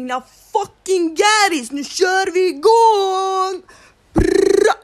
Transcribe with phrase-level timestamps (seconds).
[0.00, 0.22] Mina
[0.52, 3.62] fucking gäris, nu kör vi igång!
[4.14, 4.74] Bra!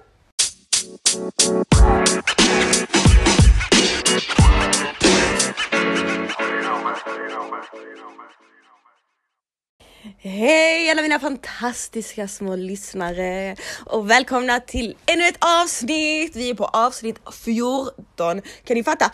[10.19, 13.56] Hej alla mina fantastiska små lyssnare
[13.86, 16.36] och välkomna till ännu ett avsnitt.
[16.36, 18.42] Vi är på avsnitt 14.
[18.64, 19.12] Kan ni fatta?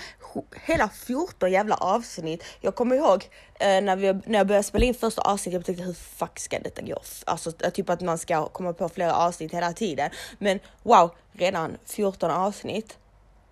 [0.64, 2.45] Hela 14 jävla avsnitt.
[2.60, 3.28] Jag kommer ihåg
[3.60, 6.59] eh, när, vi, när jag började spela in första avsnittet, jag tänkte hur fuck ska
[6.59, 7.02] detta gå?
[7.27, 10.10] Alltså typ att man ska komma på flera avsnitt hela tiden.
[10.38, 12.98] Men wow, redan 14 avsnitt.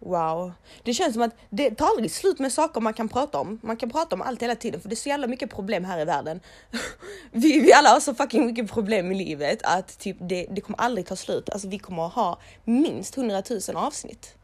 [0.00, 0.52] Wow.
[0.82, 3.58] Det känns som att det tar aldrig slut med saker man kan prata om.
[3.62, 6.00] Man kan prata om allt hela tiden för det är så jävla mycket problem här
[6.00, 6.40] i världen.
[7.30, 10.80] vi, vi alla har så fucking mycket problem i livet att typ det, det kommer
[10.80, 11.50] aldrig ta slut.
[11.50, 14.34] Alltså vi kommer att ha minst 100 000 avsnitt.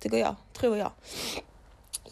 [0.00, 0.92] Tycker jag, tror jag.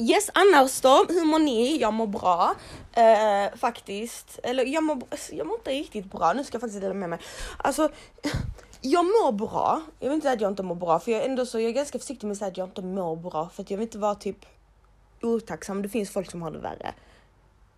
[0.00, 1.06] Yes, annars då?
[1.08, 1.78] Hur mår ni?
[1.80, 2.54] Jag mår bra.
[2.92, 4.38] Eh, faktiskt.
[4.42, 5.02] Eller jag mår,
[5.32, 6.32] jag mår inte riktigt bra.
[6.32, 7.18] Nu ska jag faktiskt dela med mig.
[7.56, 7.88] Alltså
[8.80, 9.82] jag mår bra.
[9.98, 11.68] Jag vill inte säga att jag inte mår bra, för jag är ändå så, jag
[11.68, 13.86] är ganska försiktig med att säga att jag inte mår bra, för att jag vill
[13.86, 14.46] inte vara typ
[15.22, 15.82] otacksam.
[15.82, 16.94] Det finns folk som har det värre.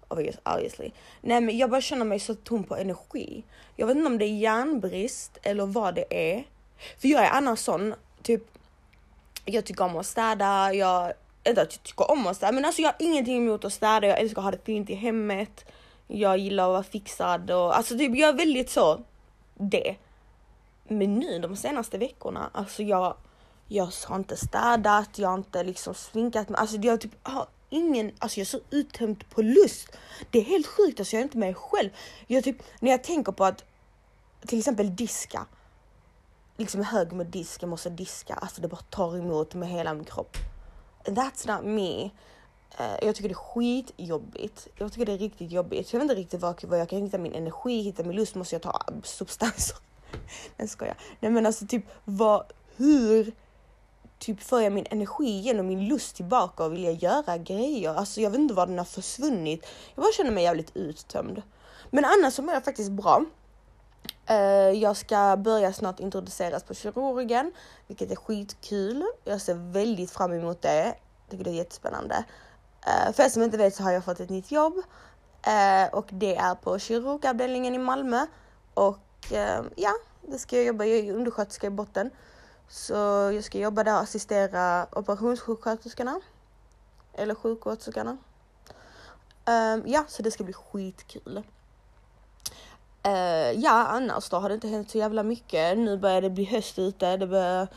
[0.08, 0.91] Obviously.
[1.20, 3.44] Nej, men jag bara känner mig så tom på energi.
[3.77, 6.44] Jag vet inte om det är järnbrist eller vad det är.
[6.98, 8.42] För jag är annars sån, typ.
[9.44, 10.74] Jag tycker om att städa.
[10.74, 11.12] Jag,
[11.44, 14.06] inte att jag tycker om att städa, men alltså jag har ingenting emot att städa.
[14.06, 15.64] Jag älskar att ha det fint i hemmet.
[16.06, 19.00] Jag gillar att vara fixad och alltså typ jag är väldigt så
[19.55, 19.96] det.
[20.92, 23.16] Men nu de senaste veckorna, alltså jag,
[23.69, 28.12] jag har inte städat, jag har inte liksom sminkat mig, alltså jag typ har ingen,
[28.19, 29.88] alltså jag är så uttömd på lust.
[30.30, 31.91] Det är helt sjukt, alltså jag är inte mig själv.
[32.27, 33.64] Jag typ, när jag tänker på att
[34.46, 35.46] till exempel diska,
[36.56, 40.05] liksom hög med disk, jag måste diska, alltså det bara tar emot med hela min
[40.05, 40.36] kropp.
[41.05, 42.11] That's not me.
[42.80, 44.68] Uh, jag tycker det är skitjobbigt.
[44.74, 45.92] Jag tycker det är riktigt jobbigt.
[45.92, 48.55] Jag vet inte riktigt var, var jag kan hitta min energi, hitta min lust, måste
[48.55, 49.77] jag ta substanser.
[50.56, 50.97] Nej skojar.
[51.20, 52.44] Nej men alltså typ vad,
[52.77, 53.34] hur
[54.20, 57.95] typ får jag min energi igen och min lust tillbaka och vilja göra grejer.
[57.95, 59.67] Alltså jag vet inte var den har försvunnit.
[59.95, 61.42] Jag bara känner mig jävligt uttömd.
[61.90, 63.24] Men annars så mår jag faktiskt bra.
[64.27, 64.36] Eh,
[64.70, 67.52] jag ska börja snart introduceras på kirurgen,
[67.86, 69.05] vilket är skitkul.
[69.24, 70.95] Jag ser väldigt fram emot det.
[71.30, 72.24] Tycker det är jättespännande.
[72.86, 74.74] Eh, för er som inte vet så har jag fått ett nytt jobb
[75.46, 78.27] eh, och det är på kirurgavdelningen i Malmö
[78.74, 78.98] och
[79.77, 79.92] ja,
[80.23, 80.85] det ska jag jobba.
[80.85, 82.11] Jag är undersköterska i botten.
[82.69, 82.95] Så
[83.35, 86.20] jag ska jobba där och assistera operationssjuksköterskorna.
[87.14, 88.17] Eller sjuksköterskorna.
[89.47, 91.42] Um, ja, så det ska bli skitkul.
[93.07, 95.79] Uh, ja, annars då har det inte hänt så jävla mycket.
[95.79, 97.17] Nu börjar det bli höst ute.
[97.17, 97.69] Det börjar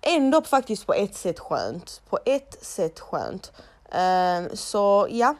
[0.00, 2.02] ändå faktiskt på ett sätt skönt.
[2.08, 3.52] På ett sätt skönt.
[3.92, 5.34] Um, så ja,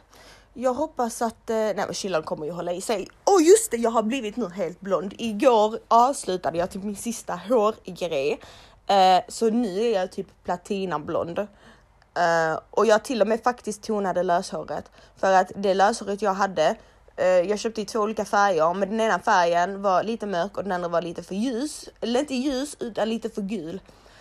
[0.61, 3.09] jag hoppas att, eh, nej men kylan kommer ju hålla i sig.
[3.25, 5.15] Och just det, jag har blivit nu helt blond.
[5.19, 8.41] Igår avslutade jag typ min sista hårgrej.
[8.87, 11.39] Eh, så nu är jag typ platinablond.
[11.39, 14.91] Eh, och jag till och med faktiskt tonade löshåret.
[15.17, 16.77] För att det löshåret jag hade,
[17.17, 20.63] eh, jag köpte i två olika färger, men den ena färgen var lite mörk och
[20.63, 21.89] den andra var lite för ljus.
[22.01, 23.81] Eller inte ljus, utan lite för gul.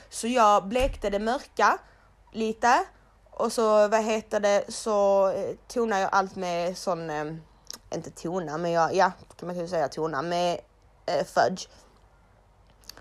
[0.09, 1.77] Så jag blekte det mörka
[2.31, 2.85] lite
[3.39, 7.25] och så vad heter det så eh, tonar jag allt med sån, eh,
[7.95, 10.59] inte tona men jag, ja kan man ju säga tona med
[11.05, 11.67] eh, fudge.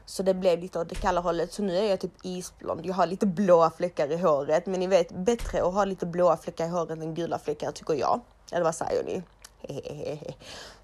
[0.06, 2.86] Så det blev lite åt det kalla hållet så nu är jag typ isblond.
[2.86, 6.36] Jag har lite blåa fläckar i håret men ni vet bättre att ha lite blåa
[6.36, 8.20] fläckar i håret än gula fläckar tycker jag.
[8.52, 9.22] Eller vad säger ni?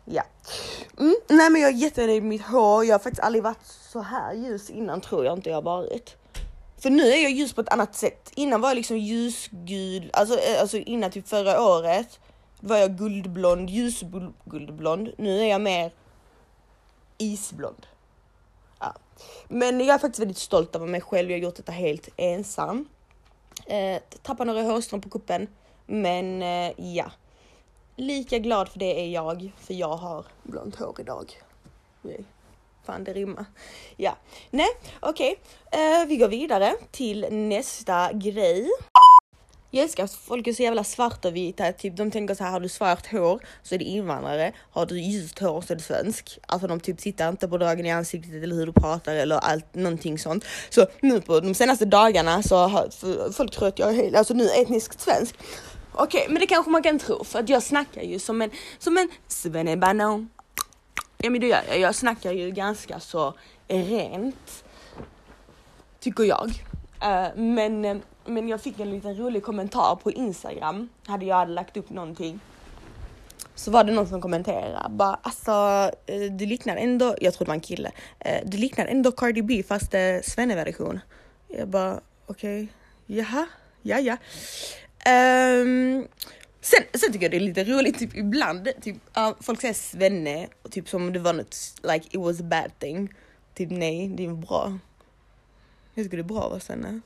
[0.05, 0.23] ja.
[0.99, 2.85] Mm, nej men jag är jättenöjd med mitt hår.
[2.85, 6.17] Jag har faktiskt aldrig varit så här ljus innan tror jag inte jag varit.
[6.85, 8.33] För nu är jag ljus på ett annat sätt.
[8.35, 12.21] Innan var jag liksom ljusgul, alltså, eh, alltså innan typ förra året
[12.61, 15.11] var jag guldblond, ljusguldblond.
[15.19, 15.93] Nu är jag mer
[17.19, 17.87] isblond.
[18.81, 18.95] Ja.
[19.49, 21.31] Men jag är faktiskt väldigt stolt över mig själv.
[21.31, 22.89] Jag har gjort detta helt ensam.
[23.67, 25.49] Eh, tappade några hårstrån på kuppen,
[25.87, 27.11] men eh, ja.
[27.97, 31.43] Lika glad för det är jag, för jag har blont hår idag.
[32.03, 32.25] Nej.
[32.87, 33.45] Fan, det rimmar.
[33.97, 34.19] Ja,
[34.51, 34.69] nej,
[35.01, 35.37] okej.
[35.71, 36.03] Okay.
[36.03, 38.69] Uh, vi går vidare till nästa grej.
[39.71, 41.73] Jag älskar att folk är så jävla svarta och vita.
[41.73, 44.53] Typ, de tänker så här, har du svart hår så är det invandrare.
[44.71, 46.39] Har du ljust hår så är det svensk.
[46.47, 49.75] Alltså de typ tittar inte på dragen i ansiktet eller hur du pratar eller allt,
[49.75, 50.45] någonting sånt.
[50.71, 54.35] Så nu på de senaste dagarna så har folk tror att jag är helt, alltså
[54.35, 55.35] nu etniskt svensk.
[55.93, 58.51] Okej, okay, men det kanske man kan tro för att jag snackar ju som en,
[58.79, 60.29] som en svennebanan.
[61.25, 61.79] Ja men det gör jag.
[61.79, 63.35] Jag snackar ju ganska så
[63.69, 64.65] rent.
[66.01, 66.51] Tycker jag.
[67.03, 70.89] Eh, men, eh, men jag fick en liten rolig kommentar på Instagram.
[71.07, 72.41] Hade jag hade lagt upp någonting.
[73.55, 75.51] så var det någon som kommenterade bara alltså
[76.07, 77.91] eh, du liknar ändå, jag tror det var en kille,
[78.45, 81.01] du liknar ändå Cardi B fast det är svenneversion.
[81.49, 82.69] Jag bara okej, okay,
[83.07, 83.47] jaha,
[83.83, 84.17] ja ja.
[85.63, 86.09] Um,
[86.65, 90.49] sen, sen tycker jag det är lite roligt typ ibland, typ, uh, folk säger svenne,
[90.71, 93.15] typ som om det var något, like it was a bad thing.
[93.55, 94.79] Typ nej, det är bra.
[95.95, 97.01] Jag tycker det är bra att vara svenne.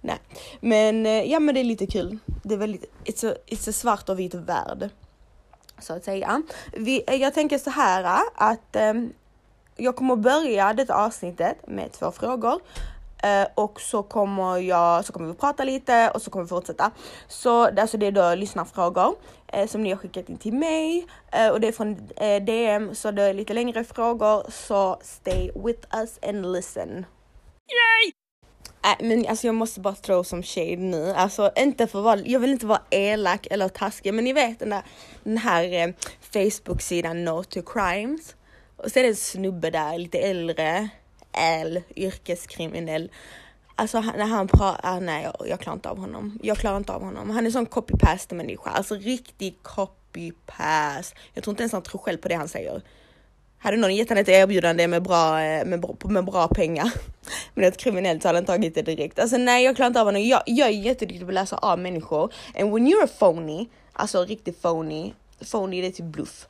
[0.00, 0.18] Nej,
[0.60, 2.18] men eh, ja, men det är lite kul.
[2.42, 4.90] Det är väldigt, it's a, it's a svart och vit värld.
[5.78, 6.42] Så att säga.
[6.72, 9.12] Vi, jag tänker så här eh, att um,
[9.76, 12.60] jag kommer börja detta avsnittet med två frågor.
[13.24, 16.90] Uh, och så kommer jag, så kommer vi prata lite och så kommer vi fortsätta.
[17.28, 19.14] Så alltså det är då lyssnarfrågor
[19.56, 21.06] uh, som ni har skickat in till mig
[21.38, 21.96] uh, och det är från
[22.46, 27.06] DM så det är lite längre frågor så stay with us and listen.
[27.68, 28.12] Yay!
[28.84, 31.12] Äh, men alltså jag måste bara throw som shade nu.
[31.12, 34.70] Alltså inte för vara, jag vill inte vara elak eller taskig men ni vet den
[34.70, 34.82] där
[35.24, 35.94] den här eh,
[36.32, 38.34] Facebook-sidan No to Crimes.
[38.76, 40.88] Och så är det en snubbe där, lite äldre,
[41.38, 43.10] L, yrkeskriminell.
[43.74, 46.38] Alltså när han pratar, ah, nej jag, jag klarar inte av honom.
[46.42, 47.30] Jag klarar inte av honom.
[47.30, 51.14] Han är sån copy-paste människa, alltså riktig copy-paste.
[51.34, 52.82] Jag tror inte ens han tror själv på det han säger.
[53.58, 56.92] Hade någon gett honom ett erbjudande med bra, eh, med, med bra pengar,
[57.54, 59.18] men ett kriminellt så hade han tagit det direkt.
[59.18, 60.22] Alltså nej, jag klarar inte av honom.
[60.22, 62.32] Jag, jag är jätteduktig på att läsa av människor.
[62.54, 65.12] And when you're a phony, alltså riktigt phony,
[65.50, 66.46] phony det är typ bluff.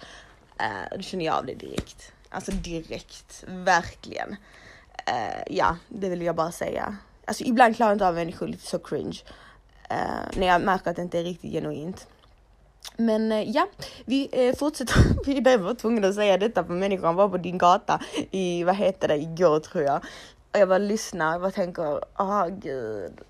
[0.61, 2.12] Uh, då känner jag av det direkt.
[2.29, 4.37] Alltså direkt, verkligen.
[5.08, 6.96] Uh, ja, det vill jag bara säga.
[7.25, 9.19] Alltså ibland klarar jag inte av människor lite så cringe.
[9.90, 12.06] Uh, när jag märker att det inte är riktigt genuint.
[12.96, 13.66] Men uh, ja,
[14.05, 14.96] vi fortsätter.
[15.26, 18.00] Vi var tvungna att säga detta för människan var på din gata
[18.31, 20.05] i, vad heter det, igår tror jag.
[20.52, 23.20] Och jag bara lyssnar och bara tänker, åh oh, gud.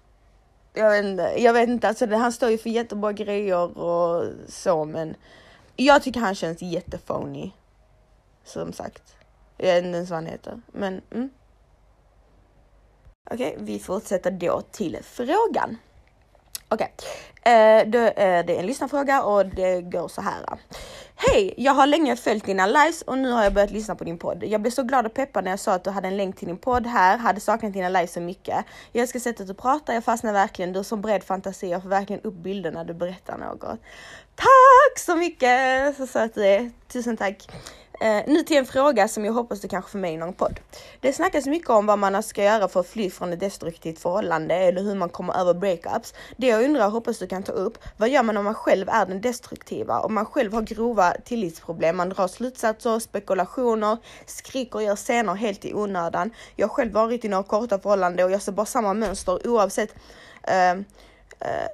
[0.74, 4.24] Jag vet inte, jag vet inte, alltså det, han står ju för jättebra grejer och
[4.48, 5.14] så men
[5.76, 7.50] jag tycker han känns jättefony.
[8.44, 9.16] Som sagt.
[9.56, 11.30] Jag vet inte ens vad han heter, men mm.
[13.30, 15.76] Okej, okay, vi fortsätter då till frågan.
[16.68, 17.52] Okej, okay.
[17.54, 20.44] eh, det, är det en lyssnarfråga och det går så här.
[21.16, 21.54] Hej!
[21.56, 24.44] Jag har länge följt dina lives och nu har jag börjat lyssna på din podd.
[24.44, 26.48] Jag blev så glad och peppad när jag sa att du hade en länk till
[26.48, 28.64] din podd här, hade saknat dina lives så mycket.
[28.92, 30.72] Jag älskar sättet du pratar, jag fastnar verkligen.
[30.72, 33.80] Du har så bred fantasi, jag får verkligen upp bilder när du berättar något.
[34.34, 35.96] Tack så mycket!
[35.96, 36.70] Så söt du är.
[36.88, 37.48] Tusen tack!
[38.00, 40.60] Eh, nu till en fråga som jag hoppas du kanske får med i någon podd.
[41.00, 44.54] Det snackas mycket om vad man ska göra för att fly från ett destruktivt förhållande
[44.54, 46.14] eller hur man kommer över breakups.
[46.36, 47.78] Det jag undrar och hoppas du kan ta upp.
[47.96, 50.00] Vad gör man om man själv är den destruktiva?
[50.00, 53.96] Om man själv har grova tillitsproblem, man drar slutsatser, spekulationer,
[54.26, 56.30] skriker och gör scener helt i onödan.
[56.56, 59.94] Jag har själv varit i några korta förhållanden och jag ser bara samma mönster oavsett
[60.42, 61.68] eh, eh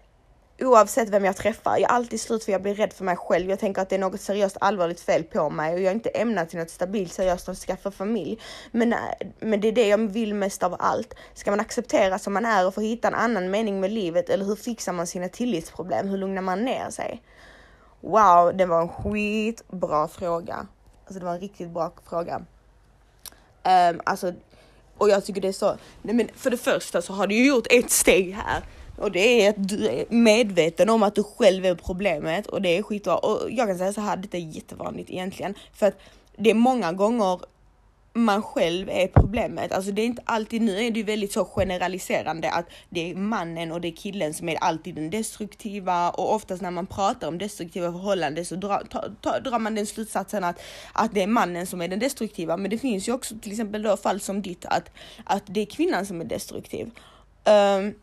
[0.61, 1.79] oavsett vem jag träffar.
[1.79, 3.51] Jag är alltid slut för jag blir rädd för mig själv.
[3.51, 6.09] Jag tänker att det är något seriöst allvarligt fel på mig och jag är inte
[6.09, 8.39] ämnad till något stabilt seriöst att skaffa familj.
[8.71, 8.99] Men, eh,
[9.41, 11.15] men det är det jag vill mest av allt.
[11.35, 14.45] Ska man acceptera som man är och få hitta en annan mening med livet eller
[14.45, 16.09] hur fixar man sina tillitsproblem?
[16.09, 17.23] Hur lugnar man ner sig?
[18.01, 20.67] Wow, det var en skitbra fråga.
[21.05, 22.43] Alltså det var en riktigt bra fråga.
[23.65, 24.33] Um, alltså,
[24.99, 27.47] och jag tycker det är så, nej men för det första så har du ju
[27.47, 28.65] gjort ett steg här
[28.97, 32.77] och det är att du är medveten om att du själv är problemet och det
[32.79, 33.17] är skitbra.
[33.17, 35.55] Och jag kan säga så här, detta är jättevanligt egentligen.
[35.73, 35.99] För att
[36.37, 37.41] det är många gånger
[38.17, 39.73] man själv är problemet.
[39.73, 43.73] Alltså det är inte alltid, nu är det väldigt så generaliserande att det är mannen
[43.73, 47.39] och det är killen som är alltid den destruktiva och oftast när man pratar om
[47.39, 50.61] destruktiva förhållanden så drar, ta, ta, drar man den slutsatsen att,
[50.93, 52.57] att det är mannen som är den destruktiva.
[52.57, 54.91] Men det finns ju också till exempel då fall som ditt att,
[55.25, 56.91] att det är kvinnan som är destruktiv.
[57.45, 57.95] Um,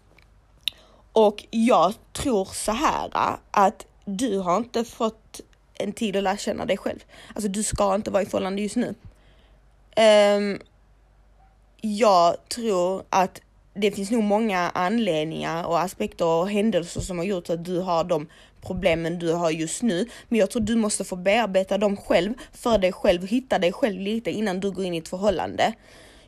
[1.13, 5.41] och jag tror så här att du har inte fått
[5.73, 6.99] en tid att lära känna dig själv.
[7.35, 8.95] Alltså du ska inte vara i förhållande just nu.
[10.37, 10.59] Um,
[11.81, 13.41] jag tror att
[13.73, 18.03] det finns nog många anledningar och aspekter och händelser som har gjort att du har
[18.03, 18.27] de
[18.61, 20.09] problemen du har just nu.
[20.29, 23.99] Men jag tror du måste få bearbeta dem själv för dig själv, hitta dig själv
[23.99, 25.73] lite innan du går in i ett förhållande.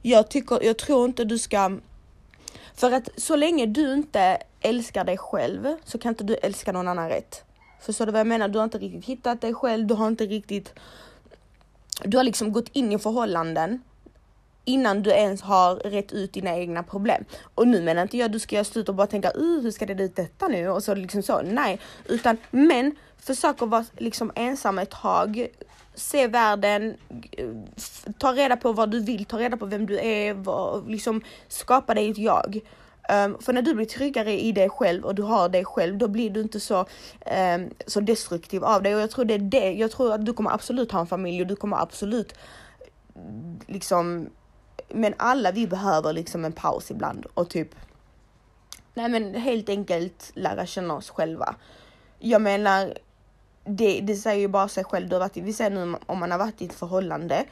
[0.01, 1.77] Jag tycker, jag tror inte du ska
[2.75, 6.87] för att så länge du inte älskar dig själv så kan inte du älska någon
[6.87, 7.43] annan rätt.
[7.81, 8.47] Förstår du vad jag menar?
[8.47, 10.73] Du har inte riktigt hittat dig själv, du har inte riktigt...
[12.03, 13.81] Du har liksom gått in i förhållanden
[14.65, 17.25] innan du ens har rätt ut dina egna problem.
[17.55, 19.71] Och nu menar inte jag att du ska göra slut och bara tänka uh, hur
[19.71, 21.41] ska det ut detta nu och så liksom så.
[21.41, 25.47] Nej, utan men försök att vara liksom ensam ett tag
[25.95, 26.97] se världen,
[27.31, 27.47] eh,
[28.17, 31.93] ta reda på vad du vill, ta reda på vem du är, vad, liksom skapa
[31.93, 32.59] dig ett jag.
[33.09, 36.07] Um, för när du blir tryggare i dig själv och du har dig själv, då
[36.07, 36.79] blir du inte så,
[37.55, 38.95] um, så destruktiv av dig.
[38.95, 39.71] Och jag tror det är det.
[39.71, 42.33] Jag tror att du kommer absolut ha en familj och du kommer absolut
[43.67, 44.29] liksom,
[44.89, 47.75] men alla vi behöver liksom en paus ibland och typ,
[48.93, 51.55] nej men helt enkelt lära känna oss själva.
[52.19, 52.97] Jag menar,
[53.65, 55.09] det, det säger ju bara sig själv.
[55.09, 57.45] Du har varit, vi säger nu om man har varit i ett förhållande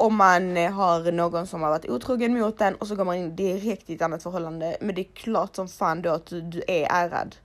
[0.00, 3.16] om man eh, har någon som har varit otrogen mot den och så går man
[3.16, 4.76] in direkt i ett annat förhållande.
[4.80, 7.36] Men det är klart som fan då att du, du är ärad.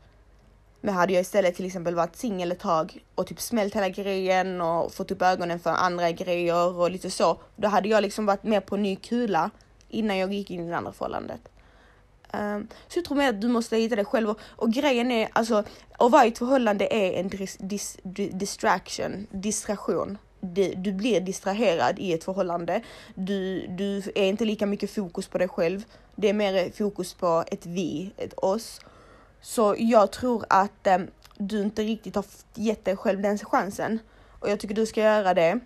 [0.82, 4.62] Men hade jag istället till exempel varit singel ett tag och typ smält hela grejen
[4.62, 7.38] och fått upp ögonen för andra grejer och lite så.
[7.56, 9.50] Då hade jag liksom varit mer på ny kula
[9.90, 11.42] innan jag gick in i det andra förhållandet.
[12.34, 15.30] Um, så jag tror mer att du måste hitta dig själv och, och grejen är
[15.34, 15.64] alltså
[15.98, 17.98] att vara i ett förhållande är en dis, dis,
[18.32, 20.18] distraction, distraktion
[20.76, 22.82] du blir distraherad i ett förhållande.
[23.16, 25.86] Du, du är inte lika mycket fokus på dig själv.
[26.16, 28.82] Det är mer fokus på ett vi, ett oss.
[29.42, 30.98] Så jag tror att eh,
[31.38, 34.00] du inte riktigt har gett dig själv den chansen.
[34.40, 35.60] Och jag tycker du ska göra det.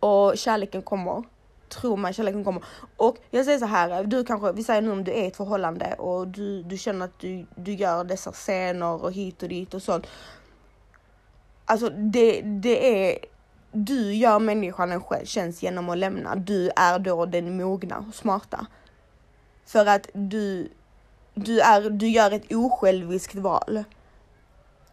[0.00, 1.24] Och kärleken kommer.
[1.68, 2.12] tror man.
[2.12, 2.64] kärleken kommer.
[2.96, 5.36] Och jag säger så här, du kanske, vi säger nu om du är i ett
[5.36, 9.74] förhållande och du, du känner att du, du gör dessa scener och hit och dit
[9.74, 10.06] och sånt.
[11.64, 13.18] Alltså det, det är
[13.72, 16.36] du gör människan en tjänst genom att lämna.
[16.36, 18.66] Du är då den mogna och smarta.
[19.66, 20.68] För att du,
[21.34, 23.84] du, är, du gör ett osjälviskt val.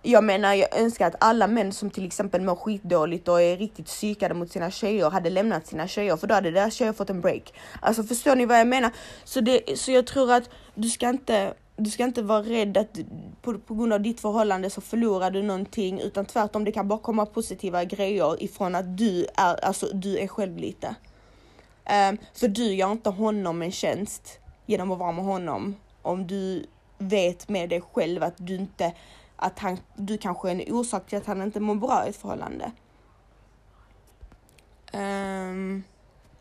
[0.02, 3.86] Jag menar, jag önskar att alla män som till exempel mår skitdåligt och är riktigt
[3.86, 7.22] psykade mot sina tjejer hade lämnat sina tjejer för då hade deras tjejer fått en
[7.22, 7.54] break.
[7.82, 8.92] Alltså förstår ni vad jag menar?
[9.24, 13.00] Så, det, så jag tror att du ska inte du ska inte vara rädd att
[13.42, 17.00] på, på grund av ditt förhållande så förlorar du någonting utan tvärtom det kan bara
[17.00, 20.96] komma positiva grejer ifrån att du är, alltså du är själv lite.
[21.86, 26.28] Ehm, um, för du gör inte honom en tjänst genom att vara med honom om
[26.28, 26.66] du
[26.98, 28.94] vet med dig själv att du inte,
[29.36, 32.16] att han, du kanske är en orsak till att han inte mår bra i ett
[32.16, 32.72] förhållande.
[34.94, 35.84] Um,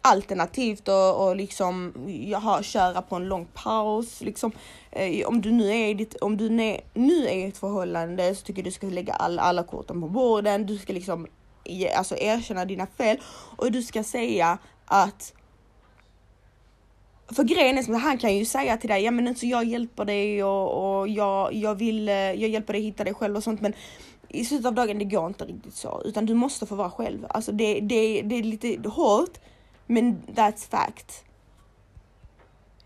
[0.03, 4.21] alternativt och, och liksom jaha, köra på en lång paus.
[4.21, 4.53] Liksom,
[4.91, 8.35] eh, om du nu är i ditt, om du ne, nu är i ett förhållande
[8.35, 10.67] så tycker jag du ska lägga alla, alla korten på borden.
[10.67, 11.27] Du ska liksom
[11.65, 13.17] ge, alltså erkänna dina fel
[13.57, 15.35] och du ska säga att
[17.35, 19.65] för grejen är som att han kan ju säga till dig, ja men alltså jag
[19.65, 23.45] hjälper dig och, och jag, jag vill, eh, jag hjälper dig hitta dig själv och
[23.45, 23.73] sånt men
[24.29, 27.27] i slutet av dagen det går inte riktigt så utan du måste få vara själv.
[27.29, 29.39] Alltså det, det, det är lite hårt
[29.93, 31.25] men that's fact.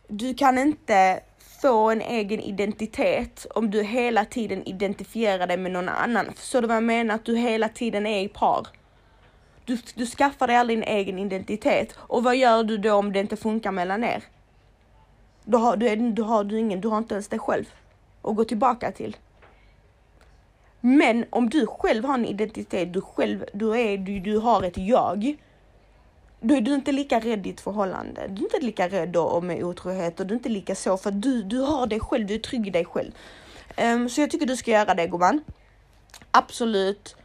[0.09, 1.21] Du kan inte
[1.63, 6.33] få en egen identitet om du hela tiden identifierar dig med någon annan.
[6.35, 7.15] Förstår du vad jag menar?
[7.15, 8.67] Att du hela tiden är i par.
[9.65, 11.95] Du, du skaffar dig aldrig en egen identitet.
[11.99, 14.25] Och vad gör du då om det inte funkar mellan er?
[15.45, 17.65] Då har du, du, har du ingen, du har inte ens dig själv
[18.23, 19.17] att gå tillbaka till.
[20.81, 24.79] Men om du själv har en identitet, du själv, du, är, du, du har ett
[24.79, 25.37] jag
[26.47, 28.27] då är du inte lika rädd i ett förhållande.
[28.29, 31.11] Du är inte lika rädd då med otrohet och du är inte lika så för
[31.11, 33.13] du, du har dig själv, du är trygg i dig själv.
[33.79, 35.45] Um, så jag tycker du ska göra det gumman.
[36.31, 37.17] Absolut.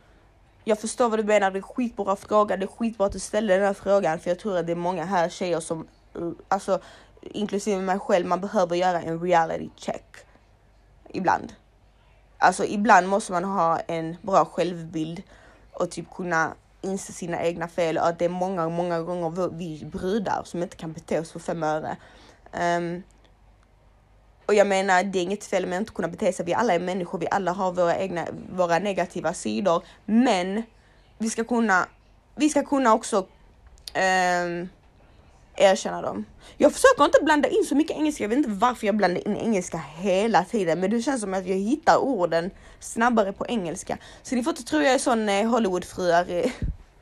[0.63, 2.58] Jag förstår vad du menar, det är skitbra fråga.
[2.58, 4.75] Det är skitbra att du ställer den här frågan för jag tror att det är
[4.75, 6.82] många här tjejer som, eh, alltså
[7.22, 10.16] inklusive mig själv, man behöver göra en reality check.
[11.10, 11.54] Ibland.
[12.38, 15.24] Alltså ibland måste man ha en bra självbild
[15.74, 19.86] och typ kunna inse sina egna fel och att det är många, många gånger vi
[19.86, 21.98] brudar som inte kan bete oss för fem öre.
[22.78, 23.04] Um,
[24.46, 26.46] och jag menar, det är inget fel med att inte kunna bete sig.
[26.46, 29.84] Vi alla är människor, vi alla har våra egna, våra negativa sidor.
[30.06, 30.64] Men
[31.18, 31.88] vi ska kunna,
[32.36, 34.70] vi ska kunna också um,
[35.55, 36.25] erkänna dem.
[36.58, 38.24] Jag försöker inte blanda in så mycket engelska.
[38.24, 41.48] Jag vet inte varför jag blandar in engelska hela tiden, men det känns som att
[41.48, 43.98] jag hittar orden snabbare på engelska.
[44.24, 46.51] Så ni får inte tro jag är sån eh, Hollywoodfruar eh,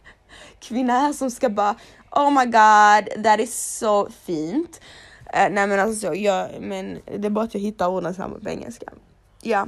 [0.60, 1.76] kvinna här som ska bara
[2.12, 4.82] Oh my god, that is so fint.
[5.26, 8.50] Uh, nej men alltså jag, men det är bara att jag hittar orden snabbare på
[8.50, 8.94] engelska.
[9.42, 9.68] Ja.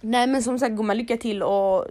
[0.00, 1.86] Nej men som sagt gumman, lycka till och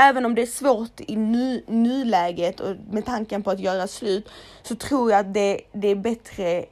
[0.00, 4.28] även om det är svårt i nu, nuläget och med tanken på att göra slut
[4.62, 6.64] så tror jag att det, det är bättre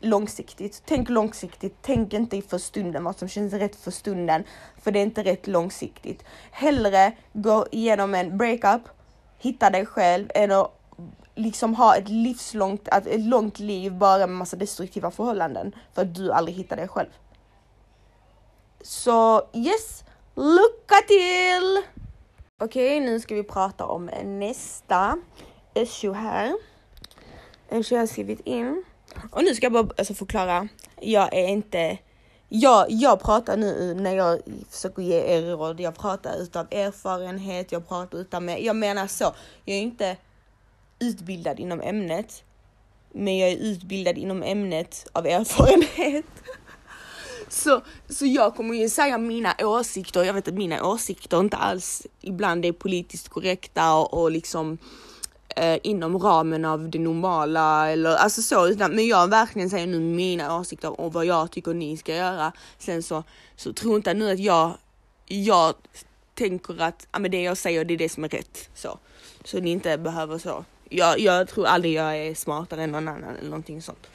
[0.00, 0.82] långsiktigt.
[0.86, 1.76] Tänk långsiktigt.
[1.82, 4.44] Tänk inte för stunden vad som känns rätt för stunden,
[4.82, 6.24] för det är inte rätt långsiktigt.
[6.50, 8.82] Hellre gå igenom en breakup,
[9.38, 10.78] hitta dig själv än att
[11.34, 16.32] liksom ha ett livslångt, ett långt liv bara med massa destruktiva förhållanden för att du
[16.32, 17.10] aldrig hittar dig själv.
[18.82, 21.82] Så yes, lycka till!
[22.64, 25.18] Okej, okay, nu ska vi prata om nästa
[25.74, 26.54] issue här.
[27.68, 28.84] En jag har skrivit in.
[29.30, 30.68] Och nu ska jag bara alltså, förklara.
[31.00, 31.98] Jag är inte
[32.48, 34.40] jag, jag pratar nu när jag
[34.70, 35.80] försöker ge er råd.
[35.80, 37.72] Jag pratar utav erfarenhet.
[37.72, 38.64] Jag pratar utav mig.
[38.64, 39.34] Jag menar så.
[39.64, 40.16] Jag är inte
[40.98, 42.44] utbildad inom ämnet,
[43.12, 46.41] men jag är utbildad inom ämnet av erfarenhet.
[47.52, 50.24] Så, så jag kommer ju säga mina åsikter.
[50.24, 54.78] Jag vet att mina åsikter inte alls ibland är politiskt korrekta och, och liksom
[55.56, 60.00] eh, inom ramen av det normala eller alltså så, utan, men jag verkligen säger nu
[60.00, 62.52] mina åsikter och vad jag tycker ni ska göra.
[62.78, 63.24] Sen så,
[63.56, 64.72] så tro inte nu att jag,
[65.26, 65.74] jag
[66.34, 68.70] tänker att ja, men det jag säger det är det som är rätt.
[68.74, 68.98] Så,
[69.44, 70.64] så ni inte behöver så.
[70.88, 74.06] Jag, jag tror aldrig jag är smartare än någon annan eller någonting sånt.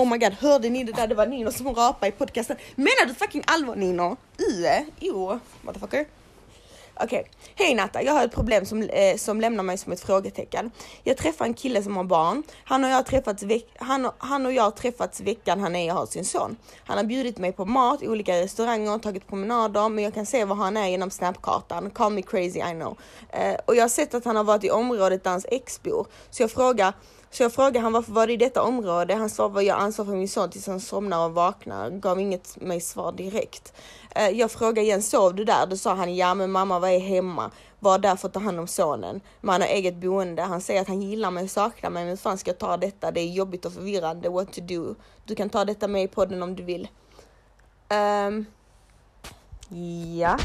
[0.00, 1.06] Oh my god, hörde ni det där?
[1.06, 2.56] Det var Nino som rapade i podcasten.
[2.74, 4.16] Menar du fucking allvar Nino?
[4.38, 4.86] Ue?
[5.00, 6.06] Jo, motherfucker.
[6.94, 7.22] Okej, okay.
[7.54, 10.70] hej Natta, jag har ett problem som, eh, som lämnar mig som ett frågetecken.
[11.04, 12.42] Jag träffar en kille som har barn.
[12.64, 13.44] Han och jag har träffats,
[13.78, 16.56] han, han och jag har träffats veckan han är och har sin son.
[16.84, 20.44] Han har bjudit mig på mat i olika restauranger, tagit promenader, men jag kan se
[20.44, 21.90] var han är genom snapkartan.
[21.90, 22.98] Call me crazy, I know.
[23.30, 26.06] Eh, och jag har sett att han har varit i området där hans ex bor.
[26.30, 26.92] Så jag frågar
[27.30, 29.14] så jag frågade han varför var det i detta område?
[29.14, 31.90] Han svarade jag ansvar för min son tills han somnar och vaknar.
[31.90, 33.72] Gav inget mig svar direkt.
[34.14, 35.66] Eh, jag frågade igen, sov du där?
[35.66, 37.50] Då sa han, ja men mamma var är hemma.
[37.80, 39.20] Var där för att ta hand om sonen.
[39.40, 40.42] Man har eget boende.
[40.42, 42.02] Han säger att han gillar mig och saknar mig.
[42.02, 43.10] Men hur fan ska jag ta detta?
[43.10, 44.28] Det är jobbigt och förvirrande.
[44.28, 44.94] What to do?
[45.24, 46.88] Du kan ta detta med i podden om du vill.
[48.28, 48.46] Um,
[50.18, 50.38] ja.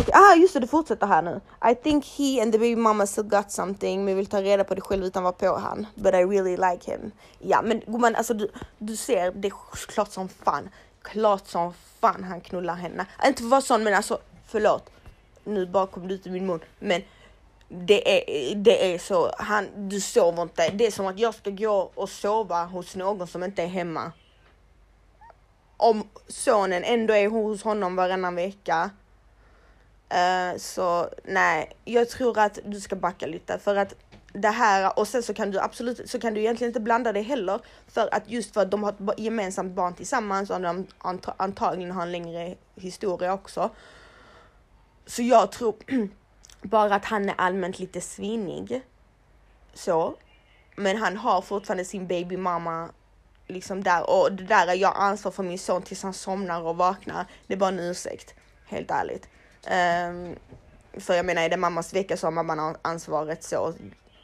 [0.00, 0.12] Okay.
[0.12, 1.40] Ah just det, det fortsätter här nu.
[1.70, 4.74] I think he and the baby mama still got something men vill ta reda på
[4.74, 5.86] det själv utan vara på han.
[5.94, 7.12] But I really like him.
[7.38, 9.52] Ja men gumman alltså du, du ser, det är
[9.86, 10.68] klart som fan.
[11.02, 13.06] Klart som fan han knullar henne.
[13.26, 14.90] Inte för att vara sån men alltså förlåt.
[15.44, 16.60] Nu bara kom det ut i min mun.
[16.78, 17.02] Men
[17.68, 20.68] det är, det är så, han, du sover inte.
[20.68, 24.12] Det är som att jag ska gå och sova hos någon som inte är hemma.
[25.80, 28.90] Om sonen ändå är hos honom varannan vecka
[30.14, 33.94] Uh, så nej, jag tror att du ska backa lite för att
[34.32, 37.20] det här och sen så kan du absolut så kan du egentligen inte blanda det
[37.20, 40.86] heller för att just för att de har ett gemensamt barn tillsammans och de
[41.36, 43.70] antagligen har en längre historia också.
[45.06, 45.74] Så jag tror
[46.62, 48.82] bara att han är allmänt lite svinig.
[49.74, 50.14] Så.
[50.76, 52.88] Men han har fortfarande sin babymamma
[53.48, 56.76] liksom där och det där är jag ansvar för min son tills han somnar och
[56.76, 57.26] vaknar.
[57.46, 58.34] Det är bara en ursäkt.
[58.66, 59.28] Helt ärligt.
[59.66, 60.36] Um,
[61.00, 63.74] för jag menar, är det mammas vecka så har mamman ansvaret så.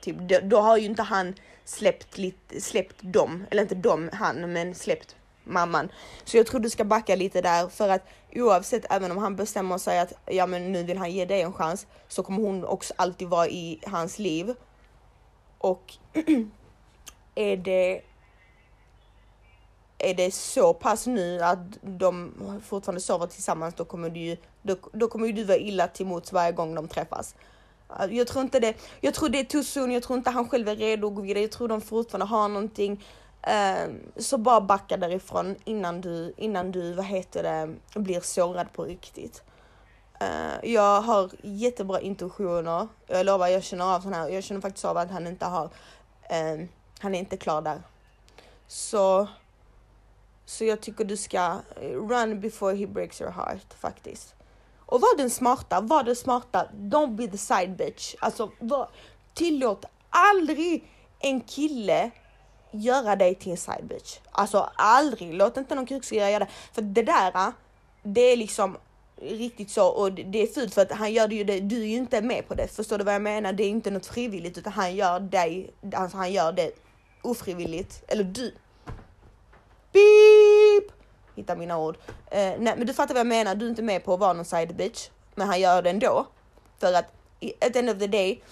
[0.00, 1.34] Typ, då, då, har ju inte han
[1.64, 5.88] släppt, lite, släppt dem, eller inte dem, han, men släppt mamman.
[6.24, 8.02] Så jag tror du ska backa lite där för att
[8.34, 11.52] oavsett, även om han bestämmer sig att ja, men nu vill han ge dig en
[11.52, 14.54] chans så kommer hon också alltid vara i hans liv.
[15.58, 15.92] Och
[17.34, 18.02] är det
[20.04, 22.32] är det så pass nu att de
[22.64, 26.06] fortfarande sover tillsammans, då kommer du ju, då, då kommer ju du vara illa till
[26.06, 27.34] mots varje gång de träffas.
[27.88, 28.74] Alltså, jag tror inte det.
[29.00, 29.92] Jag tror det är too soon.
[29.92, 31.42] Jag tror inte han själv är redo att gå vidare.
[31.42, 33.04] Jag tror de fortfarande har någonting.
[33.42, 38.84] Ehm, så bara backa därifrån innan du, innan du, vad heter det, blir sårad på
[38.84, 39.42] riktigt.
[40.20, 42.88] Eh, jag har jättebra intuitioner.
[43.06, 44.28] Jag lovar, jag känner av sån här.
[44.28, 45.70] Jag känner faktiskt av att han inte har,
[46.30, 47.82] ehm, han är inte klar där.
[48.66, 49.28] Så
[50.46, 54.35] så jag tycker du ska eh, run before he breaks your heart faktiskt.
[54.87, 58.14] Och var den smarta, var den smarta, don't be the side bitch.
[58.18, 58.88] Alltså var,
[59.35, 60.85] tillåt aldrig
[61.20, 62.11] en kille
[62.70, 64.18] göra dig till en side bitch.
[64.33, 66.50] Alltså aldrig, låt inte någon kuksugare göra det.
[66.72, 67.52] För det där, ah,
[68.02, 68.76] det är liksom
[69.16, 71.87] riktigt så och det är fult för att han gör det ju det, du är
[71.87, 72.68] ju inte med på det.
[72.68, 73.52] Förstår du vad jag menar?
[73.52, 76.72] Det är inte något frivilligt utan han gör dig, alltså han gör det
[77.22, 78.04] ofrivilligt.
[78.09, 78.54] Eller du,
[79.94, 80.92] Beep!
[81.35, 81.96] Hitta mina ord.
[82.30, 83.54] Eh, nej, men du fattar vad jag menar.
[83.54, 85.09] Du är inte med på att vara någon side bitch.
[85.35, 86.26] Men han gör det ändå.
[86.78, 87.04] För att
[87.61, 88.42] at the end of the day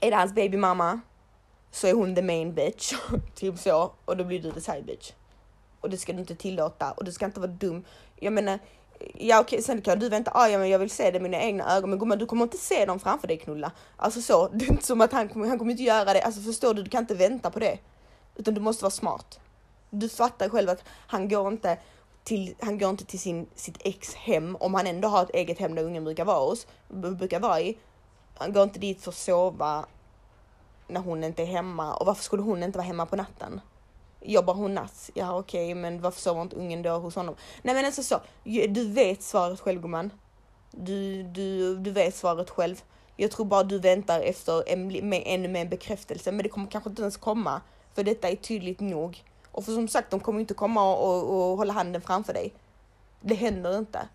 [0.00, 1.00] är det hans babymamma
[1.70, 2.92] så är hon the main bitch.
[3.34, 3.92] typ så.
[4.04, 5.12] Och då blir du the side bitch.
[5.80, 7.84] Och det ska du inte tillåta och du ska inte vara dum.
[8.16, 8.58] Jag menar,
[9.14, 11.42] ja okej, sen kan du vänta, ah, ja men jag vill se det med mina
[11.42, 13.72] egna ögon, men gumman du kommer inte se dem framför dig knulla.
[13.96, 16.74] Alltså så, det är inte som att han, han kommer inte göra det, alltså förstår
[16.74, 17.78] du, du kan inte vänta på det.
[18.36, 19.40] Utan du måste vara smart
[19.90, 21.78] du fattar själv att han går inte
[22.24, 25.58] till, han går inte till sin, sitt ex hem om han ändå har ett eget
[25.58, 27.78] hem där ungen brukar vara hos, brukar vara i.
[28.38, 29.86] Han går inte dit för att sova
[30.88, 33.60] när hon inte är hemma och varför skulle hon inte vara hemma på natten?
[34.20, 35.10] Jobbar hon natt?
[35.14, 37.34] Ja okej, okay, men varför sover inte ungen då hos honom?
[37.62, 38.20] Nej men alltså så,
[38.68, 40.10] du vet svaret själv gumman.
[40.70, 42.82] Du, du, du vet svaret själv.
[43.16, 46.90] Jag tror bara du väntar efter en, med ännu mer bekräftelse, men det kommer kanske
[46.90, 47.60] inte ens komma
[47.94, 49.22] För detta är tydligt nog.
[49.52, 52.52] Och för som sagt, de kommer inte komma och, och, och hålla handen framför dig.
[53.20, 54.08] Det händer inte.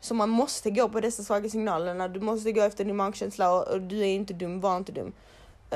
[0.00, 2.08] Så man måste gå på dessa svaga signalerna.
[2.08, 5.12] Du måste gå efter din magkänsla och, och du är inte dum, var inte dum.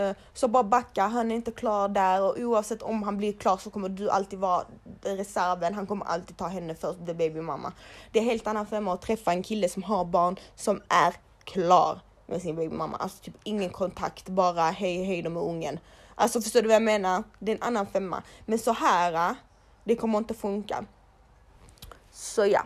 [0.01, 3.57] Uh, så bara backa, han är inte klar där och oavsett om han blir klar
[3.57, 4.65] så kommer du alltid vara
[5.03, 5.75] reserven.
[5.75, 7.73] Han kommer alltid ta henne först, the baby mamma.
[8.13, 12.01] Det är helt annan femma att träffa en kille som har barn som är klar
[12.27, 12.97] med sin baby mamma.
[12.97, 15.79] Alltså typ ingen kontakt, bara hej hej de är ungen.
[16.21, 17.25] Alltså förstår du vad jag menar?
[17.39, 18.23] Det är en annan femma.
[18.47, 19.37] Men så här, äh,
[19.85, 20.85] det kommer inte funka.
[22.13, 22.63] Så ja.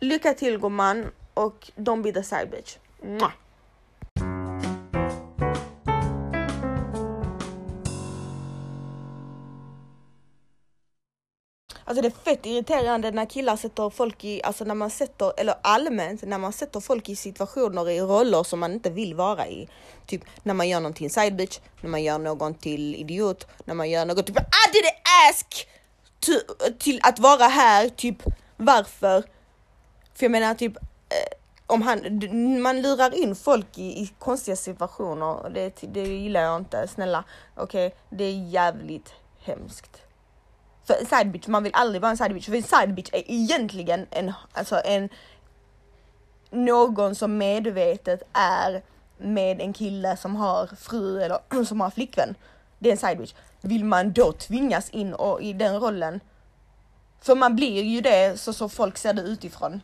[0.00, 2.76] Lycka till gumman och don't be the side bitch.
[3.02, 3.32] Mwah.
[11.84, 15.54] Alltså det är fett irriterande när killar sätter folk i, alltså när man sätter, eller
[15.62, 19.68] allmänt när man sätter folk i situationer i roller som man inte vill vara i.
[20.06, 23.46] Typ när man gör någon till en side bitch, när man gör någon till idiot,
[23.64, 25.68] när man gör något typ ah, I didn't ask
[26.20, 26.32] to,
[26.78, 28.22] till att vara här, typ
[28.56, 29.24] varför?
[30.14, 31.98] För jag menar typ eh, om han,
[32.62, 37.24] man lurar in folk i, i konstiga situationer, det, det gillar jag inte, snälla.
[37.56, 37.98] Okej, okay?
[38.10, 40.03] det är jävligt hemskt.
[40.84, 42.46] För en side bitch, man vill aldrig vara en side bitch.
[42.46, 45.08] För en side bitch är egentligen en, alltså en,
[46.50, 48.82] någon som medvetet är
[49.18, 52.34] med en kille som har fru eller som har flickvän.
[52.78, 53.34] Det är en side bitch.
[53.60, 56.20] Vill man då tvingas in och, i den rollen?
[57.20, 59.80] För man blir ju det så som folk ser det utifrån.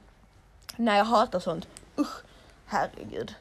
[0.77, 1.69] När jag hatar sånt.
[1.99, 2.23] Usch,
[2.67, 3.35] herregud.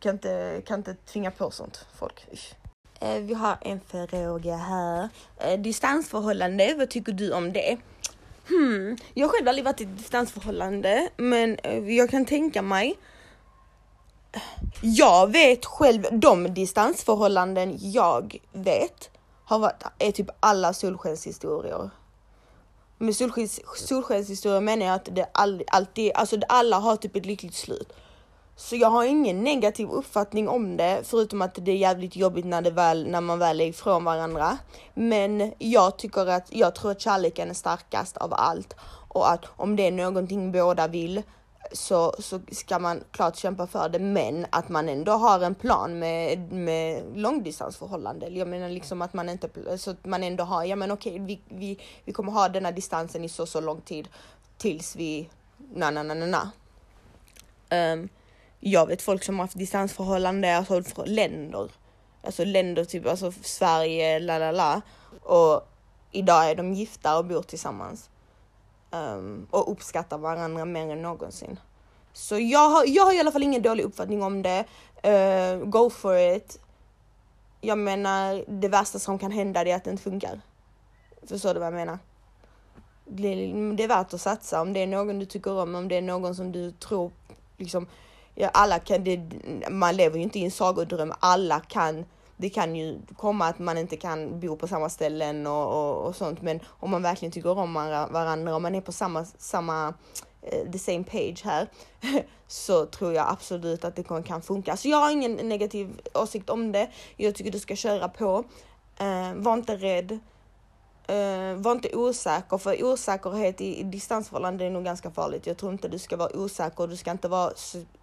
[0.00, 2.26] Kan inte, kan inte tvinga på sånt folk.
[2.32, 2.54] Usch.
[3.00, 5.08] Eh, vi har en fråga här.
[5.36, 7.78] Eh, distansförhållande, vad tycker du om det?
[8.48, 12.98] Hmm, jag har själv aldrig varit i ett distansförhållande, men eh, jag kan tänka mig.
[14.82, 19.10] Jag vet själv, de distansförhållanden jag vet
[19.44, 21.90] har varit, är typ alla solskenshistorier.
[22.98, 25.26] Med solskens, solskenshistorier menar jag att det
[25.68, 27.92] alltid, alltså alla har typ ett lyckligt slut.
[28.60, 32.62] Så jag har ingen negativ uppfattning om det, förutom att det är jävligt jobbigt när,
[32.62, 34.58] det väl, när man väl är ifrån varandra.
[34.94, 38.74] Men jag tycker att, jag tror att kärleken är starkast av allt
[39.08, 41.22] och att om det är någonting båda vill
[41.72, 45.98] så, så ska man klart kämpa för det, men att man ändå har en plan
[45.98, 48.28] med, med långdistansförhållande.
[48.28, 51.40] Jag menar liksom att man inte, så att man ändå har, ja men okej, vi,
[51.48, 54.08] vi, vi kommer ha denna distansen i så, så lång tid
[54.56, 55.28] tills vi,
[55.74, 56.50] na, na, na, na, na.
[57.92, 58.08] Um,
[58.60, 61.70] jag vet folk som har haft distansförhållande, alltså från länder.
[62.22, 64.80] Alltså länder typ, alltså Sverige, la la la.
[65.22, 65.68] Och
[66.12, 68.10] idag är de gifta och bor tillsammans.
[68.90, 71.60] Um, och uppskattar varandra mer än någonsin.
[72.12, 74.64] Så jag har, jag har i alla fall ingen dålig uppfattning om det.
[75.06, 76.60] Uh, go for it.
[77.60, 80.40] Jag menar, det värsta som kan hända är att det inte funkar.
[81.26, 81.98] Förstår du vad jag menar?
[83.04, 83.34] Det,
[83.76, 86.02] det är värt att satsa om det är någon du tycker om, om det är
[86.02, 87.10] någon som du tror
[87.56, 87.86] liksom
[88.38, 89.20] ja, alla kan, det,
[89.70, 92.04] man lever ju inte i en sagodröm, alla kan
[92.40, 96.16] det kan ju komma att man inte kan bo på samma ställen och, och, och
[96.16, 97.74] sånt, men om man verkligen tycker om
[98.10, 99.94] varandra, och man är på samma, samma
[100.42, 101.68] eh, the same page här,
[102.46, 104.76] så tror jag absolut att det kan funka.
[104.76, 106.90] Så jag har ingen negativ åsikt om det.
[107.16, 108.44] Jag tycker du ska köra på.
[109.00, 110.18] Uh, var inte rädd.
[111.10, 115.46] Uh, var inte osäker, för osäkerhet i, i distansförhållande är nog ganska farligt.
[115.46, 117.52] Jag tror inte du ska vara osäker, du ska inte vara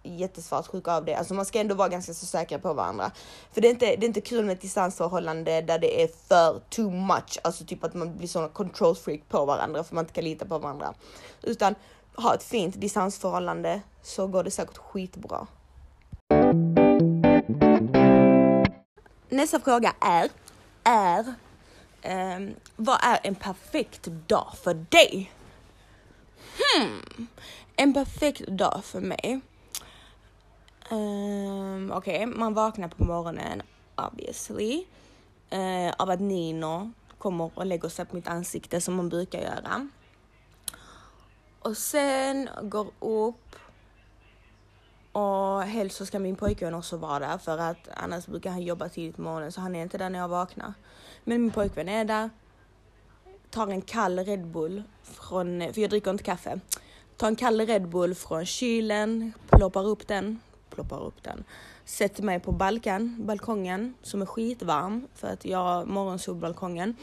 [0.02, 1.14] jättesvartsjuk av det.
[1.14, 3.10] Alltså man ska ändå vara ganska så säker på varandra.
[3.52, 6.60] För det är inte, det är inte kul med ett distansförhållande där det är för
[6.70, 10.14] too much, alltså typ att man blir sån control freak på varandra för man inte
[10.14, 10.94] kan lita på varandra.
[11.42, 11.74] Utan
[12.16, 15.46] ha ett fint distansförhållande så går det säkert skitbra.
[19.28, 20.30] Nästa fråga är,
[20.84, 21.34] är
[22.06, 25.32] Um, vad är en perfekt dag för dig?
[26.58, 27.26] Hmm,
[27.76, 29.40] en perfekt dag för mig.
[30.90, 32.26] Um, Okej, okay.
[32.26, 33.62] man vaknar på morgonen
[33.94, 34.84] obviously
[35.52, 39.88] uh, av att Nino kommer och lägger sig på mitt ansikte som man brukar göra.
[41.62, 43.56] Och sen går upp
[45.12, 48.88] och helst så ska min pojkvän också vara där för att annars brukar han jobba
[48.88, 50.74] tidigt på morgonen så han är inte där när jag vaknar.
[51.28, 52.30] Men min pojkvän är där.
[53.50, 56.60] Tar en kall Red Bull från, för jag dricker inte kaffe.
[57.16, 61.44] Tar en kall Red Bull från kylen, ploppar upp den, ploppar upp den.
[61.84, 66.96] Sätter mig på balkan, balkongen som är skitvarm för att jag har morgonsolbalkongen.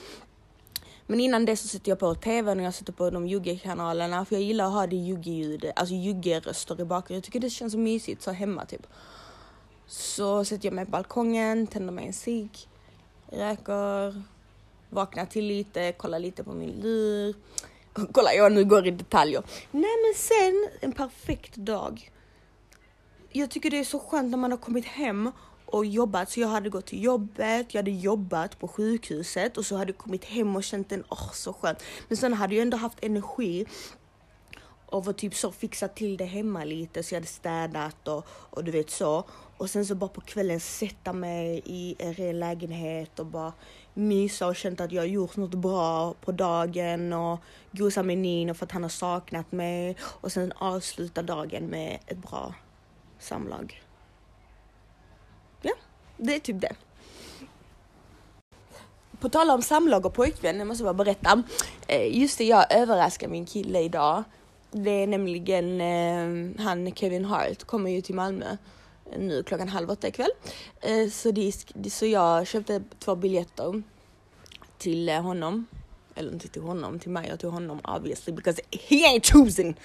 [1.08, 4.36] Men innan det så sätter jag på tvn och jag sätter på de jugge-kanalerna för
[4.36, 5.72] jag gillar att ha det jugge-ljud.
[5.76, 7.18] alltså jugge-röster i bakgrunden.
[7.18, 8.88] Jag tycker det känns så mysigt, så hemma typ.
[9.88, 12.68] Så sätter jag mig på balkongen, tänder mig en cigg,
[13.34, 14.24] röker,
[14.90, 17.36] vakna till lite, kolla lite på min lur.
[18.12, 19.44] Kolla jag nu går i detaljer.
[19.72, 22.12] Nej men sen en perfekt dag.
[23.32, 25.32] Jag tycker det är så skönt när man har kommit hem
[25.66, 26.32] och jobbat.
[26.32, 29.98] Så jag hade gått till jobbet, jag hade jobbat på sjukhuset och så hade jag
[29.98, 31.84] kommit hem och känt en, åh oh, så skönt.
[32.08, 33.66] Men sen hade jag ändå haft energi
[34.94, 38.64] och var typ så fixat till det hemma lite så jag hade städat och, och
[38.64, 39.24] du vet så.
[39.58, 43.54] Och sen så bara på kvällen sätta mig i en ren lägenhet och bara
[43.94, 47.40] mysa och känt att jag gjort något bra på dagen och
[47.72, 52.18] gosa med Nino för att han har saknat mig och sen avsluta dagen med ett
[52.18, 52.54] bra
[53.20, 53.84] samlag.
[55.62, 55.74] Ja,
[56.18, 56.76] det är typ det.
[59.20, 61.44] På tal om samlag och pojkvän, jag måste bara berätta.
[61.88, 64.24] Eh, just det, jag överraskade min kille idag.
[64.76, 68.58] Det är nämligen eh, han Kevin Hart kommer ju till Malmö
[69.12, 70.32] eh, nu klockan halv åtta ikväll.
[70.82, 71.54] Eh, så, det,
[71.90, 73.84] så jag köpte två biljetter
[74.78, 75.66] till eh, honom.
[76.16, 79.76] Eller inte till honom, till mig och till honom obviously because he ain't choosing.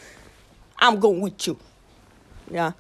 [0.77, 1.59] I'm going with you.
[2.53, 2.73] Ja.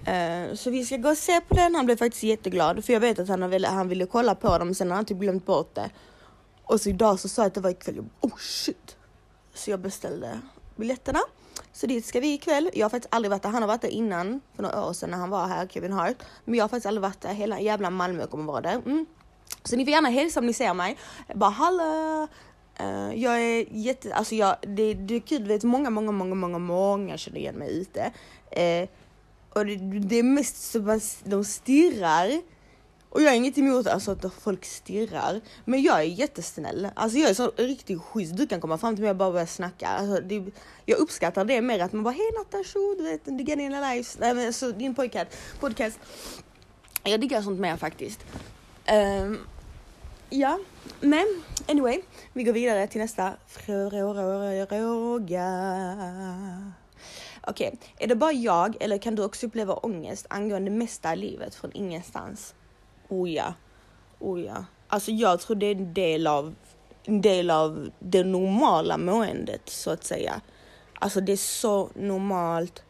[0.00, 1.74] Uh, så vi ska gå och se på den.
[1.74, 4.74] Han blev faktiskt jätteglad för jag vet att han, ville, han ville kolla på dem.
[4.74, 5.90] Sen har han typ glömt bort det.
[6.64, 8.04] Och så idag så sa jag att det var ikväll.
[8.20, 8.96] Oh shit.
[9.54, 10.40] Så jag beställde
[10.80, 11.20] biljetterna.
[11.72, 12.70] Så dit ska vi ikväll.
[12.74, 13.50] Jag har faktiskt aldrig varit där.
[13.50, 16.16] Han har varit där innan för några år sedan när han var här, Kevin Hart.
[16.44, 17.34] Men jag har faktiskt aldrig varit där.
[17.34, 18.74] Hela jävla Malmö kommer vara där.
[18.74, 19.06] Mm.
[19.64, 20.96] Så ni får gärna hälsa om ni ser mig.
[21.34, 22.28] Bara hallå!
[22.80, 26.58] Uh, jag är jätte, alltså jag, det, det är kul, vet många, många, många, många,
[26.58, 28.12] många känner igen mig ute.
[28.56, 28.88] Uh,
[29.54, 32.42] och det, det är mest så att de stirrar.
[33.10, 35.40] Och jag har inget emot alltså, att folk stirrar.
[35.64, 36.88] Men jag är jättesnäll.
[36.94, 38.36] Alltså jag är så riktigt schysst.
[38.36, 39.88] Du kan komma fram till mig och bara börja snacka.
[39.88, 40.44] Alltså, det,
[40.86, 44.18] jag uppskattar det mer att man bara hej Natta tjo, du vet, the getting lives.
[44.18, 45.30] Nej men alltså din podcast.
[45.60, 45.98] podcast.
[47.04, 48.20] Jag diggar sånt mer faktiskt.
[48.92, 49.38] Um,
[50.30, 50.58] ja,
[51.00, 54.06] men anyway, vi går vidare till nästa fråga.
[57.42, 57.70] Okej, okay.
[57.98, 62.54] är det bara jag eller kan du också uppleva ångest angående mesta livet från ingenstans?
[63.10, 63.54] Oh ja,
[64.18, 64.64] oh ja.
[64.88, 66.54] Alltså jag tror det är en del av,
[67.04, 70.40] en del av det normala måendet så att säga.
[70.94, 72.82] Alltså det är så normalt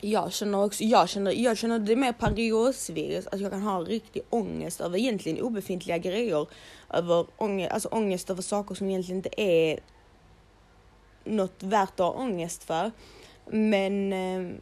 [0.00, 4.22] jag känner också, jag känner, jag känner det mer pariosvirus, att jag kan ha riktig
[4.30, 6.46] ångest över egentligen obefintliga grejer.
[6.90, 9.80] Över ångest, alltså ångest över saker som egentligen inte är
[11.24, 12.90] något värt att ha ångest för.
[13.46, 14.54] Men eh,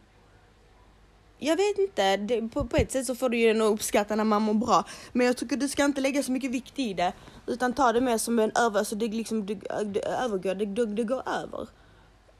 [1.39, 4.25] jag vet inte, det, på, på, ett sätt så får du ju nog uppskatta när
[4.25, 4.85] man mår bra.
[5.13, 7.13] Men jag tycker du ska inte lägga så mycket vikt i det.
[7.47, 10.87] Utan ta det mer som en över, så det liksom det, det övergår, det, det,
[10.87, 11.69] det går över.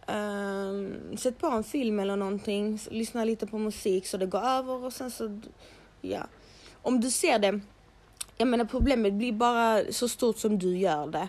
[0.09, 4.85] Um, sätt på en film eller någonting, lyssna lite på musik så det går över
[4.85, 5.41] och sen så,
[6.01, 6.27] ja.
[6.83, 7.61] Om du ser det,
[8.37, 11.29] jag menar problemet blir bara så stort som du gör det.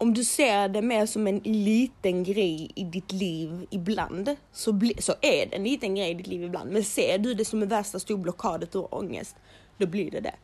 [0.00, 4.94] Om du ser det mer som en liten grej i ditt liv ibland, så, bli,
[4.98, 6.72] så är det en liten grej i ditt liv ibland.
[6.72, 9.36] Men ser du det som en värsta stor blockadet och ångest,
[9.78, 10.34] då blir det det.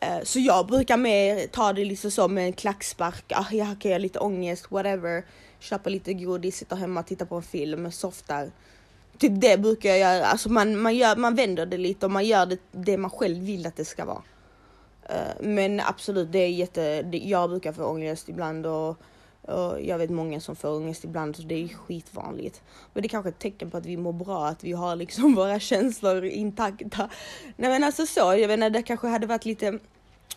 [0.00, 4.18] Eh, så jag brukar mer ta det liksom som en klackspark, ah, jag har lite
[4.18, 5.24] ångest, whatever
[5.60, 8.50] köpa lite godis, sitta hemma, titta på en film, softar.
[9.18, 10.26] Typ det brukar jag göra.
[10.26, 13.38] Alltså man, man, gör, man vänder det lite och man gör det, det man själv
[13.38, 14.22] vill att det ska vara.
[15.10, 18.96] Eh, men absolut, det är jätte, det, jag brukar få ångest ibland och,
[19.42, 22.62] och jag vet många som får ångest ibland så det är skitvanligt.
[22.92, 25.34] Men det är kanske ett tecken på att vi mår bra, att vi har liksom
[25.36, 27.10] våra känslor intakta.
[27.56, 29.78] Nej men alltså så, jag vet inte, det kanske hade varit lite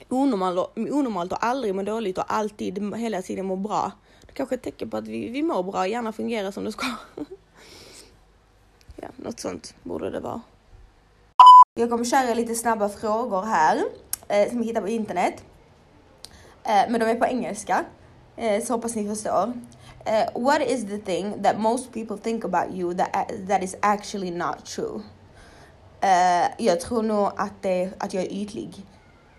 [0.09, 4.57] onormalt, onormalt och aldrig må dåligt och alltid hela tiden må bra Det kanske är
[4.57, 6.85] ett tecken på att vi, vi mår bra, gärna fungerar som det ska.
[8.95, 10.41] ja, något sånt borde det vara.
[11.75, 13.83] Jag kommer köra lite snabba frågor här
[14.27, 15.43] eh, som jag hittar på internet.
[16.63, 17.85] Eh, men de är på engelska,
[18.35, 19.53] eh, så hoppas ni förstår.
[20.05, 24.31] Uh, what is the thing that most people think about you that, that is actually
[24.31, 25.01] not true?
[26.03, 28.85] Uh, jag tror nog att, det, att jag är ytlig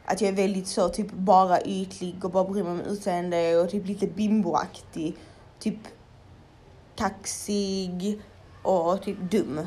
[0.04, 3.70] att jag är väldigt så typ bara ytlig och bara bryr mig om utseende och
[3.70, 5.16] typ lite bimboaktig.
[5.58, 5.78] Typ
[6.96, 8.22] kaxig
[8.62, 9.60] och typ dum.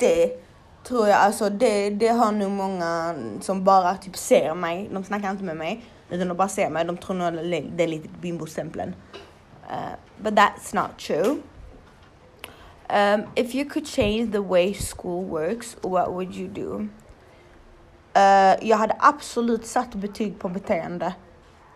[0.00, 0.43] Det
[0.84, 5.30] tror jag, alltså det, det har nog många som bara typ ser mig, de snackar
[5.30, 7.32] inte med mig, utan de bara ser mig, de tror nog
[7.76, 8.94] det är lite bimbostämpeln.
[9.70, 11.36] Uh, but that's not true.
[12.88, 16.88] Um, if you could change the way school works, what would you do?
[18.16, 21.14] Uh, jag hade absolut satt betyg på beteende.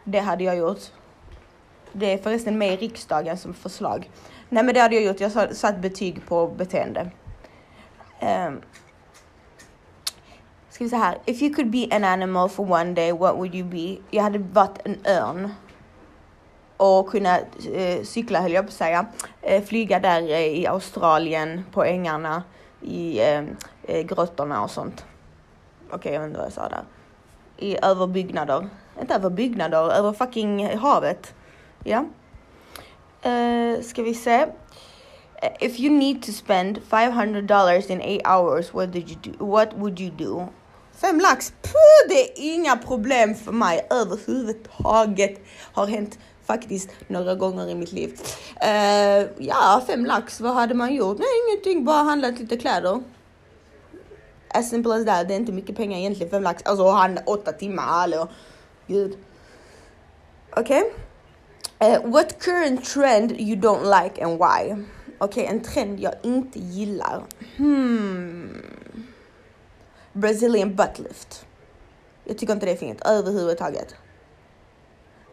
[0.05, 0.81] Det hade jag gjort.
[1.93, 4.11] Det är förresten med i riksdagen som förslag.
[4.49, 7.11] Nej men det hade jag gjort, jag satt betyg på beteende.
[8.21, 8.61] Um,
[10.79, 11.19] Ska vi säga här.
[11.27, 13.97] If you could be an animal for one day, what would you be?
[14.11, 15.55] Jag hade varit en örn.
[16.77, 17.39] Och kunna
[17.75, 19.07] eh, cykla höll jag på att säga.
[19.43, 22.43] Eh, flyga där eh, i Australien på ängarna
[22.81, 23.45] i eh,
[23.83, 25.05] eh grottorna och sånt.
[25.91, 26.83] Okej, jag vet inte vad jag sa där.
[27.57, 28.69] I överbyggnader.
[29.01, 31.35] Inte över byggnader, över fucking havet.
[31.85, 32.05] Ja.
[33.27, 34.47] Uh, ska vi se.
[35.43, 39.45] Eh, if you need to spend 500 dollars in 8 hours, what, did you do?
[39.45, 40.49] what would you do?
[41.01, 45.41] Fem lax, puh, det är inga problem för mig överhuvudtaget.
[45.73, 48.21] Har hänt faktiskt några gånger i mitt liv.
[48.65, 51.19] Uh, ja, fem lax, vad hade man gjort?
[51.19, 53.01] Nej, ingenting, bara handlat lite kläder.
[54.49, 55.29] As simple as that.
[55.29, 56.63] Det är inte mycket pengar egentligen, fem lax.
[56.65, 58.29] Alltså han åtta timmar, hallå.
[58.87, 59.19] Gud.
[60.57, 60.93] Okej.
[61.79, 64.85] Eh, what current trend you don't like and why?
[65.19, 67.23] Okej, en trend jag inte gillar.
[67.57, 68.78] Hmm.
[70.19, 71.47] Brazilian butt lift.
[72.25, 73.95] Jag tycker inte det är fint överhuvudtaget.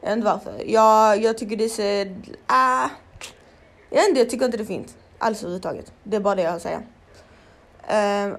[0.02, 0.64] Jag vet inte varför.
[0.66, 2.06] Jag, jag tycker det ser...
[2.06, 2.12] Äh,
[2.48, 2.90] ah.
[3.90, 4.98] jag vet inte, jag tycker inte det är fint.
[5.18, 5.92] Alls överhuvudtaget.
[6.04, 6.84] Det är bara det jag har att säga.
[7.90, 8.38] Um,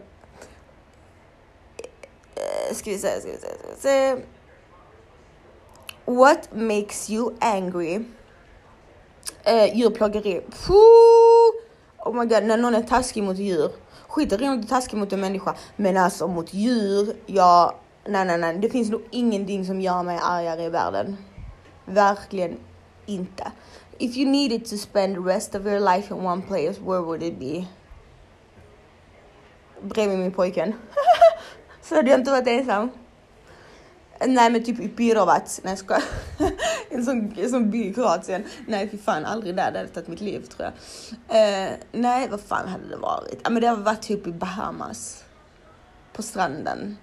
[2.73, 4.17] ska vi se, ska vi se, ska vi se.
[6.05, 7.97] What makes you angry?
[9.49, 10.41] Uh, djurplågeri.
[11.99, 13.71] Oh my god, när någon är taskig mot djur.
[14.17, 15.55] Skiter i om du är taskig mot en människa.
[15.77, 17.75] Men alltså mot djur, ja,
[18.05, 18.59] nej nej nej.
[18.59, 21.17] Det finns nog ingenting som gör mig argare i världen.
[21.85, 22.59] Verkligen
[23.07, 23.53] inte.
[23.99, 27.23] If you needed to spend the rest of your life in one place, where would
[27.23, 27.67] it be?
[29.83, 30.73] Bredvid min pojkvän.
[31.83, 32.91] Så hade jag inte varit ensam.
[34.21, 36.03] Nej men typ i Pirovac, nej jag skojar.
[36.91, 38.45] en, sån, en sån by i Kroatien.
[38.67, 40.71] Nej fy fan, aldrig där, det hade tagit mitt liv tror
[41.29, 41.67] jag.
[41.69, 43.41] Eh, nej vad fan hade det varit?
[43.45, 45.25] Ja men det har varit typ i Bahamas.
[46.13, 46.97] På stranden.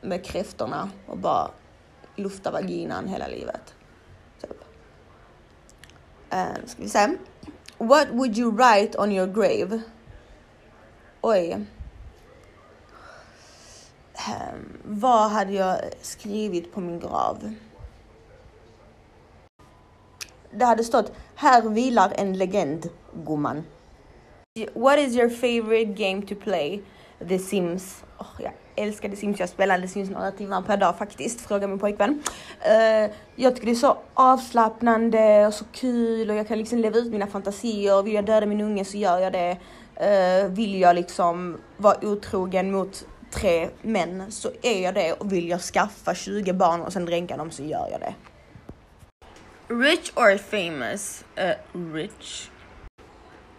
[0.00, 1.50] Med kräftorna och bara
[2.16, 3.74] lufta vaginan hela livet.
[4.40, 4.64] Typ.
[6.30, 7.16] Eh, ska vi se.
[7.78, 9.80] What would you write on your grave?
[11.20, 11.66] Oj.
[14.28, 17.54] Ehm, vad hade jag skrivit på min grav?
[20.50, 22.88] Det hade stått här vilar en legend,
[23.26, 23.64] gumman.
[24.74, 26.82] What is your favorite game to play?
[27.28, 28.04] The Sims.
[28.18, 29.40] Oh, jag älskar The Sims.
[29.40, 32.10] Jag spelar The Sims några timmar per dag faktiskt, Fråga min pojkvän.
[32.10, 36.98] Uh, jag tycker det är så avslappnande och så kul och jag kan liksom leva
[36.98, 38.02] ut mina fantasier.
[38.02, 39.56] Vill jag döda min unge så gör jag det.
[40.00, 45.48] Uh, vill jag liksom vara otrogen mot tre män så är jag det och vill
[45.48, 48.14] jag skaffa 20 barn och sen dränka dem så gör jag det.
[49.74, 51.24] Rich or famous?
[51.38, 52.50] Uh, rich.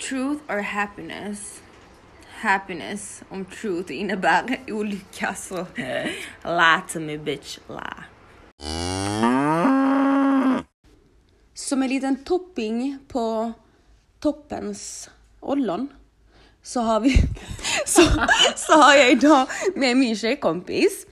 [0.10, 1.62] Truth or happiness?
[2.30, 5.66] Happiness om truth innebär olycka så
[6.44, 8.04] lie to me bitch, lie.
[11.54, 13.52] Som en liten topping på
[14.20, 15.88] toppens ollon
[16.64, 17.16] så har vi
[17.86, 18.02] så,
[18.56, 21.06] så har jag idag med min tjejkompis.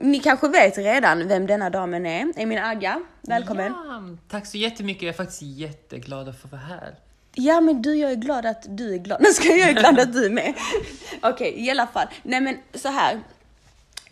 [0.00, 2.32] Ni kanske vet redan vem denna damen är.
[2.36, 3.72] Emin Agga, välkommen.
[3.72, 5.02] Ja, tack så jättemycket.
[5.02, 6.94] Jag är faktiskt jätteglad att få vara här.
[7.34, 9.20] Ja men du, jag är glad att du är glad.
[9.20, 10.54] Nu ska jag är glad att du är med.
[11.22, 12.06] Okej, okay, i alla fall.
[12.22, 13.20] Nej men så här.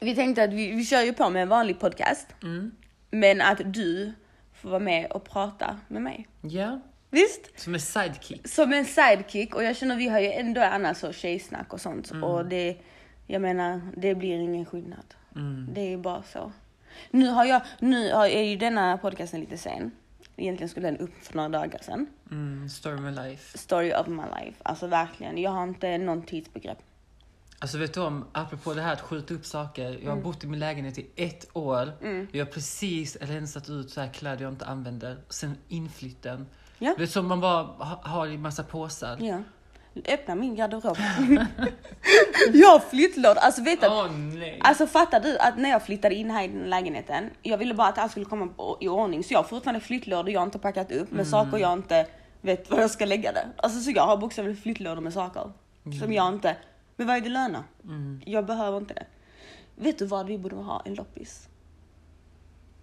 [0.00, 2.26] Vi tänkte att vi, vi kör ju på med en vanlig podcast.
[2.42, 2.70] Mm.
[3.10, 4.12] Men att du
[4.54, 6.28] får vara med och prata med mig.
[6.40, 6.80] Ja.
[7.16, 7.60] Visst?
[7.60, 8.48] Som en sidekick.
[8.48, 12.10] Som en sidekick och jag känner vi har ju ändå annars så tjejsnack och sånt
[12.10, 12.24] Mm.
[12.24, 12.76] och det,
[13.26, 15.14] jag menar, det blir ingen skillnad.
[15.36, 15.68] Mm.
[15.74, 16.52] Det är bara så.
[17.10, 19.90] Nu har jag, nu har- är ju denna podcasten lite sen.
[20.36, 22.06] Egentligen skulle den upp för några dagar sedan.
[22.30, 23.58] Mm, story of my life.
[23.58, 24.56] Story of my life.
[24.62, 26.78] Alltså verkligen, jag har inte någon tidsbegrepp.
[27.58, 29.82] Alltså vet du om, apropå det här att skjuta upp saker.
[29.84, 30.08] Jag Mm.
[30.08, 31.92] har bott i min lägenhet i ett år.
[32.32, 35.16] Jag har precis rensat ut så här kläder jag inte använder.
[35.28, 36.46] Sen inflytten.
[36.78, 36.94] Ja.
[36.96, 39.16] Det är som man bara ha- har i massa påsar.
[39.20, 39.42] Ja.
[40.08, 40.96] Öppna min garderob.
[42.52, 43.40] jag har flyttlåda.
[43.40, 44.60] Alltså vet du, Åh nej.
[44.62, 47.88] Alltså fattar du att när jag flyttade in här i den lägenheten, jag ville bara
[47.88, 50.58] att allt skulle komma på- i ordning så jag har fortfarande flyttlådor jag har inte
[50.58, 52.06] packat upp med saker jag inte
[52.40, 53.46] vet var jag ska lägga det.
[53.56, 55.52] Alltså så jag har bokstavligt flyttlådor med saker
[56.00, 56.56] som jag inte,
[56.96, 57.64] men vad är det löna?
[57.84, 58.20] Mm.
[58.26, 59.06] Jag behöver inte det.
[59.76, 60.82] Vet du vad vi borde ha?
[60.84, 61.48] En loppis.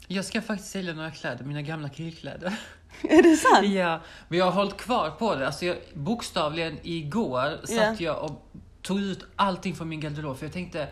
[0.07, 2.59] Jag ska faktiskt sälja några kläder, mina gamla killkläder.
[3.01, 3.67] Är det sant?
[3.67, 5.45] Ja, men jag har hållit kvar på det.
[5.45, 8.47] Alltså jag, bokstavligen igår satt jag och
[8.81, 10.87] tog ut allting från min garderob för jag tänkte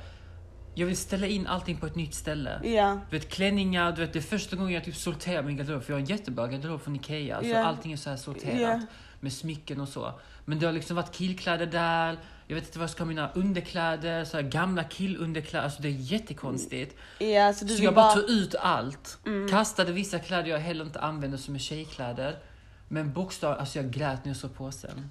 [0.75, 2.61] jag vill ställa in allting på ett nytt ställe.
[2.63, 2.99] Ja.
[3.09, 5.93] Du vet klänningar, du vet det är första gången jag typ sorterar min garderob för
[5.93, 7.39] jag har en jättebra garderob från Ikea.
[7.41, 7.63] Så Ja.
[7.65, 8.81] allting är så här sorterat.
[9.23, 10.19] Med smycken och så.
[10.45, 12.17] Men det har liksom varit killkläder där,
[12.47, 15.91] jag vet inte vad jag ska ha mina underkläder, så gamla killunderkläder, alltså det är
[15.91, 16.95] jättekonstigt.
[17.19, 19.17] Ja, så du Så vill jag bara tog ut allt.
[19.49, 22.39] Kastade vissa kläder jag heller inte använder som är tjejkläder.
[22.87, 25.09] Men bokstavligt, alltså jag grät när jag såg påsen.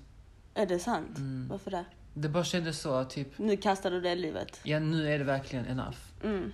[0.55, 1.19] Är det sant?
[1.19, 1.49] Mm.
[1.49, 1.85] Varför det?
[2.15, 4.61] Det bara kändes så, typ, Nu kastar du det livet.
[4.63, 5.99] ja nu är det verkligen enough.
[6.25, 6.53] Mm.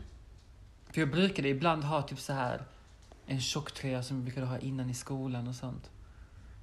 [0.93, 2.63] För jag brukade ibland ha typ så här
[3.27, 5.91] en tjocktröja som jag brukade ha innan i skolan och sånt.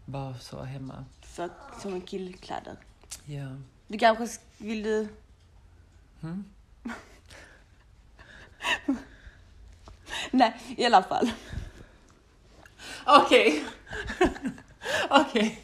[0.06, 1.06] Bara så hemma.
[1.22, 1.50] För,
[1.82, 2.78] som en killkläder.
[3.26, 3.48] Ja.
[3.88, 5.08] Du kanske sk- vill du...
[6.24, 6.44] Mm.
[10.32, 11.32] Nej, i alla fall.
[13.06, 13.64] Okej.
[15.10, 15.60] Okej.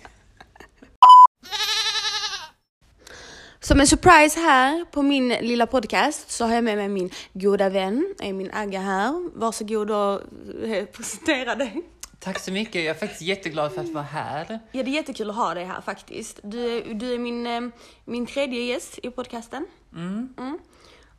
[3.59, 7.69] Som en surprise här på min lilla podcast så har jag med mig min goda
[7.69, 9.29] vän, är min Agga här.
[9.39, 10.21] Varsågod och
[10.65, 11.81] eh, presentera dig.
[12.19, 12.75] Tack så mycket.
[12.75, 14.59] Jag är faktiskt jätteglad för att vara här.
[14.71, 16.39] Ja, det är jättekul att ha dig här faktiskt.
[16.43, 17.61] Du är, du är min, eh,
[18.05, 19.65] min tredje gäst i podcasten.
[19.95, 20.59] Mm.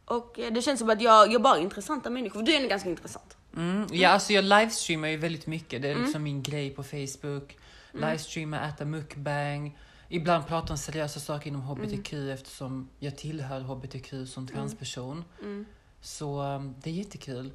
[0.05, 2.43] Och eh, det känns som att jag, jag bara är intressanta människor.
[2.43, 3.37] Du är ganska intressant.
[3.57, 3.87] Mm.
[3.93, 5.83] Ja, alltså jag livestreamar ju väldigt mycket.
[5.83, 6.05] Det är Mm.
[6.05, 7.57] liksom min grej på Facebook.
[7.93, 9.79] Livestreama, äta mukbang.
[10.09, 12.29] Ibland prata om seriösa saker inom HBTQ Mm.
[12.35, 15.25] eftersom jag tillhör HBTQ som transperson.
[15.43, 15.67] Mm.
[16.01, 17.53] Så um, det är jättekul.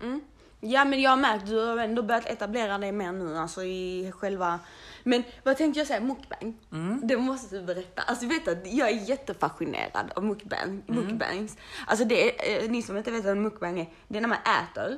[0.67, 4.11] Ja men jag har märkt, du har ändå börjat etablera dig mer nu, alltså i
[4.15, 4.59] själva...
[5.03, 6.57] Men vad tänkte jag säga, mukbang?
[7.03, 8.01] Det måste du berätta.
[8.01, 11.57] Alltså vet att jag är jättefascinerad av mukbang, mukbangs.
[11.87, 14.27] Alltså det är, eh, ni som inte vet vad en mukbang är, det är när
[14.27, 14.97] man äter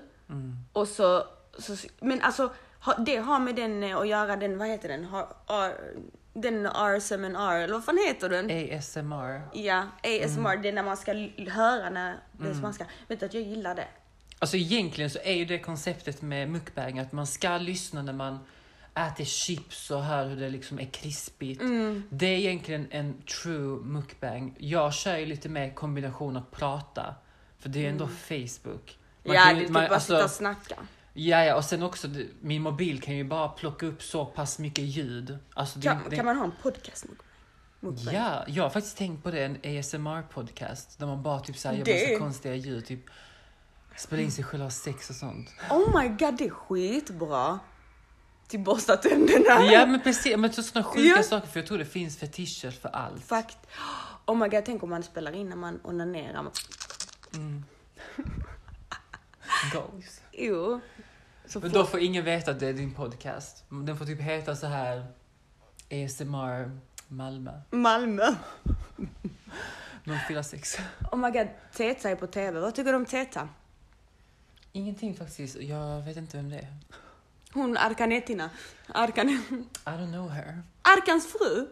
[0.74, 1.24] och så,
[1.58, 1.76] så...
[2.00, 2.54] Men alltså,
[3.06, 5.06] det har med den eh, att göra, den, vad heter den?
[5.06, 5.74] Har, har,
[6.34, 8.78] den RSMNR, eller vad fan heter den?
[8.78, 9.42] ASMR.
[9.54, 11.14] Ja, ASMR, det är när man ska
[11.52, 12.86] höra när det är spanska.
[13.08, 13.88] Vet du att jag gillar det?
[14.40, 18.40] Alltså egentligen så är ju det konceptet med mukbang att man ska lyssna när man
[18.96, 21.62] äter chips och hör hur det liksom är krispigt.
[21.62, 22.04] Mm.
[22.10, 24.56] Det är egentligen en true mukbang.
[24.60, 27.16] Jag kör ju lite mer kombination att prata.
[27.60, 28.98] För det är ändå Facebook.
[29.24, 29.36] Man Mm.
[29.36, 30.76] ja, kan det ju- är typ man- bara alltså- sitta och snacka.
[31.14, 32.08] Ja, ja, och sen också
[32.42, 35.38] min mobil kan ju bara plocka upp så pass mycket ljud.
[35.54, 37.06] Alltså, det, Kan, det, kan man ha en podcast
[37.80, 38.14] mukbang?
[38.16, 41.86] Ja, jag har faktiskt tänkt på det, en ASMR-podcast där man bara typ såhär gör
[42.10, 43.00] massa konstiga ljud, typ
[43.98, 45.50] spelar in sig själv och har sex och sånt.
[45.72, 47.60] Oh my god, det är skitbra.
[48.48, 49.72] Till borsta tänderna.
[49.72, 51.24] Ja men precis, men så sådana sjuka Ja.
[51.24, 53.24] saker för jag tror det finns fetischer för allt.
[53.26, 53.58] Fakt.
[54.26, 56.44] Oh my god, tänk om man spelar in när man onanerar.
[59.74, 60.22] Goals.
[60.32, 60.80] Jo.
[61.46, 63.64] Så Men då får ingen veta att det är din podcast.
[63.70, 65.06] Den får typ heta så här
[65.92, 67.52] ASMR Malmö.
[67.72, 68.36] Malmö.
[70.28, 70.78] 046.
[71.12, 72.60] Oh my god, Teta är på TV.
[72.60, 73.50] Vad tycker du om Teta?
[74.72, 76.68] Ingenting faktiskt, jag vet inte vem det är.
[77.54, 78.50] Hon Arkanetina.
[78.88, 79.30] Arkan...
[79.30, 80.62] I don't know her.
[80.82, 81.68] Arkans fru?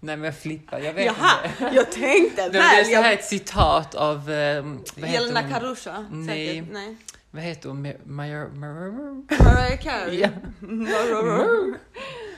[0.00, 1.70] Nej men jag flippar, jag vet Jaha, inte.
[1.76, 2.94] jag tänkte Det, det är väl.
[2.94, 5.48] så här ett citat av, heter Jelena?
[5.48, 6.06] Karusha.
[6.10, 6.26] Nej.
[6.56, 6.72] säkert.
[6.72, 6.96] Nej.
[7.30, 7.82] Vad heter hon?
[8.04, 10.28] Mariah Carey.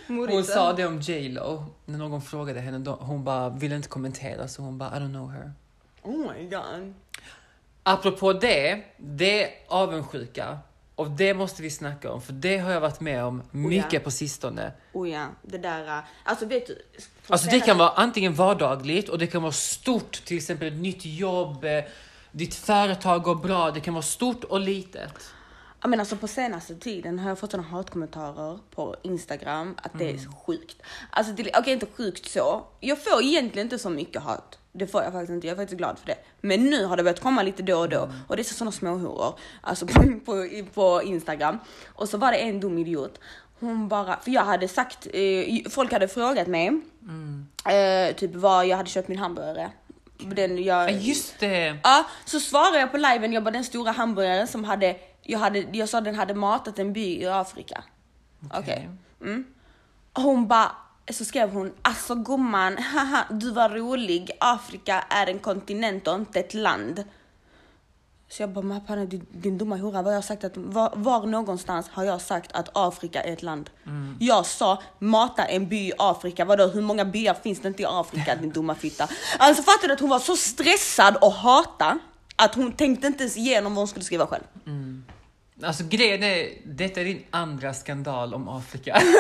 [0.08, 2.90] Hon sa det om J Lo när någon frågade henne.
[3.00, 5.52] Hon bara ville inte kommentera så hon bara I don't know her.
[6.02, 6.94] Oh my god.
[7.92, 10.58] Apropå det, det är avundsjuka.
[10.94, 14.00] Och det måste vi snacka om för det har jag varit med om mycket ja.
[14.00, 14.72] på sistone.
[14.92, 15.98] Oh ja, det där.
[15.98, 16.82] äh, Alltså vet du.
[17.28, 21.04] Alltså det kan vara antingen vardagligt och det kan vara stort, till exempel ett nytt
[21.04, 21.84] jobb, eh,
[22.32, 25.30] ditt företag går bra, det kan vara stort och litet.
[25.82, 30.04] Ja men alltså på senaste tiden har jag fått såna hatkommentarer på Instagram att det
[30.04, 30.22] är Mm.
[30.24, 30.82] så sjukt.
[31.10, 32.64] Alltså okej inte sjukt så.
[32.80, 34.58] Jag får egentligen inte så mycket hat.
[34.72, 36.16] Det får jag faktiskt inte, jag är faktiskt glad för det.
[36.40, 38.16] Men nu har det börjat komma lite då och då Mm.
[38.28, 39.38] och det är så såna småhoror.
[39.60, 39.92] Alltså på,
[40.24, 41.58] på, på Instagram.
[41.94, 43.20] Och så var det en dum idiot.
[43.60, 46.66] Hon bara, för jag hade sagt, eh, folk hade frågat mig
[47.02, 47.46] Mm.
[47.64, 49.70] eh, typ vad jag hade köpt min hamburgare.
[50.18, 51.78] Den jag, Ja just det!
[51.82, 55.58] Ja, så svarade jag på liven, jag bara den stora hamburgaren som hade, jag, hade,
[55.72, 57.84] jag sa den hade matat en by i Afrika.
[58.54, 58.88] Okej.
[59.20, 59.44] Mm.
[60.14, 60.72] Hon bara,
[61.12, 66.40] så skrev hon, alltså gumman, haha, du var rolig, Afrika är en kontinent och inte
[66.40, 67.04] ett land.
[68.28, 71.88] Så jag bara, din, din dumma hora, vad har jag sagt att, var, var någonstans
[71.88, 73.70] har jag sagt att Afrika är ett land?
[74.20, 77.86] Jag sa, mata en by i Afrika, vadå hur många byar finns det inte i
[77.88, 79.08] Afrika din dumma fitta?
[79.38, 81.98] Alltså fattar du att hon var så stressad och hata
[82.36, 84.44] att hon tänkte inte ens igenom vad hon skulle skriva själv.
[85.62, 89.02] Alltså grejen är, detta är din andra skandal om Afrika.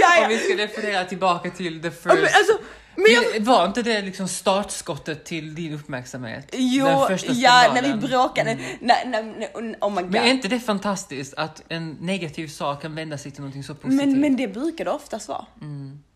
[0.00, 2.04] Ja, Om vi ska referera tillbaka till the first...
[2.04, 2.58] men alltså,
[2.96, 6.48] men jag, Var inte det liksom startskottet till din uppmärksamhet?
[6.52, 10.10] jo, Den första ja när vi bråkade, nej, nej, nej, oh my god.
[10.10, 13.74] Men är inte det fantastiskt att en negativ sak kan vända sig till någonting så
[13.74, 13.96] positivt?
[13.96, 15.46] Men, men det brukar det oftast vara.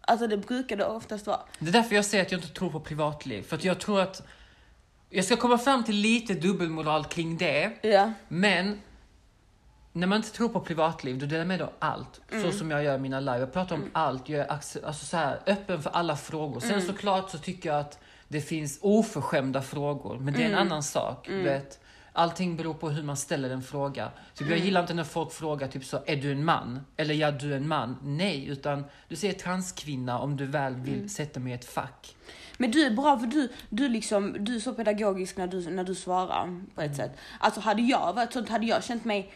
[0.01, 1.41] Alltså det brukar det oftast vara.
[1.59, 3.43] Det är därför jag säger att jag inte tror på privatliv.
[3.43, 4.23] För att jag tror att
[5.15, 7.73] jag ska komma fram till lite dubbelmoral kring det.
[7.83, 8.13] Ja.
[8.29, 8.81] Men
[9.93, 12.21] när man inte tror på privatliv, då delar med dig av allt.
[12.33, 12.43] Mm.
[12.53, 13.39] Så som jag gör mina live.
[13.39, 14.29] Jag pratar om allt.
[14.29, 16.61] Jag är alltså så här, öppen för alla frågor.
[16.61, 16.87] Sen Mm.
[16.87, 17.99] såklart så tycker jag att
[18.29, 20.19] det finns oförskämda frågor.
[20.19, 20.67] Men det är en Mm.
[20.67, 21.27] annan sak.
[21.29, 21.81] Du vet.
[22.17, 24.11] Allting beror på hur man ställer en fråga.
[24.35, 24.59] Typ, Mm.
[24.59, 26.81] Jag gillar inte när folk frågar typ så, är du en man?
[26.97, 27.97] Eller ja, du är en man.
[28.03, 31.09] Nej, utan du säger transkvinna om du väl vill Mm.
[31.09, 32.17] sätta mig i ett fack.
[32.59, 35.85] Men du är bra för du, du, liksom, du är så pedagogisk när du, när
[35.85, 37.17] du svarar på ett sätt.
[37.41, 39.33] Alltså hade jag varit sånt hade jag känt mig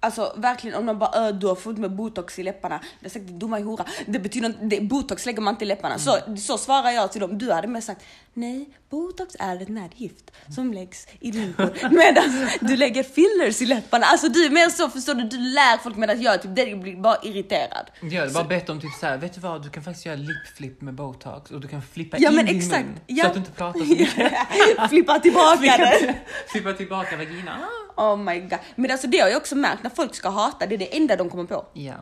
[0.00, 2.80] Alltså verkligen om de bara äh, du har fått med botox i läpparna.
[3.00, 3.84] Det är sagt dumma hora.
[4.06, 5.98] Det betyder inte, det, botox lägger man inte i läpparna.
[5.98, 7.38] Så, så svarar jag till dem.
[7.38, 8.04] Du hade mer sagt
[8.34, 11.70] nej, botox är ett nervgift som läggs i rynkor.
[11.90, 14.06] Medan du lägger fillers i läpparna.
[14.06, 17.16] Alltså du mer så förstår du, du lär folk medan jag typ det blir bara
[17.22, 17.90] irriterad.
[18.00, 20.16] Jag hade bara bett dem typ så här, vet du vad, du kan faktiskt göra
[20.16, 22.84] lipflip med botox och du kan flippa Ja, in men din exakt.
[22.86, 23.22] mun Ja.
[23.24, 24.32] så att du inte pratar så mycket.
[24.88, 26.14] Flippa tillbaka det.
[26.48, 27.60] flippa tillbaka vaginan.
[27.96, 28.58] Oh my god.
[28.74, 31.16] Men alltså det har jag också märkt när folk ska hata, det är det enda
[31.16, 31.66] de kommer på.
[31.72, 31.94] Ja.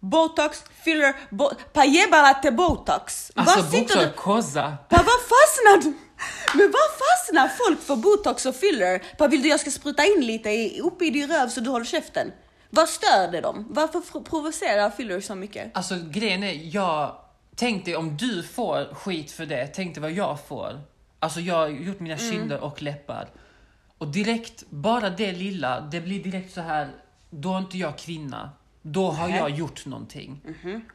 [0.00, 3.32] Botox, filler, bo pajebala till botox.
[3.34, 4.12] Alltså du?
[4.16, 4.76] koza.
[4.88, 5.94] Vad fastnar du?
[6.54, 8.98] Men vad fastnar folk för botox och filler?
[9.18, 11.70] Pa, vill du jag ska spruta in lite i, upp i din röv så du
[11.70, 12.32] håller käften?
[12.70, 13.66] Vad stör det dem?
[13.70, 15.76] Varför provocerar filler så mycket?
[15.76, 17.16] Alltså grejen är, jag
[17.56, 20.80] tänkte om du får skit för det, tänkte vad jag får.
[21.18, 22.32] Alltså jag har gjort mina Mm.
[22.32, 23.28] kinder och läppar.
[23.98, 26.88] Och direkt, bara det lilla, det blir direkt så här,
[27.30, 28.50] då är inte jag kvinna.
[28.82, 29.38] Då har Nähä.
[29.38, 30.40] jag gjort någonting.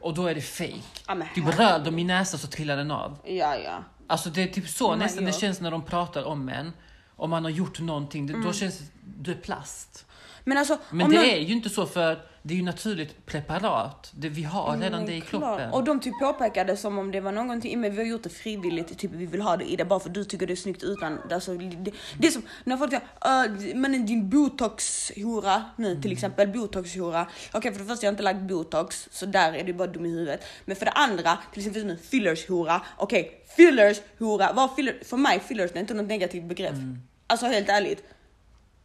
[0.00, 0.72] Och då är det fake.
[1.08, 3.18] Men Typ rör de min näsa så trillar den av.
[3.24, 3.84] Ja, ja.
[4.06, 5.40] Alltså det är typ så my nästan det God.
[5.40, 6.72] känns när de pratar om en.
[7.16, 8.84] Om man har gjort någonting, det, då känns det,
[9.18, 10.06] du är plast.
[10.44, 11.10] Men alltså, Men Mm.
[11.12, 14.12] det någon- är ju inte så för det är ju naturligt preparat.
[14.14, 15.42] Det, vi har redan Men det i klart.
[15.42, 15.70] kroppen.
[15.72, 18.98] Och de typ påpekade som om det var någonting, men vi har gjort det frivilligt,
[18.98, 21.18] typ vi vill ha det i det bara för du tycker det är snyggt utan,
[21.30, 26.02] alltså, det, det är som när folk säger men din botox-hora nu Mm.
[26.02, 27.26] till exempel, botox-hora.
[27.52, 30.06] Okej för det första jag har inte lagt botox, så där är du bara dum
[30.06, 30.40] i huvudet.
[30.64, 32.82] Men för det andra, till exempel nu fillers-hora.
[32.96, 36.72] Okej, fillers-hora, vad filler, för mig fillers det är inte något negativt begrepp.
[36.72, 36.98] Mm.
[37.26, 38.04] Alltså helt ärligt.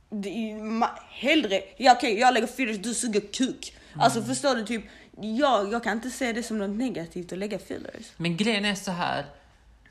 [0.09, 3.73] Det är, hellre, ja okej jag lägger fillers, du suger kuk.
[3.99, 4.83] Alltså förstår du typ,
[5.21, 8.11] jag, jag kan inte se det som något negativt att lägga fillers.
[8.17, 9.25] Men grejen är så här.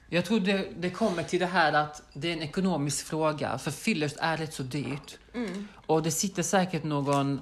[0.08, 3.58] Jag tror det, det kommer till det här att det är en ekonomisk fråga.
[3.58, 5.18] För fillers är rätt så dyrt.
[5.34, 5.68] Mm.
[5.86, 7.40] Och det sitter säkert någon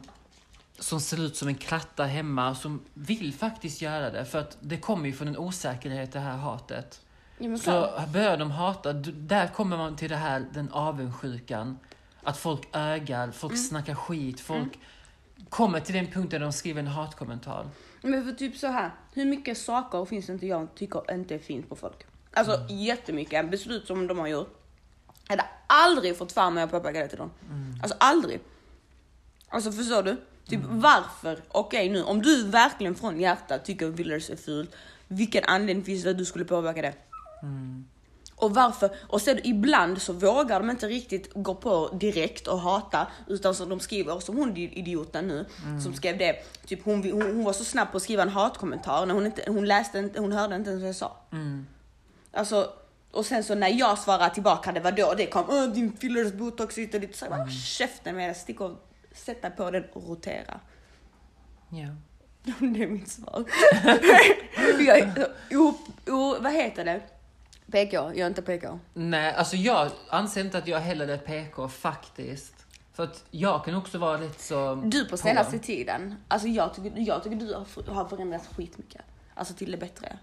[0.79, 4.25] som ser ut som en kratta hemma som vill faktiskt göra det.
[4.25, 7.01] För att det kommer ju från en osäkerhet det här hatet.
[7.39, 11.79] Ja, Så börjar de hata, där kommer man till det här, den avundsjukan.
[12.25, 13.65] Att folk ögar, folk Mm.
[13.65, 14.79] snackar skit, folk
[15.49, 17.69] kommer till den punkten där de skriver en hatkommentar.
[18.03, 21.39] Men för typ så här, hur mycket saker finns det inte jag tycker inte är
[21.39, 21.97] fint på folk?
[22.33, 22.67] Alltså Mm.
[22.79, 24.61] jättemycket beslut som de har gjort.
[25.29, 27.31] Jag hade aldrig fått för mig att påpeka det till dem.
[27.51, 27.75] Mm.
[27.83, 28.41] Alltså aldrig.
[29.49, 30.17] Alltså förstår du?
[30.49, 30.81] Typ Mm.
[30.81, 31.43] varför?
[31.49, 34.67] Okej nu, om du verkligen från hjärtat tycker Willers är ful,
[35.09, 36.95] vilken anledning finns det att du skulle påverka det?
[37.43, 37.85] Mm.
[38.37, 38.91] Och varför?
[39.09, 43.69] Och sen ibland så vågar de inte riktigt gå på direkt och hata utan som
[43.69, 45.47] de skriver, som hon idioten nu
[45.83, 46.33] som skrev det.
[46.67, 49.45] Typ hon, hon, hon var så snabb på att skriva en hatkommentar när hon inte,
[49.47, 51.17] hon läste inte, hon hörde inte ens vad jag sa.
[51.33, 51.67] Mm.
[52.33, 52.71] Alltså,
[53.11, 56.33] och sen så när jag svarade tillbaka, det var då det kom, Åh, din fillers
[56.33, 57.17] botox hit och dit.
[57.17, 58.71] Så jag bara, käften med dig, stick och
[59.13, 60.61] sätt dig på den och rotera.
[61.69, 61.89] Ja.
[62.61, 63.45] Det är mitt svar.
[64.87, 65.75] jag, o,
[66.07, 67.01] o, vad heter det?
[67.73, 68.79] PK, jag är inte PK.
[68.95, 72.55] Nej, alltså jag anser inte att jag heller är PK faktiskt.
[72.93, 74.75] För att jag kan också vara rätt så...
[74.75, 79.03] Du på senaste tiden, alltså jag tycker, jag tycker du har, för- har förändrats skitmycket.
[79.35, 80.19] Alltså till det bättre.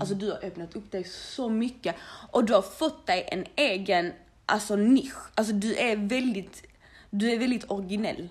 [0.00, 1.94] Alltså du har öppnat upp dig så mycket
[2.30, 4.12] och du har fått dig en egen
[4.46, 5.16] alltså nisch.
[5.34, 6.62] Alltså du är väldigt,
[7.10, 8.28] du är väldigt originell.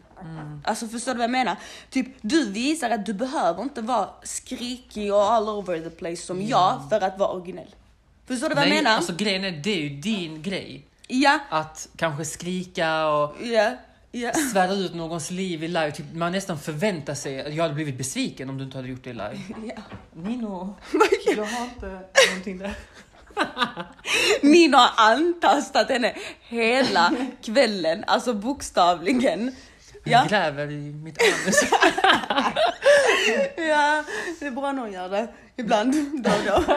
[0.64, 1.56] Alltså förstår du vad jag menar?
[1.90, 6.42] Typ du visar att du behöver inte vara skrikig och all over the place som
[6.42, 7.76] jag för att vara originell.
[8.28, 8.96] Förstår du vad jag Nej, menar?
[8.96, 10.88] alltså grejen är, det är ju din grej.
[11.08, 13.72] Ja, Att kanske skrika och ja,
[14.12, 14.34] ja.
[14.34, 15.92] svära ut någons liv i live.
[15.92, 17.34] Typ, man nästan förväntar sig...
[17.56, 19.40] Jag hade blivit besviken om du inte hade gjort det i live.
[19.76, 19.82] ja.
[20.14, 20.76] Nino,
[21.36, 22.00] jag har inte
[22.30, 22.74] någonting där.
[24.42, 29.56] Nina har antastat henne hela kvällen, alltså bokstavligen.
[30.04, 31.62] Jag Ja, gräver i mitt anus.
[33.58, 34.04] ja,
[34.40, 35.28] det är bra någon gör det.
[35.56, 35.94] Ibland,
[36.24, 36.64] då och då.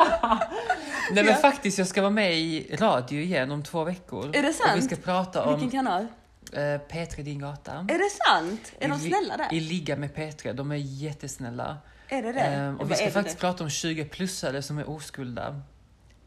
[1.12, 1.34] Nej men Ja.
[1.34, 4.36] faktiskt, jag ska vara med i radio igen om två veckor.
[4.36, 4.70] Är det sant?
[4.72, 6.06] Och vi ska prata om Vilken kanal?
[6.52, 7.72] eh, P3 Din Gata.
[7.72, 8.72] Är det sant?
[8.80, 9.54] Är de I li- snälla där?
[9.54, 11.76] I Ligga med P3, de är jättesnälla.
[12.08, 12.40] Är det det?
[12.40, 13.40] Ehm, och Vad vi ska faktiskt det?
[13.40, 15.60] prata om 20-plussare som är oskulda.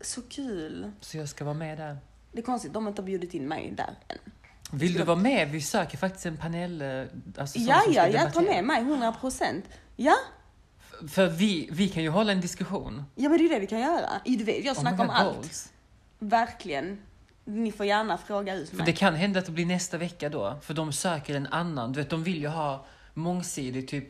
[0.02, 0.92] Så kul.
[1.02, 1.98] Så jag ska vara med där.
[2.32, 4.18] Det är konstigt, de har inte bjudit in mig där än.
[4.72, 5.50] Vill du vara med?
[5.52, 6.82] Vi söker faktiskt en panel.
[6.82, 7.04] eh,
[7.38, 9.66] Alltså, Ja, ja, jag tar med mig 100 procent.
[9.96, 10.16] Ja,
[11.14, 13.04] För vi, vi kan ju hålla en diskussion.
[13.16, 14.10] ja, men det är det vi kan göra.
[14.26, 15.36] Du vet, jag snackar om allt.
[15.36, 15.70] goals.
[16.20, 17.00] Verkligen.
[17.46, 18.86] Ni får gärna fråga ut För mig.
[18.86, 20.60] det kan hända att det blir nästa vecka då.
[20.62, 21.92] För de söker en annan.
[21.94, 23.90] Du vet, de vill ju ha mångsidigt.
[23.90, 24.10] Typ,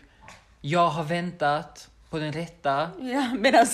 [0.61, 2.89] jag har väntat på den rätta.
[3.01, 3.65] Ja, medan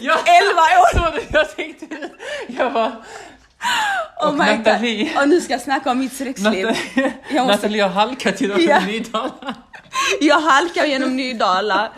[0.00, 0.94] Jag, 11 år!
[0.94, 1.86] så jag tänkte,
[2.48, 3.04] jag var...
[4.20, 5.20] Oh och Nathalie.
[5.22, 6.66] Och nu ska jag snacka om mitt sexliv.
[6.66, 8.80] Nathalie, Jag måste- Nathalie har halkat till Ja.
[8.86, 9.54] Nydala.
[10.20, 11.92] Jag halkar genom Nydala.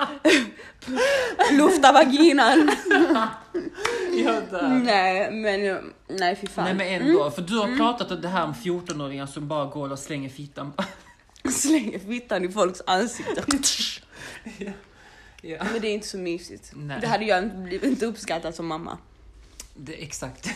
[1.53, 2.71] Luftar vaginan.
[4.25, 4.69] Jag dör.
[4.85, 6.65] Nej, men nej fy fan.
[6.65, 9.93] Nej men ändå, för du har pratat om det här om 14-åringar som bara går
[9.93, 10.73] och slänger fittan.
[11.51, 13.45] Slänger fittan i folks ansikten.
[15.43, 15.65] ja.
[15.73, 16.71] Men det är inte så mysigt.
[16.75, 16.99] Nej.
[17.01, 18.99] Det hade jag inte blivit uppskattat som mamma.
[19.75, 20.49] Det exakt.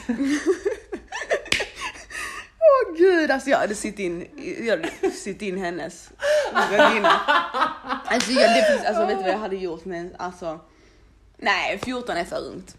[2.87, 4.27] Åh gud, alltså jag hade sitt in,
[4.67, 6.11] jag hade sitt in hennes
[6.53, 7.09] vagina.
[8.07, 10.61] Alltså, jag, det finns, alltså vet du vad jag hade gjort med alltså.
[11.37, 12.77] Nej, 14 är för ungt.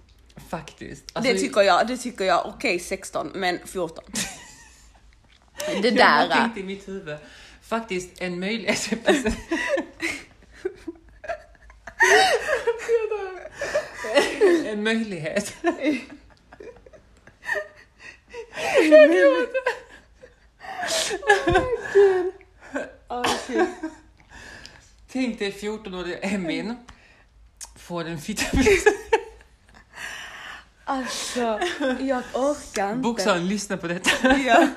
[0.49, 1.03] Faktiskt.
[1.13, 4.03] Alltså, det tycker jag, det tycker jag, okej 16, men 14.
[5.81, 6.27] Det Jag där.
[6.29, 7.17] bara tänkte i mitt huvud.
[7.61, 8.89] Faktiskt en möjlighet.
[14.65, 15.53] En möjlighet.
[20.88, 21.21] Shit.
[25.11, 26.75] Tänk dig 14-åriga Emin
[27.77, 28.43] får en fitta
[30.86, 31.59] Alltså,
[31.99, 32.99] jag orkar inte.
[33.01, 34.38] Bokstavligen lyssna på detta.
[34.38, 34.67] Ja.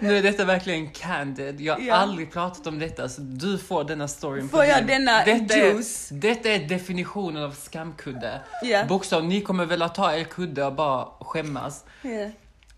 [0.00, 1.60] Nu är detta verkligen candid.
[1.60, 1.94] Jag har Ja.
[1.94, 6.10] aldrig pratat om detta, så du får denna storyn Får jag denna detta juice?
[6.10, 8.40] Är, detta är definitionen av skamkudde.
[8.62, 8.84] Ja.
[8.84, 11.84] Bokstavligen, ni kommer väl att ta er kudde och bara skämmas.
[12.02, 12.30] Ja.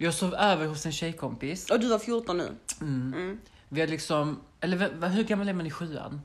[0.03, 1.71] Jag sov över hos en tjejkompis.
[1.71, 2.57] Och du var 14 nu?
[3.69, 6.21] Vi hade liksom, eller v- hur gammal är man i sjuan?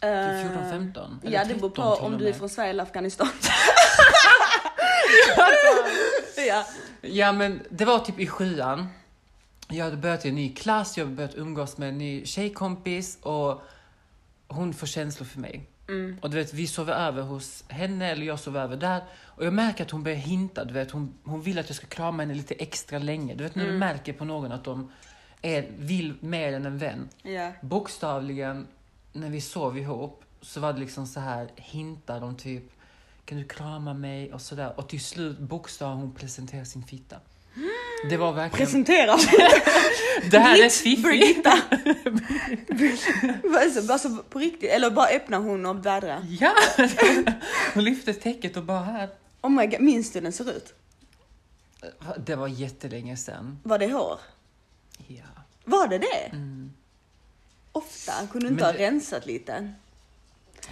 [0.00, 1.20] Typ 14, 15?
[1.24, 3.28] Eller Ja, det beror 13 på om du är från Sverige eller Afghanistan.
[6.48, 6.66] ja.
[7.00, 8.86] Ja men det var typ i sjuan.
[9.68, 13.18] Jag hade börjat i en ny klass, jag hade börjat umgås med en ny tjejkompis
[13.22, 13.62] och
[14.48, 15.68] hon får känslor för mig.
[15.92, 16.18] Mm.
[16.22, 19.02] Och du vet, vi sover över hos henne eller jag sover över där.
[19.20, 21.86] Och jag märker att hon börjar hinta, du vet, hon, hon vill att jag ska
[21.86, 23.34] krama henne lite extra länge.
[23.34, 23.74] Du vet när Mm.
[23.74, 24.90] du märker på någon att de
[25.42, 27.08] är, vill mer än en vän.
[27.22, 27.52] ja.
[27.62, 28.66] Bokstavligen,
[29.12, 32.62] när vi sov ihop så var det liksom så här hintar om typ
[33.24, 34.72] kan du krama mig och sådär.
[34.76, 37.16] Och till slut bokstavligen hon presenterar sin fitta.
[38.10, 38.66] Det var verkligen...
[38.66, 39.16] Presentera.
[40.30, 41.02] Det här är Britt, fiffigt.
[41.04, 41.58] Britta.
[43.58, 46.26] alltså, alltså på riktigt, eller bara öppna hon och vädra.
[46.40, 46.54] Ja!
[47.74, 49.08] Hon lyfte täcket och bara här.
[49.40, 50.74] Oh my god, minns du hur den ser ut?
[52.26, 53.58] Det var jättelänge sedan.
[53.62, 54.18] Var det hår?
[55.06, 55.24] Ja.
[55.64, 56.30] Var det det?
[57.72, 59.72] Ofta, kunde du inte Men ha det- rensat lite?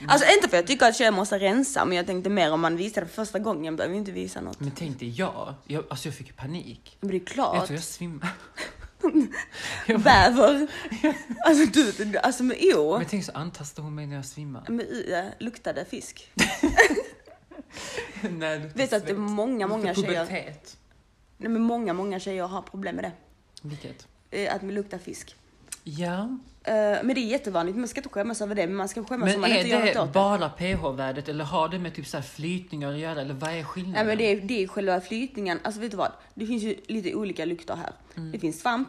[0.09, 2.61] Alltså inte för att jag tycker att tjejer måste rensa, men jag tänkte mer om
[2.61, 4.61] man visar det för första gången behöver vi inte visa något.
[4.61, 6.97] Men tänk dig, jag, jag, alltså jag fick panik.
[7.01, 8.33] Men det är Jag klart, tror jag svimmade.
[9.87, 10.69] bäver.
[11.47, 11.67] Alltså
[12.05, 12.99] du, alltså men jo.
[12.99, 14.73] Men tänk så antastade hon mig när jag svimmade.
[14.73, 16.33] Men uh, luktade fisk.
[18.23, 20.77] Nej, det Vet du att det är många, många tjejer, Pubertet.
[21.37, 23.13] nej, men många, många tjejer har problem med det.
[23.63, 24.07] Vilket?
[24.31, 25.37] Eh, Att man luktar fisk.
[25.85, 26.39] Ja.
[26.65, 29.27] Eh, Men det är jättevanligt, man ska inte skämmas över det, men man ska skämmas
[29.27, 30.13] om Men man är inte gör något det åt det.
[30.13, 33.65] bara pH-värdet eller har det med typ så här flytningar att göra eller vad är
[33.65, 33.95] skillnaden?
[33.95, 36.13] Nej men det är, det är själva flytningen, alltså vet du vad?
[36.35, 37.93] Det finns ju lite olika lukter här.
[38.17, 38.33] Mm.
[38.33, 38.89] Det finns svamp,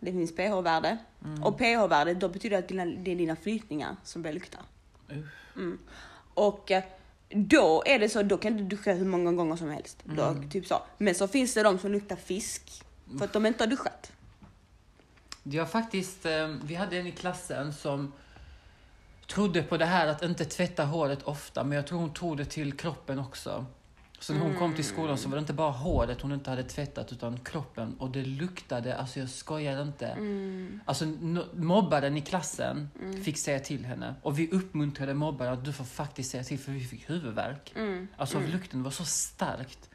[0.00, 0.98] det finns pH-värde.
[1.42, 4.58] Och pH-värde, då betyder det att dina, det är dina flytningar som börjar lukta.
[5.56, 5.78] Mm.
[6.34, 6.82] Och eh,
[7.28, 9.98] då är det så, då kan du duscha hur många gånger som helst.
[10.04, 10.50] Då, Mm.
[10.50, 10.82] typ så.
[10.98, 12.82] Men så finns det de som luktar fisk,
[13.18, 14.12] för att de inte har duschat.
[15.42, 18.12] Jag faktiskt, eh, vi hade en i klassen som
[19.26, 22.44] trodde på det här att inte tvätta håret ofta, men jag tror hon tog det
[22.44, 23.66] till kroppen också.
[24.18, 26.62] Så när hon kom till skolan så var det inte bara håret hon inte hade
[26.62, 30.06] tvättat utan kroppen och det luktade, alltså jag skojar inte.
[30.06, 30.80] Mm.
[30.84, 31.04] Alltså
[31.54, 32.88] mobbaren i klassen
[33.24, 36.72] fick säga till henne och vi uppmuntrade mobbaren att du får faktiskt säga till för
[36.72, 37.72] vi fick huvudvärk.
[37.76, 38.08] Mm.
[38.16, 39.90] Alltså lukten var så starkt.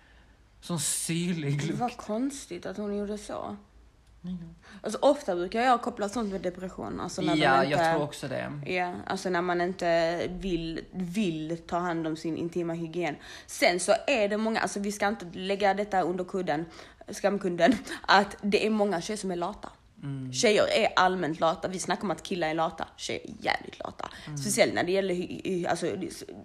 [0.62, 1.80] Sån syrlig Det lukt.
[1.80, 3.58] var konstigt att hon gjorde så.
[4.82, 7.00] Alltså ofta brukar jag koppla sånt med depression.
[7.00, 8.52] Alltså när Ja, inte, jag tror också det.
[8.66, 13.16] Ja, alltså när man inte vill, vill ta hand om sin intima hygien.
[13.48, 16.66] Sen så är det många, alltså vi ska inte lägga detta under kudden,
[17.12, 19.70] skamkudden, att det är många tjejer som är lata.
[20.34, 21.68] Tjejer är allmänt lata.
[21.68, 22.88] Vi snackar om att killar är lata.
[22.98, 24.10] Tjejer är jävligt lata.
[24.38, 25.88] Speciellt när det gäller hy- hy- alltså,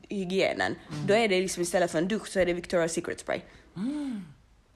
[0.09, 0.75] hygienen.
[1.07, 3.41] Då är det liksom istället för en dusch så är det Victoria's Secret spray.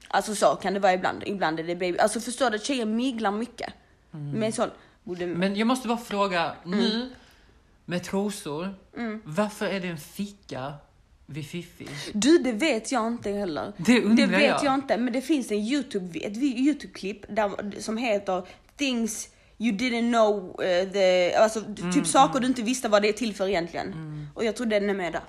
[0.07, 1.23] Alltså så kan det vara ibland.
[1.25, 1.97] Ibland är det baby.
[1.97, 2.59] Alltså förstår du?
[2.59, 3.73] Tjejer myglar mycket.
[4.11, 4.69] Med sån...
[5.03, 6.79] Borde, Men jag måste bara fråga, Mm.
[6.79, 7.09] nu
[7.85, 8.75] med trosor,
[9.23, 10.73] varför är det en ficka
[11.25, 11.87] vid Fifi?
[12.13, 13.73] Du, det vet jag inte heller.
[13.77, 14.63] Det undrar vet jag.
[14.63, 14.73] jag.
[14.73, 18.47] inte, men det finns en YouTube, ett YouTube-klipp där, som heter
[18.77, 23.09] Things you didn't know, eh, the, alltså Mm, typ saker du inte visste vad det
[23.09, 23.95] är till för egentligen.
[24.35, 25.21] Och jag tror den är med där.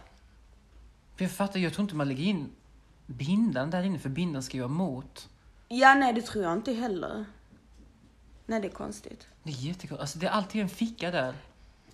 [1.18, 2.46] Jag fattar, jag tror inte man lägger in
[3.06, 5.28] bindan där inne, för bindan ska ju vara mot.
[5.68, 7.24] Ja, nej det tror jag inte heller.
[8.46, 9.26] Nej, det är konstigt.
[9.42, 10.00] Det är jättekonstigt.
[10.00, 11.34] Alltså det är alltid en ficka där.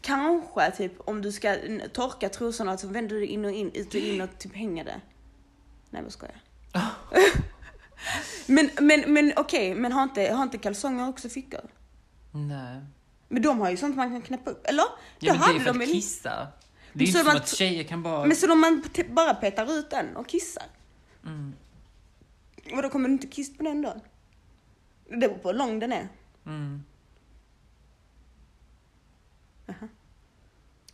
[0.00, 1.56] Kanske typ om du ska
[1.92, 5.00] torka trosorna så vänder du in och in, ut och in och typ hänger det.
[5.90, 6.82] Nej, vad ska jag?
[8.46, 11.70] men men, men okej, men har inte, har inte kalsonger också fickor?
[12.30, 12.80] Nej.
[13.28, 14.84] Men de har ju sånt man kan knäppa upp, eller?
[15.18, 16.46] Ja, men det är för de att kissa.
[16.92, 18.26] Det är Så inte som man att tjejer kan bara...
[18.26, 20.64] Men så om man bara petar ut den och kissar?
[21.24, 21.54] Mm.
[22.72, 24.00] Och då kommer du inte kissa på den då?
[25.08, 26.08] Det beror på hur lång den är.
[26.46, 26.84] Mm.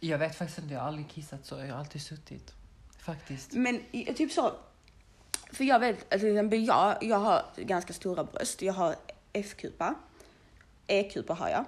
[0.01, 1.59] Jag vet faktiskt inte, jag har aldrig kissat så.
[1.59, 2.55] Jag har alltid suttit.
[2.99, 3.53] Faktiskt.
[3.53, 4.53] Men typ så,
[5.53, 8.63] för jag vet, alltså, till exempel jag, jag har ganska stora bröst.
[8.63, 8.97] Jag har
[9.33, 9.95] F-kupa.
[10.87, 11.65] E-kupa har jag.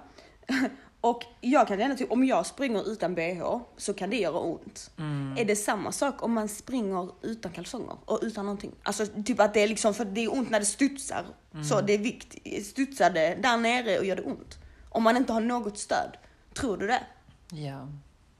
[1.01, 4.91] Och jag kan känna typ om jag springer utan bh så kan det göra ont.
[4.97, 5.35] Mm.
[5.37, 8.71] Är det samma sak om man springer utan kalsonger och utan någonting?
[8.83, 11.25] Alltså typ att det är liksom, för det är ont när det studsar.
[11.69, 12.35] Så det är vikt,
[12.65, 14.57] studsar det där nere och gör det ont.
[14.89, 16.17] Om man inte har något stöd.
[16.53, 17.03] Tror du det?
[17.51, 17.87] Ja,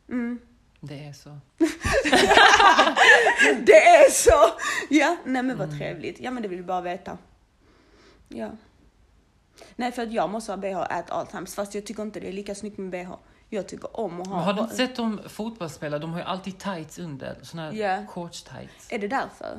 [0.09, 0.39] Mm.
[0.79, 1.37] det är så.
[3.65, 4.53] Det är så!
[4.89, 6.19] Ja, nej men vad trevligt.
[6.19, 7.17] Ja men det vill vi bara veta.
[8.27, 8.49] Ja.
[9.75, 12.27] Nej för att jag måste ha bh at all times fast jag tycker inte det
[12.27, 13.13] är lika snyggt med bh.
[13.49, 14.35] Jag tycker om att ha...
[14.35, 15.99] Men har du inte sett de fotbollsspelare?
[15.99, 17.37] De har ju alltid tights under.
[17.41, 18.05] Såna här Ja.
[18.09, 18.87] shorts-tights.
[18.89, 19.53] Är det därför?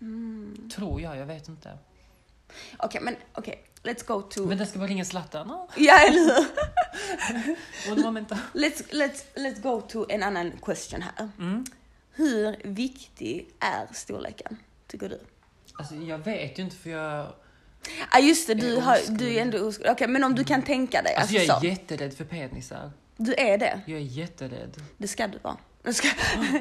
[0.00, 0.70] Mm.
[0.74, 1.78] Tror jag, jag vet inte.
[2.78, 4.46] Okej men okej, let's go to...
[4.46, 5.66] Men det ska bara ringa Zlatan.
[5.76, 6.46] Ja eller hur?
[8.52, 11.28] Let's, let's, let's go to en annan question här.
[11.38, 11.64] Mm.
[12.12, 14.56] Hur viktig är storleken?
[14.86, 15.20] Tycker du?
[15.74, 17.26] Alltså, jag vet ju inte för jag...
[17.98, 19.88] Ja ah, just det, du, Jag har, du är ändå oskuld.
[19.90, 21.14] Okej men om du kan tänka dig.
[21.14, 21.66] Alltså, Alltså, jag är så.
[21.80, 22.92] jätterädd för penisar.
[23.16, 23.80] Du är det?
[23.86, 24.76] Jag är jätterädd.
[24.98, 25.56] Det ska du vara.
[25.82, 26.08] Jag ska,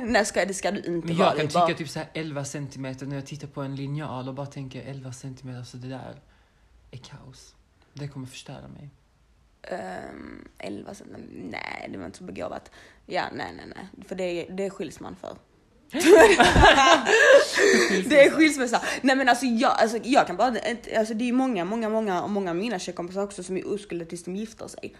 [0.03, 1.27] nej ska, det ska du inte Men vara.
[1.27, 3.75] jag Det kan tycka bara- typ så här 11 centimeter när jag tittar på en
[3.75, 6.15] linjal och bara tänker 11 centimeter, så det där
[6.91, 7.55] är kaos.
[7.93, 8.89] Det kommer förstöra mig.
[9.71, 11.09] Um, 11 cent,
[11.51, 12.71] nej det var inte så begåvat.
[13.05, 14.05] Ja, nej, nej, nej.
[14.07, 15.37] För det, det skils man för.
[18.09, 18.81] det är skilsmässa.
[19.01, 20.55] Nej men alltså jag, alltså jag kan bara,
[20.97, 24.23] alltså det är många, många, många, många av mina tjejkompisar också som är oskulda tills
[24.23, 24.95] de gifter sig.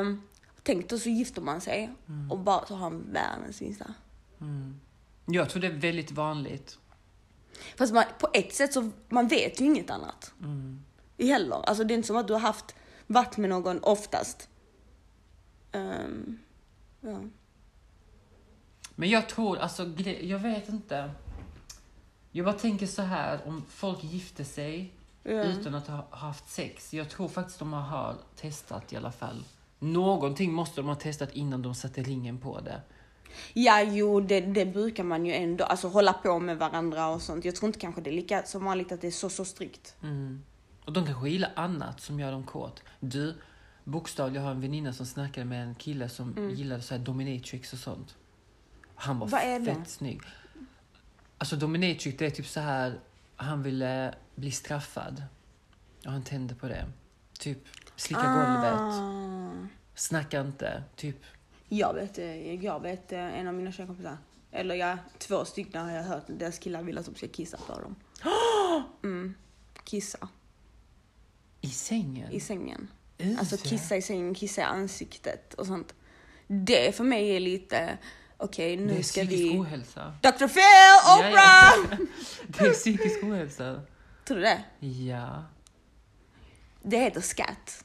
[0.00, 0.22] Um,
[0.62, 1.90] tänk då så gifter man sig
[2.30, 3.94] och bara så har man världens minsta.
[4.40, 4.80] Mm.
[5.26, 6.78] Jag tror det är väldigt vanligt.
[7.76, 10.32] Fast man, på ett sätt så, man vet ju inget annat.
[10.42, 10.82] Mm.
[11.18, 11.68] Heller.
[11.68, 12.74] Alltså det är inte som att du har haft,
[13.06, 14.48] varit med någon oftast.
[15.72, 16.38] Ehm,
[17.00, 17.20] ja.
[19.00, 19.86] Men jag tror, alltså,
[20.20, 21.10] jag vet inte.
[22.32, 24.92] Jag bara tänker så här, om folk gifter sig
[25.22, 25.44] Ja.
[25.44, 26.94] utan att ha haft sex.
[26.94, 29.44] Jag tror faktiskt de har testat i alla fall.
[29.78, 32.80] Någonting måste de ha testat innan de satte ringen på det.
[33.52, 37.44] Ja, jo, det, det brukar man ju ändå, alltså hålla på med varandra och sånt.
[37.44, 39.94] Jag tror inte kanske det är lika som vanligt att det är så, så strikt.
[40.02, 40.42] Mm.
[40.84, 42.82] Och de kanske gillar annat som gör dem kåt.
[43.00, 43.34] Du,
[43.84, 47.72] bokstavligen, jag har en väninna som snackade med en kille som gillade så här dominatrix
[47.72, 48.16] och sånt.
[49.00, 49.26] Han var.
[49.26, 49.74] Vad är det?
[49.74, 50.20] fett snygg.
[51.38, 53.00] Alltså dominatrix, det är typ så här,
[53.36, 55.22] han ville bli straffad.
[56.06, 56.86] Och han tände på det.
[57.38, 57.58] Typ
[57.96, 59.66] slicka golvet, Ah.
[59.94, 61.16] snacka inte, typ.
[61.68, 64.18] Jag vet, eh, jag vet eh, en av mina tjejkompisar,
[64.50, 67.82] eller ja, två stycken har jag hört, deras killar vill att de ska kissa för
[67.82, 67.96] dem.
[69.02, 69.34] Mm.
[69.84, 70.28] Kissa
[71.60, 72.32] I sängen.
[72.32, 72.88] i sängen.
[73.22, 75.94] Uh, Alltså kissa i sängen, kissa i ansiktet och sånt.
[76.46, 77.98] Det för mig är lite,
[78.40, 79.58] okej Det nu är ska psykisk vi...
[79.58, 80.12] ohälsa.
[80.22, 80.46] Dr.
[80.46, 80.62] Phil,
[81.04, 81.32] Ja, Oprah!
[81.90, 81.96] ja.
[82.46, 83.80] Det är psykisk ohälsa.
[84.24, 84.62] Tror du det?
[84.86, 85.44] Ja.
[86.82, 87.84] Det heter scat.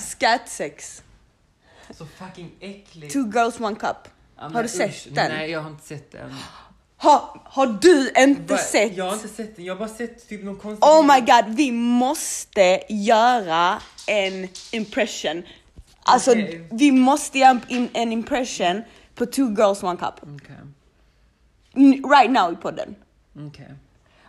[0.00, 1.02] Scat-sex.
[1.90, 3.12] Så fucking äckligt.
[3.12, 3.96] Two girls, one cup.
[4.36, 5.32] Ja, Har du usch, sett den?
[5.32, 6.34] Nej, jag har inte sett den.
[6.96, 8.58] Ha, har du inte Va?
[8.58, 8.96] sett?
[8.96, 11.14] Jag har inte sett den, jag har bara sett typ någon konstig Oh video.
[11.14, 15.42] my god, vi måste göra en impression.
[16.02, 16.68] Alltså, Okej.
[16.70, 18.82] vi måste göra en, en impression
[19.20, 20.20] på two girls, one cup.
[21.74, 22.94] N- Right now i podden.
[23.48, 23.74] okej.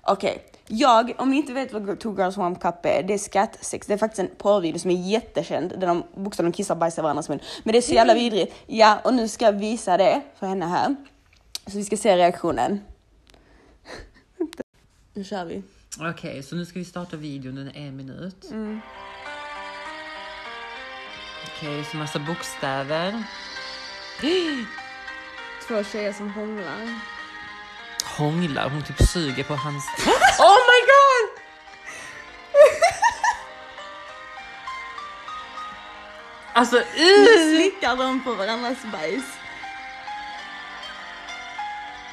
[0.04, 3.88] Okej, jag, om ni inte vet vad Two Girls One Cup är, det är skattsex.
[3.88, 7.30] Det är faktiskt en porrvideo som är jättekänd där de bokstavligen kissar och bajsar varandras
[7.30, 7.40] mun.
[7.64, 8.54] Men det är så jävla vidrigt.
[8.68, 10.96] Ja, och nu ska jag visa det för henne här.
[11.68, 12.80] Så vi ska se reaktionen.
[15.14, 15.64] Nu kör vi.
[16.00, 18.52] Okej, så nu ska vi starta videon, den är en minut.
[18.52, 18.80] Mm.
[21.48, 23.24] Okej, så massa bokstäver.
[25.72, 27.00] Två tjejer som hånglar.
[28.04, 29.86] Hånglar, hon typ suger på hans...
[30.40, 31.30] Oh my god!
[36.54, 37.56] Alltså, Nu uh!
[37.56, 39.24] slickar de på varandras bajs.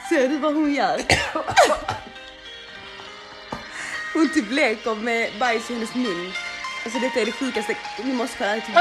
[0.09, 0.99] Ser du vad hon gör?
[4.15, 6.33] Hon typ leker med bajs i hennes mun.
[6.85, 7.77] Alltså detta är det sjukaste.
[8.05, 8.77] Vi måste kolla typ.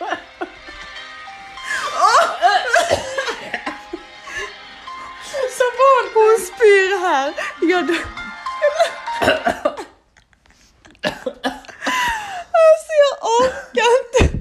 [6.14, 7.34] hon spyr här.
[7.62, 7.96] Jag dör.
[12.52, 14.38] Alltså jag orkar inte.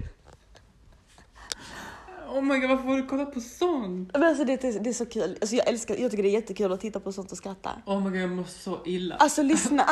[2.29, 4.09] Oh my god, varför får du kolla på sånt?
[4.13, 5.37] Men alltså det, är- det är så kul.
[5.41, 7.71] Alltså jag älskar, jag tycker det är jättekul att titta på sånt och skratta.
[7.85, 9.15] Oh my god, jag mår så illa.
[9.15, 9.85] Alltså lyssna,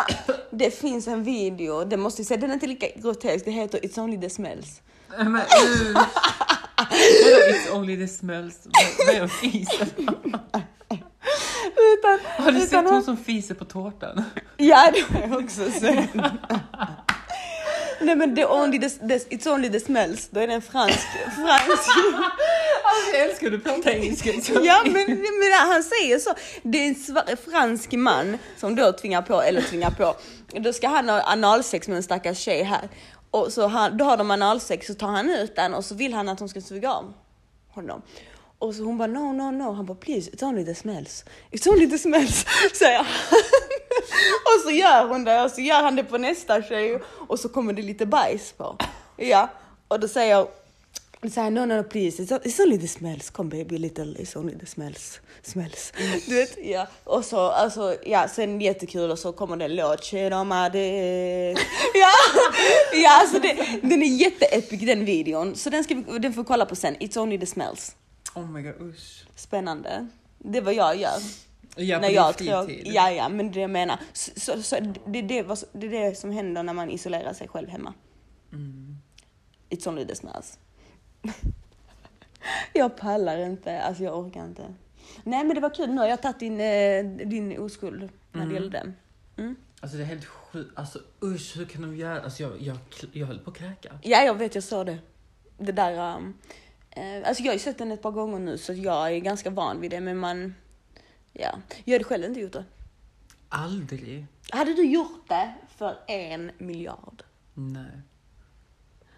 [0.51, 3.80] det finns en video, det måste jag säga, den är inte lika grotesk, det heter
[3.80, 4.82] It's only the smells.
[5.18, 5.97] Men usch!
[7.24, 8.55] Vadå, It's only the smells?
[9.08, 9.70] Vad- är en fis?
[11.97, 14.24] Utan, Har du sett hon han- som fiser på tårtan?
[14.58, 16.10] Ja, det har jag också sett.
[18.01, 21.08] Nej men det only the, the, It's only the smells, då är det en fransk,
[21.36, 21.70] fransk
[22.84, 24.30] Alltså, jag älskar du pratar engelska.
[24.64, 26.34] Ja men, men han säger så.
[26.64, 26.88] Det är
[27.32, 30.16] en fransk man som då tvingar på, eller tvingar på.
[30.60, 32.89] Då ska han ha analsex med en stackars tjej här.
[33.38, 36.14] Och så han, då har de analsex så tar han ut den och så vill
[36.14, 37.14] han att hon ska suga av
[37.70, 38.02] honom.
[38.60, 39.72] Och så hon bara no, no, no.
[39.74, 41.26] Han bara please, it's only the smells.
[41.52, 43.08] It's only the smells, säger han.
[44.46, 47.50] och så gör hon det och så gör han det på nästa tjej och så
[47.50, 48.78] kommer det lite bajs på.
[49.18, 49.50] Ja,
[49.88, 50.48] och då säger
[51.22, 54.59] säger han, no, no, please, it's, it's only the smells, come baby, little, it's only
[54.59, 55.93] the smells, smells.
[56.28, 56.88] Du vet, ja.
[57.03, 60.13] Och så, alltså, ja, sen jättekul och så kommer det en låt.
[60.13, 62.11] Ja,
[63.03, 66.47] ja, alltså det, den är jätteepic den videon, så den, ska vi, den får vi
[66.47, 67.95] kolla på sen, It's only the smells.
[68.36, 69.26] Oh my god, usch.
[69.36, 70.07] Spännande.
[70.39, 71.18] Det är vad jag gör.
[71.76, 73.99] Ja, när jag tror, ja, ja, men det jag menar.
[74.13, 74.76] Så, så, så,
[75.07, 77.93] det, det, är vad- det är det som händer när man isolerar sig själv hemma.
[78.53, 78.97] Mm.
[79.70, 80.57] It's only the smells.
[82.73, 84.73] jag pallar inte, alltså jag orkar inte.
[85.23, 88.53] Nej men det var kul, nu har jag tagit din, eh, din oskuld när det
[88.53, 88.95] gäller den.
[89.38, 89.55] Mm.
[89.80, 90.71] Alltså det är helt sjukt.
[90.75, 92.21] Alltså usch, hur kan de göra?
[92.21, 92.78] Alltså jag, jag,
[93.11, 93.99] jag höll på att kräka.
[94.01, 94.97] Ja jag vet, jag sa det.
[95.57, 96.34] Det där, um,
[96.89, 99.49] eh, alltså jag har ju sett den ett par gånger nu så jag är ganska
[99.49, 100.55] van vid det men man,
[101.34, 101.57] ja.
[101.86, 102.65] Jag hade själv inte gjort det.
[103.49, 104.25] Aldrig.
[104.49, 107.23] Hade du gjort det för en miljard?
[107.53, 108.01] Nej.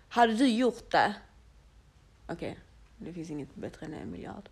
[0.09, 1.13] Hade du gjort det?
[2.29, 2.59] Okej,
[2.97, 4.49] det finns inget bättre än en miljard.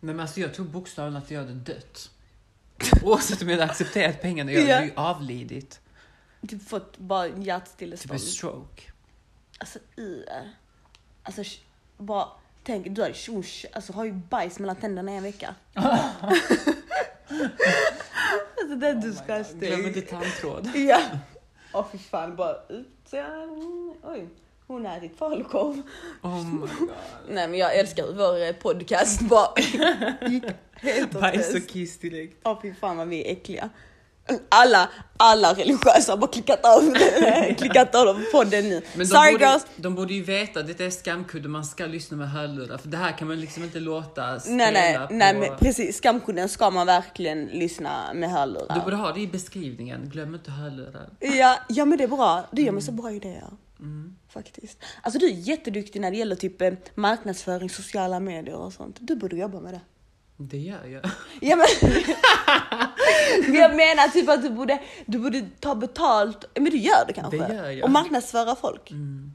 [0.00, 2.10] Nej men alltså jag tror bokstavligen att jag hade dött.
[3.02, 4.74] Oavsett om jag hade accepterat pengarna, jag Ja.
[4.74, 5.80] hade ju avlidit.
[6.48, 8.12] Typ fått bara Typ hjärtstillestånd.
[8.12, 8.82] en stroke.
[9.58, 10.24] Alltså i.
[11.22, 11.60] Alltså sh-
[11.98, 12.28] bara
[12.64, 15.54] tänk, du har, ju- alltså, har ju bajs mellan tänderna i en vecka.
[18.60, 19.86] alltså det är Glöm disgusting.
[19.86, 20.70] inte tandtråd.
[20.74, 21.00] Ja.
[21.72, 23.14] Åh fy fan, bara ut.
[24.02, 24.28] Oj,
[24.74, 25.82] hon har ätit falukorv.
[26.22, 26.88] Oh my god.
[27.28, 29.48] Nej men jag älskar hur vår eh, podcast bara
[30.30, 32.36] gick helt åt Bajs och kiss direkt.
[32.44, 33.70] Åh fy fan vad vi är äckliga.
[34.48, 36.94] Alla, alla religiösa har bara klickat av,
[37.58, 38.74] klickat av podden nu.
[38.74, 39.66] Men de Sorry borde, girls!
[39.76, 42.78] de borde ju veta att det är skamkudde, man ska lyssna med hörlurar.
[42.78, 45.14] För det här kan man liksom inte låta spela Nej nej, på...
[45.14, 48.74] nej men precis, skamkudden ska man verkligen lyssna med hörlurar.
[48.74, 51.08] Du borde ha det i beskrivningen, glöm inte hörlurar.
[51.20, 53.50] Ja, ja men det är bra, du ger mig så bra idéer.
[53.80, 54.16] Mm.
[54.28, 54.78] Faktiskt.
[55.02, 58.96] Alltså du är jätteduktig när det gäller typ eh, marknadsföring, sociala medier och sånt.
[59.00, 59.80] Du borde jobba med det.
[60.36, 61.02] Det gör jag.
[61.40, 61.92] Ja men,
[63.46, 67.12] men jag menar typ att du borde, du borde ta betalt, men du gör det
[67.12, 67.38] kanske?
[67.38, 67.84] Det gör jag.
[67.84, 68.90] Och marknadsföra folk.
[68.90, 69.32] Mm.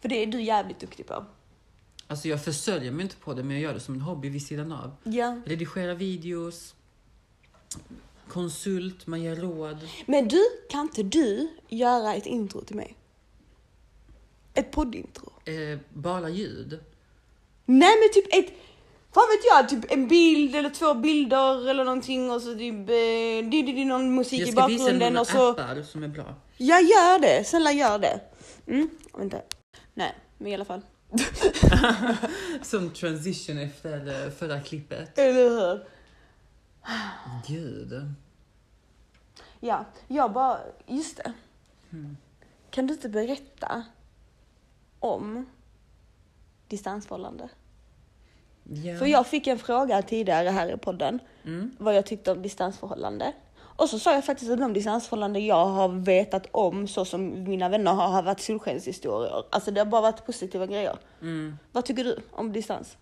[0.00, 1.24] För det är du jävligt duktig på.
[2.06, 4.46] Alltså jag försörjer mig inte på det, men jag gör det som en hobby vid
[4.46, 4.96] sidan av.
[5.04, 5.40] Ja.
[5.46, 6.74] Redigera videos,
[8.28, 9.88] konsult, man ger råd.
[10.06, 10.40] Men du,
[10.70, 12.96] kan inte du göra ett intro till mig?
[14.54, 15.32] Ett poddintro?
[15.44, 16.80] Eh, bara ljud.
[17.64, 18.52] Nej men typ ett,
[19.12, 22.86] vad vet jag, typ en bild eller två bilder eller någonting och så typ, eh,
[22.86, 25.50] det, det, det någon musik Jag i ska visa bakgrunden några och så.
[25.50, 26.34] appar som är bra.
[26.56, 28.20] Jag gör det, snälla gör det.
[28.66, 29.40] Mm, vänta.
[29.94, 30.80] Nej, men i alla fall.
[32.62, 35.18] Som transition efter eh, förra klippet.
[35.18, 35.86] Eller hur?
[37.48, 37.92] Gud.
[39.60, 41.32] Ja, jag bara, just det.
[41.92, 42.16] Mm.
[42.70, 43.84] Kan du inte berätta
[45.02, 45.46] om
[46.68, 47.48] distansförhållande?
[48.64, 48.98] Ja.
[48.98, 51.76] För jag fick en fråga tidigare här i podden, Mm.
[51.78, 53.32] vad jag tyckte om distansförhållande.
[53.58, 57.68] Och så sa jag faktiskt att de distansförhållanden jag har vetat om, så som mina
[57.68, 59.44] vänner har, har varit solskenshistorier.
[59.50, 60.98] Alltså det har bara varit positiva grejer.
[61.20, 61.56] Mm.
[61.72, 62.96] Vad tycker du om distans?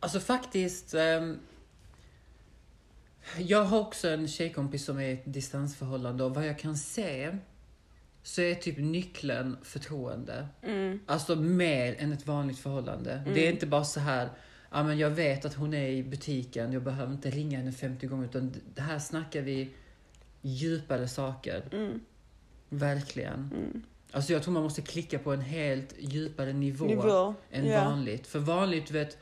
[0.00, 0.94] Alltså faktiskt.
[0.94, 1.38] ehm,
[3.38, 7.36] jag har också en tjejkompis som är i ett distansförhållande och vad jag kan se
[8.28, 10.48] så är typ nyckeln förtroende.
[10.62, 11.00] Mm.
[11.06, 13.22] Alltså mer än ett vanligt förhållande.
[13.34, 14.28] Det är inte bara så här,
[14.70, 18.06] ja men jag vet att hon är i butiken, jag behöver inte ringa henne 50
[18.06, 19.70] gånger utan det här snackar vi
[20.42, 21.64] djupare saker.
[21.72, 22.00] Mm.
[22.68, 23.50] Verkligen.
[24.12, 27.84] Alltså jag tror man måste klicka på en helt djupare nivå, Nivå, än ja.
[27.84, 28.26] vanligt.
[28.26, 29.18] För vanligt, du vet,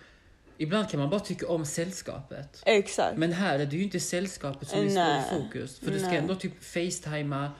[0.59, 2.63] ibland kan man bara tycka om sällskapet.
[2.67, 3.19] Exakt.
[3.19, 5.25] Men här är det ju inte sällskapet som är Nej.
[5.25, 5.79] står i fokus.
[5.79, 6.19] För du ska Nej.
[6.19, 7.51] ändå typ facetima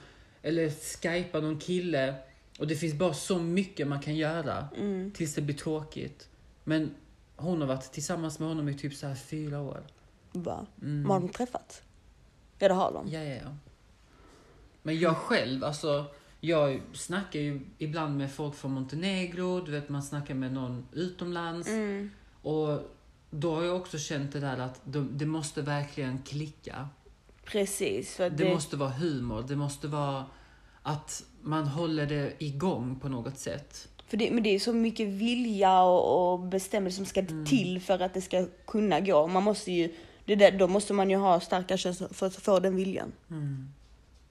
[0.47, 2.15] eller skypa någon kille.
[2.59, 5.11] Och det finns bara så mycket man kan göra Mm.
[5.11, 6.29] tills det blir tråkigt.
[6.63, 6.95] Men
[7.35, 9.83] hon har varit tillsammans med honom i typ så här fyra år.
[10.31, 11.09] Bara, Mm.
[11.09, 11.81] Har de träffats?
[12.59, 13.07] Ja det har de.
[13.11, 13.55] Ja, ja, ja.
[14.83, 16.05] Men jag själv, alltså,
[16.39, 21.67] jag snackar ju ibland med folk från Montenegro, du vet man snackar med någon utomlands.
[21.69, 22.11] Mm.
[22.41, 22.79] Och
[23.29, 26.89] då har jag också känt det där att de, det måste verkligen klicka.
[27.45, 28.15] Precis.
[28.15, 30.25] För Det det, måste vara humor, det måste vara
[30.87, 33.87] att man håller det igång på något sätt.
[34.07, 37.45] för det, men det är så mycket vilja och, och bestämmelser som ska Mm.
[37.45, 39.27] till för att det ska kunna gå.
[39.27, 39.93] Man måste ju,
[40.25, 43.11] det där, då måste man ju ha starka känslor för att få den viljan.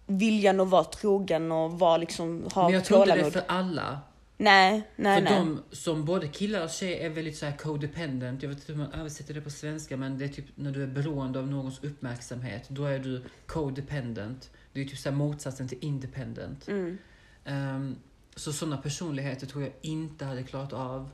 [0.07, 3.45] Viljan att vara trogen och vara liksom, ha Men jag tror inte det är för
[3.49, 3.99] alla.
[4.39, 5.39] Nej, nej, för nej.
[5.39, 8.43] de som både killar och tjejer är väldigt så här codependent.
[8.43, 10.83] Jag vet inte hur man översätter det på svenska men det är typ när du
[10.83, 12.65] är beroende av någons uppmärksamhet.
[12.69, 14.51] Då är du codependent.
[14.77, 16.69] Det är typ så motsatsen till independent.
[16.69, 16.99] Mm.
[17.45, 17.97] Ehm,
[18.37, 21.09] så sådana personligheter tror jag inte hade klarat av Oh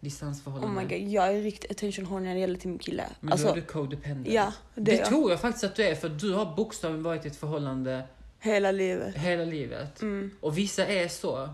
[0.00, 0.86] distansförhållanden.
[0.88, 3.04] my god, jag är riktigt attention horny när det gäller till min kille.
[3.20, 4.28] Men alltså, då är du codependent.
[4.34, 5.06] ja, det, Det jag.
[5.06, 8.02] tror jag faktiskt att du är för du har bokstavligen varit i ett förhållande
[8.38, 9.14] Hela livet.
[9.16, 10.02] hela livet.
[10.02, 10.30] Mm.
[10.40, 11.48] Och vissa är så.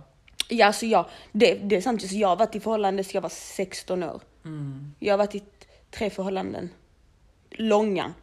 [0.49, 2.03] Ja, alltså jag, det, det är sant.
[2.09, 4.23] Så jag har varit i förhållande sedan jag var 16 år.
[4.45, 4.95] Mm.
[4.99, 5.43] Jag har varit i
[5.91, 6.69] tre förhållanden.
[7.51, 8.15] Långa.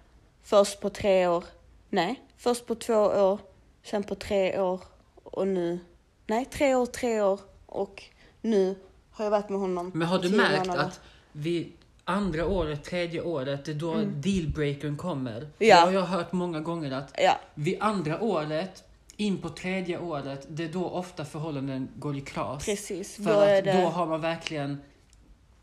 [0.44, 1.44] Först på tre år.
[1.90, 3.40] Nej, först på två år.
[3.84, 4.82] Sen på tre år.
[5.24, 5.80] Och nu.
[6.28, 7.40] Nej, tre år, tre år.
[7.66, 8.04] Och
[8.42, 8.76] nu
[9.12, 9.92] har jag varit med honom.
[9.94, 10.84] Men har du märkt månader.
[10.84, 11.00] att
[11.32, 11.72] vid
[12.06, 15.38] andra året, tredje året, det är då dealbreakern kommer?
[15.38, 15.50] Mm.
[15.58, 15.76] Ja.
[15.76, 18.84] Det har jag hört många gånger att Ja, vid andra året,
[19.18, 22.66] in på tredje året, det är då ofta förhållanden går i kras.
[22.66, 23.16] precis.
[23.16, 23.82] För Då att det...
[23.82, 24.82] då har man verkligen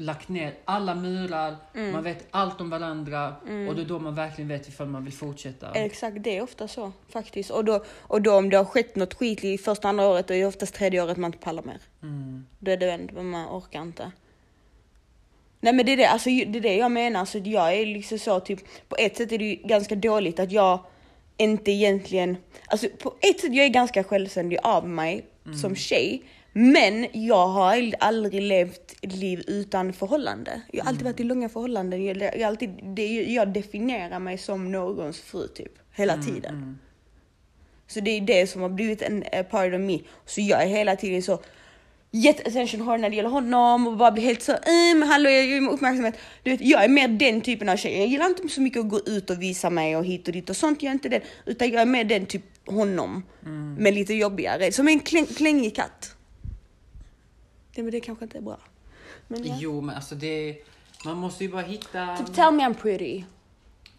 [0.00, 1.92] lagt ner alla murar, Mm.
[1.92, 3.34] man vet allt om varandra
[3.68, 5.70] och det är då man verkligen vet ifall man vill fortsätta.
[5.72, 7.50] Exakt, det är ofta så faktiskt.
[7.50, 10.34] Och då, och då om det har skett något skit i första andra året, då
[10.34, 11.78] är det oftast tredje året man inte pallar mer.
[12.02, 12.46] Mm.
[12.58, 14.10] Då är det ändå, man orkar inte.
[15.60, 17.20] Nej men det är det, alltså, det är det jag menar.
[17.20, 20.52] Alltså, jag är liksom så typ, på ett sätt är det ju ganska dåligt att
[20.52, 20.78] jag
[21.36, 22.36] inte egentligen,
[22.66, 25.26] alltså på ett sätt jag är ganska självständig av mig
[25.60, 26.22] som tjej.
[26.60, 30.60] Men jag har ald- aldrig levt liv utan förhållande.
[30.72, 32.04] Jag har alltid varit i långa förhållanden.
[32.04, 36.78] Jag, jag, alltid, det, jag definierar mig som någons fru typ, hela tiden.
[37.86, 39.98] Så det är det som har blivit en a part of me.
[40.26, 41.40] Så jag är hela tiden så
[42.10, 44.56] jätteattention har när det gäller honom och bara blir helt så,
[44.96, 46.14] men hallå jag ger uppmärksamhet.
[46.42, 47.98] Du vet, jag är mer den typen av tjej.
[47.98, 50.50] Jag gillar inte så mycket att gå ut och visa mig och hit och dit
[50.50, 50.82] och sånt.
[50.82, 51.20] Jag är inte den.
[51.46, 53.22] Utan jag är mer den typ honom.
[53.78, 54.72] Men lite jobbigare.
[54.72, 56.14] Som en kläng, klängig katt.
[57.78, 58.58] Det, men det kanske inte är bra.
[59.28, 59.54] Men ja.
[59.58, 60.56] Jo, men alltså det...
[61.04, 62.16] Man måste ju bara hitta...
[62.16, 63.22] Typ tell me I'm pretty.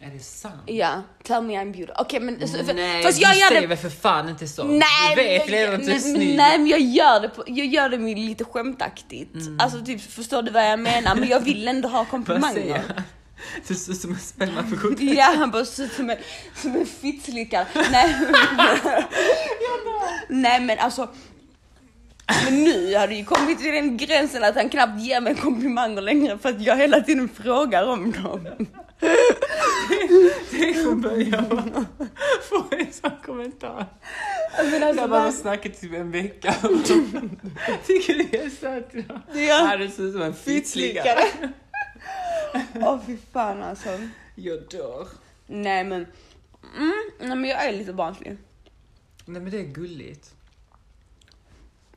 [0.00, 0.54] Är det sant?
[0.66, 1.94] Ja, tell me I'm beautiful.
[1.98, 2.48] Okej men...
[2.48, 4.64] så- för, Nej, fast du jag gör säger det väl för fan inte så?
[4.64, 6.36] Nej, du vet men- redan att du är snygg.
[6.36, 9.34] Nej men jag gör det, på, jag gör det med lite skämtaktigt.
[9.34, 9.56] Mm.
[9.60, 11.14] Alltså typ förstår du vad jag menar?
[11.16, 12.82] Men jag vill ändå ha komplimanger.
[13.68, 15.04] Du ser ut som en spermaförskjutare.
[15.16, 16.16] Ja han bara ser ut som en,
[16.54, 17.66] som en fittslickare.
[17.92, 18.16] Nej.
[20.28, 21.08] Nej men alltså.
[22.44, 26.02] Men nu har det ju kommit till den gränsen att han knappt ger mig komplimanger
[26.02, 28.48] längre för att jag hela tiden frågar om dem.
[30.50, 31.86] Tänk från början
[32.48, 33.86] få en sån kommentar.
[34.56, 36.54] Men alltså, Jag bara har snackat typ en vecka.
[37.86, 39.20] Tycker du jag är söt idag?
[39.34, 39.76] Ja.
[39.76, 40.34] Du ser ut som en.
[40.34, 41.24] Fittslickare.
[42.74, 43.88] Åh fy fan alltså.
[44.34, 45.08] Jag dör.
[45.46, 46.06] Nej men.
[46.76, 48.36] Mm, nej men jag är lite barnslig.
[49.24, 50.34] Nej men det är gulligt.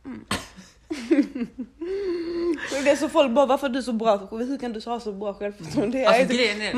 [2.83, 4.17] Det är så folk bara, varför är du så bra?
[4.31, 5.97] Hur kan du ha så bra självförtroende?
[5.97, 6.73] Jag Alltså, är typ mig,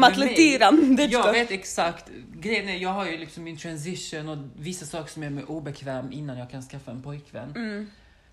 [1.12, 2.10] jag vet exakt.
[2.34, 6.12] Grejen är, jag har ju liksom min transition och vissa saker som är mig obekväm
[6.12, 7.52] innan jag kan skaffa en pojkvän.
[7.56, 7.88] Mm.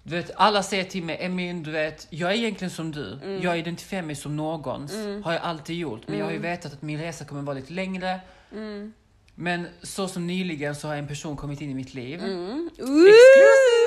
[0.04, 3.18] Du vet, alla säger till mig, Emin, du vet, jag är egentligen som du.
[3.22, 3.42] Mm.
[3.42, 4.92] Jag identifierar mig som någons.
[5.24, 6.08] Har jag alltid gjort.
[6.08, 8.20] Men jag har ju vetat att min resa kommer vara lite längre.
[8.52, 8.92] Mm.
[9.34, 12.24] Men så som nyligen så har en person kommit in i mitt liv.
[12.24, 12.70] Mm.
[12.72, 13.81] Exclusive!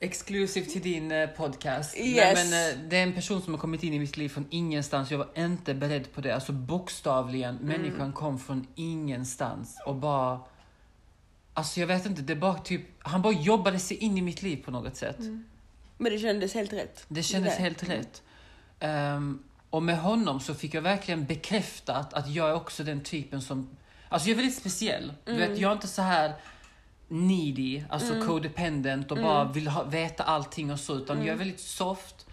[0.00, 1.96] Exclusive till din eh, podcast.
[1.96, 2.34] Yes.
[2.34, 4.46] Nej, men, eh, det är en person som har kommit in i mitt liv från
[4.50, 5.10] ingenstans.
[5.10, 6.34] Jag var inte beredd på det.
[6.34, 7.66] Alltså bokstavligen, Mm.
[7.66, 10.40] människan kom från ingenstans och bara...
[11.54, 12.82] Alltså jag vet inte, det bara typ...
[12.98, 15.18] Han bara jobbade sig in i mitt liv på något sätt.
[15.98, 17.04] Men det kändes helt rätt.
[17.08, 17.62] Det kändes Det.
[17.62, 18.22] helt rätt.
[18.80, 23.42] Ehm, och med honom så fick jag verkligen bekräftat att jag är också den typen
[23.42, 23.76] som...
[24.08, 25.12] Alltså jag är väldigt speciell.
[25.24, 26.32] Du vet, jag är inte så här
[27.08, 31.60] needy, alltså codependent och bara vill ha, veta allting och så, utan jag är väldigt
[31.60, 32.26] soft.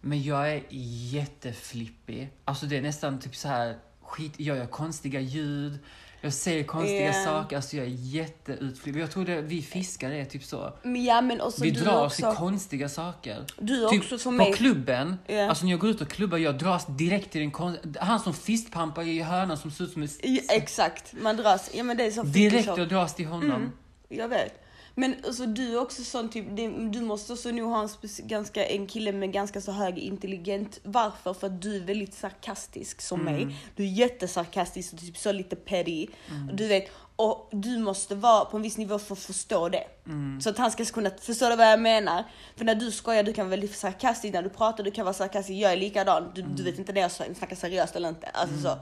[0.00, 2.30] Men jag är jätteflippig.
[2.44, 5.78] Alltså det är nästan typ så här skit, jag gör konstiga ljud,
[6.20, 7.24] jag säger konstiga Ja.
[7.24, 9.00] saker, alltså jag är jätteutflippig.
[9.02, 10.72] Jag tror det, vi fiskare är typ så.
[11.06, 12.16] Ja men också Vi oss också.
[12.16, 13.44] till konstiga saker.
[13.58, 14.52] Du Typ också på mig.
[14.52, 15.48] klubben, Ja.
[15.48, 17.80] alltså när jag går ut och klubbar, jag dras direkt till den konst...
[18.00, 20.08] Han som fistpampar i hörnan som ser ut som en...
[20.22, 21.70] Ja, exakt, man dras.
[21.74, 23.50] Ja men det är så Direkt jag dras till honom.
[23.50, 23.72] Mm.
[24.08, 24.62] Jag vet.
[24.98, 26.44] Men alltså, du är också sån typ,
[26.92, 27.88] du måste också nog ha en,
[28.28, 30.80] ganska, en kille med ganska så hög intelligent.
[30.82, 31.34] Varför?
[31.34, 33.34] För att du är väldigt sarkastisk som Mm.
[33.34, 33.56] mig.
[33.76, 36.06] Du är jättesarkastisk och typ så lite petty.
[36.50, 39.84] Och du vet, och du måste vara på en viss nivå för att förstå det.
[40.06, 40.40] Mm.
[40.40, 42.24] Så att han ska kunna förstå vad jag menar.
[42.56, 44.34] För när du skojar, du kan vara väldigt sarkastisk.
[44.34, 45.56] När du pratar, du kan vara sarkastisk.
[45.62, 46.32] Jag är likadan.
[46.34, 46.56] Du, Mm.
[46.56, 48.26] du vet inte när jag snackar seriöst eller inte.
[48.26, 48.76] Alltså så.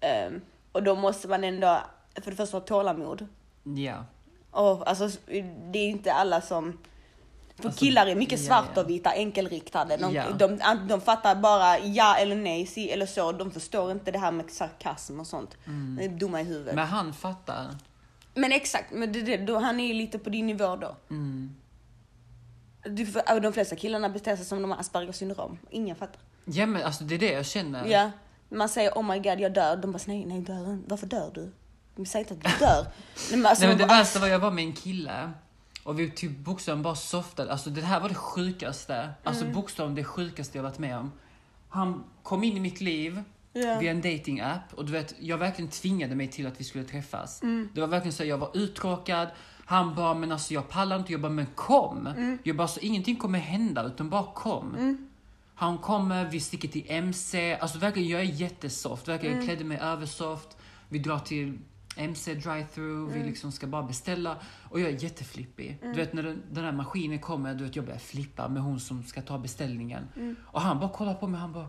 [0.00, 0.40] Ehm,
[0.72, 1.78] och då måste man ändå,
[2.22, 3.26] för det första ha tålamod.
[3.64, 4.04] Ja.
[4.50, 5.10] Och, alltså,
[5.70, 6.78] det är inte alla som...
[7.56, 8.82] För Alltså, killar är mycket svart ja.
[8.82, 9.96] och vita, enkelriktade.
[9.96, 10.24] De, Ja.
[10.38, 13.32] de, de, fattar bara ja eller nej, si eller så.
[13.32, 15.56] De förstår inte det här med sarkasm och sånt.
[15.64, 16.66] De är dumma i huvudet.
[16.66, 17.74] Men, Men han fattar.
[18.52, 20.96] exakt, men det, det, då, han är ju lite på din nivå då.
[21.10, 21.56] Mm.
[22.84, 25.58] Du, för, de flesta killarna beter sig som de har Aspergers syndrom.
[25.70, 26.20] Ingen fattar.
[26.44, 27.86] Ja men alltså det är det jag känner.
[27.86, 28.10] Ja.
[28.48, 29.76] Man säger oh my god jag dör.
[29.76, 30.78] De bara nej, nej dör.
[30.86, 31.52] Varför dör du?
[31.98, 32.82] De säger inte att du dör.
[32.82, 35.30] Nej, men alltså, Nej, men det bara, värsta var jag var med en kille
[35.84, 37.52] och vi typ bokstavligen bara softade.
[37.52, 39.10] Alltså det här var det sjukaste.
[39.24, 39.54] Alltså Mm.
[39.54, 41.12] bokstavligen det sjukaste jag varit med om.
[41.68, 43.22] Han kom in i mitt liv
[43.52, 43.78] Ja.
[43.80, 46.84] via en dating app och du vet, jag verkligen tvingade mig till att vi skulle
[46.84, 47.42] träffas.
[47.42, 47.68] Mm.
[47.74, 49.28] Det var verkligen så, jag var uttråkad.
[49.64, 51.12] Han bara, men alltså jag pallar inte.
[51.12, 52.06] Jag bara, men kom.
[52.06, 52.38] Mm.
[52.42, 54.98] Jag bara, så ingenting kommer hända utan bara kom.
[55.54, 57.54] Han kommer, vi sticker till MC.
[57.60, 59.08] Alltså verkligen, jag är jättesoft.
[59.08, 59.46] Verkligen, Mm.
[59.48, 60.56] jag klädde mig översoft.
[60.88, 61.58] Vi drar till
[61.98, 63.12] MC drive-through, Mm.
[63.12, 64.36] vi liksom ska bara beställa.
[64.70, 65.78] Och jag är jätteflippig.
[65.82, 68.80] Du vet när den, den här maskinen kommer, du vet jag börjar flippa med hon
[68.80, 70.08] som ska ta beställningen.
[70.16, 70.36] Mm.
[70.46, 71.68] Och han bara kollar på mig, han bara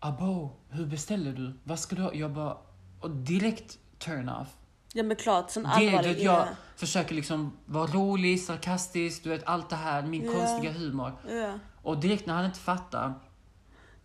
[0.00, 1.52] Abo, hur beställer du?
[1.64, 2.14] Vad ska du ha?
[2.14, 2.56] Jag bara,
[3.00, 4.48] och direkt turn off.
[4.92, 6.08] ja men klart, sån Det, du allvarlig.
[6.14, 6.48] vet, jag ja.
[6.76, 10.32] försöker liksom vara rolig, sarkastisk, du vet allt det här, min Ja.
[10.32, 11.12] konstiga humor.
[11.30, 11.58] Ja.
[11.82, 13.14] Och direkt när han inte fattar,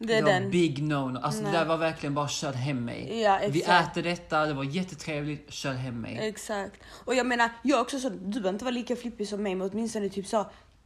[0.08, 0.50] Det är var den.
[0.52, 1.52] big no Alltså Nej.
[1.52, 3.22] det där var verkligen bara kör hem mig.
[3.22, 3.92] Ja, Vi exakt.
[3.92, 6.18] äter detta, det var jättetrevligt, kör hem mig.
[6.22, 6.76] Exakt.
[7.06, 9.70] Och jag menar, jag också så, du behöver inte vara lika flippig som mig men
[9.72, 10.46] åtminstone typ så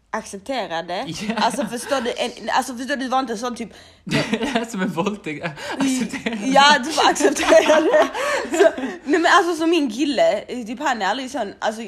[0.10, 1.06] accepterade.
[1.08, 1.36] Ja.
[1.36, 3.70] Alltså förstår du, en, alltså förstår du, det var inte sån typ,
[4.04, 5.46] Det är som en våldtäkt.
[5.78, 6.36] Acceptera.
[6.46, 8.10] ja du bara accepterade.
[8.52, 11.82] Så, nej men alltså som min kille, typ han är aldrig sån, alltså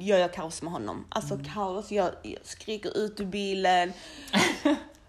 [0.00, 1.06] jag gör kaos med honom.
[1.08, 1.46] Alltså Mm.
[1.46, 3.92] kaos, jag, jag skriker ut ur bilen.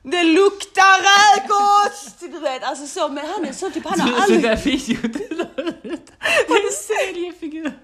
[0.03, 2.19] Det luktar räkost!
[2.19, 4.43] Du vet, alltså så, men han är så typ, han har det aldrig...
[4.43, 6.11] där videot du la ut.
[6.47, 7.79] Det är en seriefigur.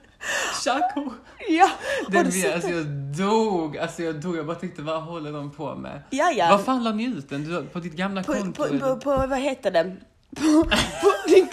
[0.64, 1.14] Chaco.
[1.50, 1.70] Ja,
[2.10, 2.76] Den du vi, alltså det?
[2.76, 2.86] jag
[3.18, 4.38] dog, alltså jag dog.
[4.38, 6.02] Jag bara tänkte vad håller de på med?
[6.10, 6.48] Ja, ja.
[6.50, 7.44] Vad fan la ni ut den?
[7.44, 8.64] Du, på ditt gamla på, konto?
[8.64, 9.96] på, på, på, vad heter det?
[10.36, 10.64] På,
[11.02, 11.50] på, din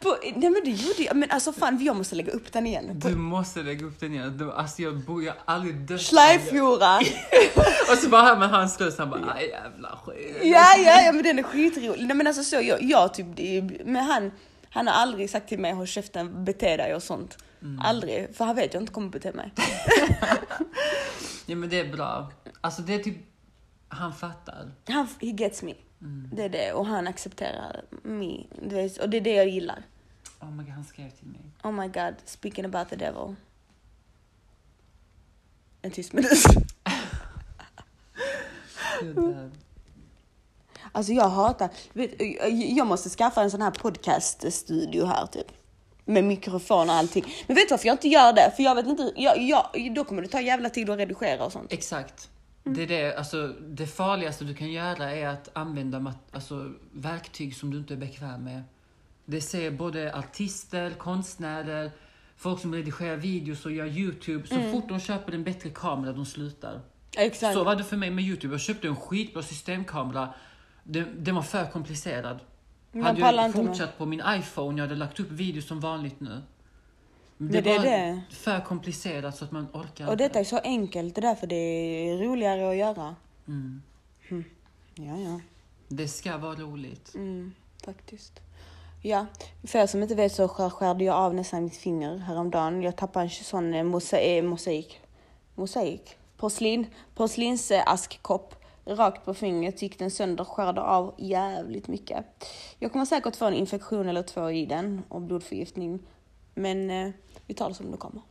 [0.00, 3.00] på, nej men det gjorde jag, men alltså fan jag måste lägga upp den igen.
[3.00, 4.38] På Du måste lägga upp den igen.
[4.38, 6.00] Du, alltså jag bor, jag har aldrig dött.
[6.00, 6.98] Schleifjora.
[7.90, 10.36] Och så bara hör man hans röst, han bara aj jävla skit.
[10.42, 12.06] ja, ja, ja men den är skitrolig.
[12.06, 13.26] Nej men alltså så, jag, jag typ,
[13.84, 14.32] men han,
[14.70, 17.38] han har aldrig sagt till mig håll käften, bete dig och sånt.
[17.62, 17.80] Mm.
[17.80, 19.52] Aldrig, för han vet jag inte kommer bete mig.
[21.46, 22.32] Ja men det är bra.
[22.60, 23.16] Alltså det är typ,
[23.88, 24.70] han fattar.
[24.88, 25.74] Han, he gets me.
[26.00, 26.30] Mm.
[26.32, 27.84] Det är det, och han accepterar.
[28.62, 29.82] Du vet, och det är det jag gillar.
[30.40, 31.40] Oh my god, han skrev till mig.
[31.62, 33.34] Oh my god, speaking about the devil.
[35.82, 36.30] En tyst minut.
[40.92, 42.10] Alltså jag hatar, vet,
[42.76, 45.46] jag måste skaffa en sån här podcaststudio här typ.
[46.04, 47.24] Med mikrofon och allting.
[47.46, 48.52] Men vet du varför jag inte gör det?
[48.56, 51.52] För jag vet inte, jag, jag, då kommer det ta jävla tid att redigera och
[51.52, 51.72] sånt.
[51.72, 52.28] Exakt.
[52.64, 57.70] Det, är det, alltså, det farligaste du kan göra är att använda alltså, verktyg som
[57.70, 58.62] du inte är bekväm med.
[59.24, 61.90] Det ser både artister, konstnärer,
[62.36, 64.48] folk som redigerar videos och gör YouTube.
[64.48, 66.80] Så fort de köper en bättre kamera, de slutar.
[67.16, 67.54] Exakt.
[67.54, 68.54] Så var det för mig med YouTube.
[68.54, 70.34] Jag köpte en skitbra systemkamera.
[70.84, 72.40] Den, den var för komplicerad.
[72.92, 73.66] Man hade jag inte med.
[73.66, 76.42] fortsatt på min iPhone, jag hade lagt upp videos som vanligt nu.
[77.42, 78.22] Men Men det är det.
[78.30, 81.56] för komplicerat så att man orkar Och detta är så enkelt, det är därför det
[81.56, 83.16] är roligare att göra.
[83.48, 83.82] Mm.
[84.94, 85.40] Ja, ja.
[85.88, 87.14] Det ska vara roligt.
[87.14, 87.52] Mm,
[87.84, 88.40] faktiskt.
[89.02, 89.26] Ja,
[89.64, 92.82] för er som inte vet så skär, skärde jag av nästan mitt finger häromdagen.
[92.82, 95.00] Jag tappade en sån eh, mosaik, mosaik,
[95.54, 98.54] mosaik, porslin, porslinsaskkopp
[98.86, 102.24] rakt på fingret gick den sönder, skärde av jävligt mycket.
[102.78, 105.98] Jag kommer säkert få en infektion eller två i den och blodförgiftning.
[106.54, 107.10] Men eh,
[107.50, 108.22] vi tar det som det kommer.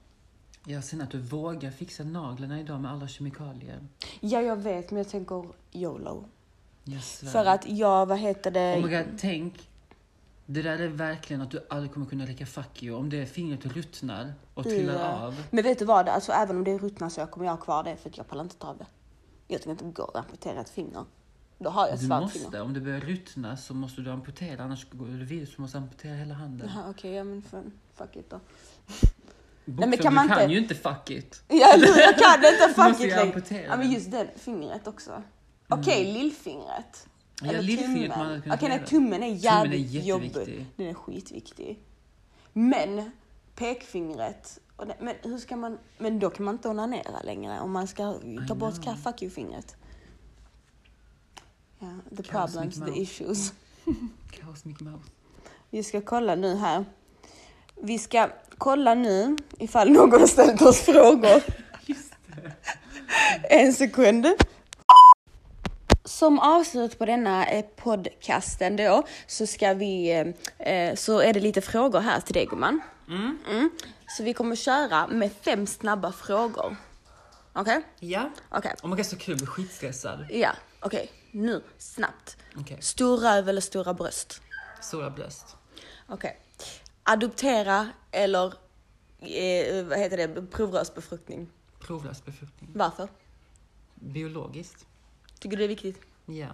[0.66, 3.88] Jag ser att du vågar fixa naglarna idag med alla kemikalier.
[4.20, 6.26] Ja, jag vet, men jag tänker YOLO.
[6.84, 7.30] Jag svär.
[7.32, 8.76] För att jag, vad heter det?
[8.78, 9.70] Oh my God, tänk.
[10.46, 12.98] Det där är verkligen att du aldrig kommer kunna räcka fuck you.
[12.98, 15.20] Om det fingret ruttnar och trillar Ja.
[15.20, 15.44] av.
[15.52, 16.10] Men vet du vad?
[16.10, 18.28] Alltså, även om det är ruttna så kommer jag ha kvar det för att jag
[18.28, 18.86] pallar inte ta av det.
[19.48, 21.06] Jag tänker inte gå och amputera ett finger.
[21.58, 22.62] Då har jag ett Du svart måste, finger.
[22.62, 24.64] om det börjar ruttna så måste du amputera.
[24.64, 26.70] Annars går det virus som måste amputera hela handen.
[26.90, 28.40] Okej, ja men fan, fuck it då.
[29.66, 31.44] Bokstavligt, men kan man du kan inte- ju inte fuck it.
[31.48, 33.16] Ja, jag kan inte fuck it
[33.50, 33.66] längre.
[33.68, 35.24] Ja, men just det fingret också.
[35.68, 37.08] Okej, lillfingret.
[37.42, 38.40] Ja, Eller lillfingret tummen.
[38.40, 38.88] Okej, nej, göra.
[38.88, 40.68] tummen är Tummen är jävligt jobbig.
[40.76, 41.80] Den är skitviktig.
[42.54, 43.12] Men
[43.56, 47.88] pekfingret, det, men hur ska man, men då kan man inte onanera längre om man
[47.88, 49.76] ska ta bort fuck you-fingret.
[51.80, 51.88] Ja,
[52.18, 53.54] the Kaos problems, the issues.
[54.32, 55.10] Kaos Mickey Mouse.
[55.70, 56.86] Vi ska kolla nu här.
[57.82, 61.44] Vi ska kolla nu ifall någon har ställt oss frågor.
[63.44, 64.28] En sekund.
[66.06, 70.12] Som avslut på denna eh, podcasten då så ska vi,
[70.58, 72.82] eh, eh, så är det lite frågor här till dig gumman.
[73.08, 73.38] Mm.
[73.50, 73.70] Mm.
[74.08, 76.76] Så vi kommer köra med fem snabba frågor.
[77.54, 77.82] Okej?
[78.00, 78.30] Ja.
[78.50, 78.76] Okej.
[78.84, 79.32] Oh my god, så kul.
[79.32, 80.26] Jag blir skitstressad.
[80.30, 81.12] Ja, okej.
[81.32, 82.38] Nu, snabbt.
[82.56, 82.78] Okej.
[82.82, 84.42] Stor röv eller stora bröst?
[84.82, 85.56] Stora bröst.
[86.08, 86.40] Okej.
[87.12, 88.54] Adoptera eller
[89.20, 91.48] eh, vad heter det, provrörsbefruktning?
[91.80, 92.70] Provlös befruktning.
[92.74, 93.10] Varför?
[93.96, 94.86] Biologiskt.
[95.40, 96.02] Tycker du det är viktigt?
[96.26, 96.48] Ja.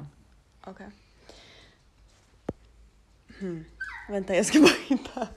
[0.63, 0.87] Okej.
[3.39, 3.65] Hmm.
[4.09, 5.27] Vänta, jag ska bara hitta.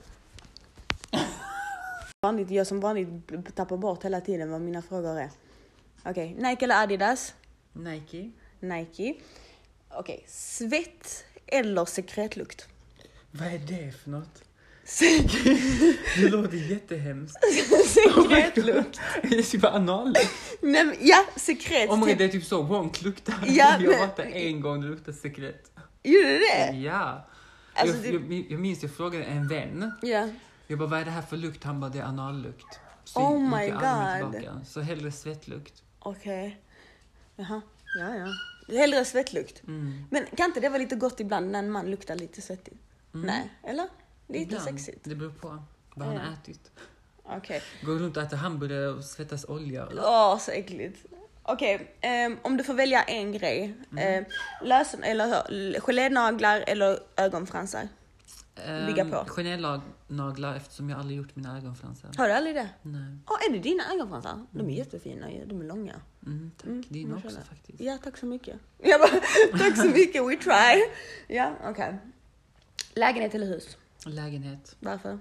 [2.21, 5.29] Vanligt, jag som vanligt tappar bort hela tiden vad mina frågor är.
[6.03, 7.33] Okej, Nike eller Adidas?
[7.73, 8.31] Nike.
[8.59, 9.15] Nike.
[9.89, 12.67] Okej, svett eller sekretlukt?
[13.31, 14.43] Vad är det för något?
[16.15, 17.37] Det låter jättehemskt.
[17.87, 18.99] sekretlukt.
[19.23, 20.19] Det är typ anallukt.
[20.61, 21.89] Nej, men, ja, sekret.
[21.89, 23.35] Om typ- det är typ så wonk luktar.
[23.47, 25.71] Ja, jag men- där en gång det luktar sekret.
[26.03, 26.77] Gjorde det?
[26.77, 27.27] Ja.
[27.73, 29.91] Alltså, jag, det- jag, jag minns jag frågade en vän.
[30.01, 30.29] Ja.
[30.67, 31.63] Jag bara, vad är det här för lukt?
[31.63, 32.79] Han bara, det är anallukt.
[33.03, 34.31] Så Oh my God.
[34.31, 34.61] tillbaka.
[34.65, 35.83] Så hellre svettlukt.
[35.99, 36.61] Okej.
[37.35, 37.61] Jaha.
[37.99, 38.27] Ja, ja.
[38.79, 39.63] Hellre svettlukt.
[39.67, 40.03] Mm.
[40.11, 42.77] Men kan inte det vara lite gott ibland när en man luktar lite svettig?
[43.13, 43.25] Mm.
[43.27, 43.85] Nej, eller?
[44.29, 44.63] Lite Ibland.
[44.63, 44.99] sexigt.
[45.03, 45.63] Det beror på
[45.95, 46.71] vad han har ätit.
[47.23, 47.61] Okej.
[47.81, 49.87] Går runt och äter hamburgare och svettas olja.
[49.97, 51.05] Åh, så äckligt.
[51.43, 53.75] Okej, ehm, om du får välja en grej.
[53.91, 54.23] Mm.
[54.23, 54.27] Eh,
[54.67, 57.87] lös, eller gelénaglar eller ögonfransar?
[58.87, 59.17] Ligga på.
[59.17, 62.09] Um, Gelénaglar eftersom jag aldrig gjort mina ögonfransar.
[62.17, 62.69] Har du aldrig det?
[62.81, 63.17] Nej.
[63.27, 64.45] Åh, är det dina ögonfransar?
[64.51, 65.95] De är jättefina ju, de är långa.
[66.25, 66.65] Mm, tack.
[66.65, 67.81] Mm, Dina också faktiskt.
[67.81, 68.59] Ja, tack så mycket.
[68.77, 69.09] Jag bara,
[69.59, 70.83] tack så mycket, we try.
[71.27, 71.97] Ja, okej.
[72.93, 73.77] Lägenhet eller hus?
[74.05, 74.75] Lägenhet.
[74.79, 75.19] Varför?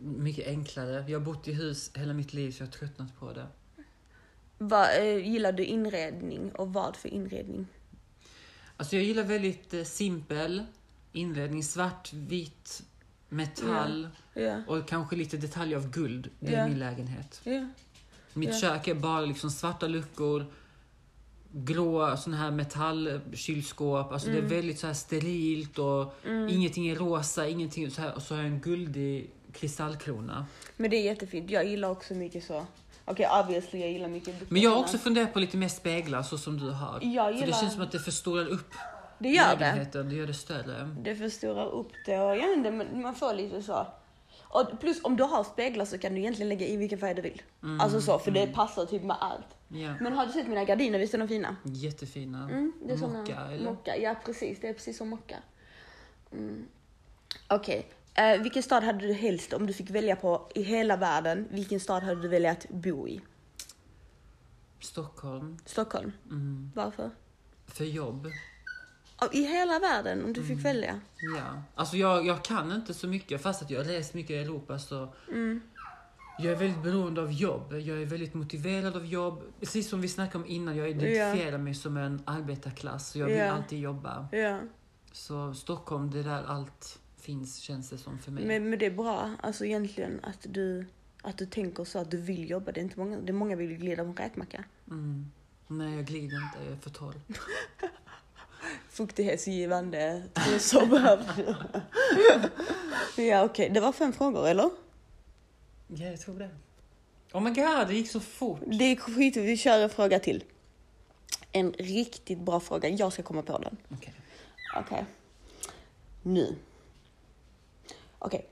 [0.00, 1.04] Mycket enklare.
[1.08, 3.46] Jag har bott i hus hela mitt liv så jag har tröttnat på det.
[4.58, 7.66] Vad, eh, gillar du inredning och vad för inredning?
[8.76, 10.62] Alltså jag gillar väldigt eh, simpel
[11.12, 11.62] inredning.
[11.62, 12.82] Svart, vitt,
[13.28, 14.62] metall Ja.
[14.66, 16.30] och kanske lite detaljer av guld.
[16.40, 17.42] Det är min lägenhet.
[18.32, 20.46] Mitt kök är bara liksom svarta luckor,
[21.56, 24.12] grå sån här metallkylskåp.
[24.12, 24.40] Alltså Mm.
[24.40, 26.14] det är väldigt så här sterilt och
[26.50, 28.14] ingenting är rosa, ingenting så här.
[28.14, 30.46] Och så har jag en guldig kristallkrona.
[30.76, 31.50] Men det är jättefint.
[31.50, 32.66] Jag gillar också mycket så.
[33.04, 36.38] Okej, obviously jag gillar mycket Men jag har också funderat på lite mer speglar så
[36.38, 36.98] som du har.
[37.02, 38.70] Jag För det gillar- känns som att det förstorar upp
[39.18, 40.02] Det gör det.
[40.02, 40.96] det gör det större.
[41.02, 43.86] Det förstorar upp det och inte, men man får lite så.
[44.54, 47.22] Och plus om du har speglar så kan du egentligen lägga i vilken färg du
[47.22, 47.42] vill.
[47.80, 49.46] Alltså så, för det passar typ med allt.
[49.68, 49.94] Ja.
[50.00, 50.98] Men har du sett mina gardiner?
[50.98, 51.56] Visst är de fina?
[51.64, 52.44] Jättefina.
[52.50, 53.64] Mm, det är såna- Mocka eller?
[53.64, 54.58] Mocka, ja precis.
[54.60, 55.36] Det är precis som mocka.
[56.32, 56.64] Mm.
[57.48, 57.86] Okej,
[58.16, 61.80] Eh, vilken stad hade du helst, om du fick välja på i hela världen, vilken
[61.80, 63.20] stad hade du velat bo i?
[64.80, 65.58] Stockholm.
[65.64, 66.12] Stockholm.
[66.30, 66.70] Mm.
[66.74, 67.10] Varför?
[67.66, 68.26] För jobb.
[69.32, 71.00] I hela världen, om du fick välja?
[71.36, 71.62] Ja.
[71.74, 74.78] Alltså jag, jag kan inte så mycket, fast att jag har rest mycket i Europa
[74.78, 75.60] så Mm.
[76.38, 77.72] jag är väldigt beroende av jobb.
[77.72, 79.42] Jag är väldigt motiverad av jobb.
[79.60, 83.08] Precis som vi snackade om innan, jag identifierar mig som en arbetarklass.
[83.10, 83.50] Så jag vill Ja.
[83.50, 84.28] alltid jobba.
[84.32, 84.60] Ja.
[85.12, 88.46] Så Stockholm, det är där allt finns känns det som för mig.
[88.46, 90.86] Men, men det är bra, alltså egentligen att du,
[91.22, 92.72] att du tänker så att du vill jobba.
[92.72, 94.64] Det är inte många, det är många vill glida på en räkmacka.
[94.90, 95.30] Mm.
[95.66, 97.14] Nej, jag glider inte, jag är för torr.
[98.90, 101.00] Fuktighetsgivande trosor.
[103.16, 104.70] Ja okej, det var fem frågor eller?
[105.88, 106.50] Ja, jag tror det.
[107.32, 108.60] Oh my god, det gick så fort.
[108.66, 110.44] Det är skit, vi kör en fråga till.
[111.52, 113.76] En riktigt bra fråga, jag ska komma på den.
[113.90, 114.14] Okej.
[114.76, 115.04] Okej.
[116.22, 116.56] Nu.
[118.18, 118.46] Okej.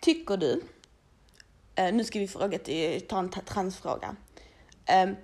[0.00, 0.62] Tycker du,
[1.74, 4.16] eh, nu ska vi fråga till, ta en transfråga.
[4.86, 5.16] Ehm,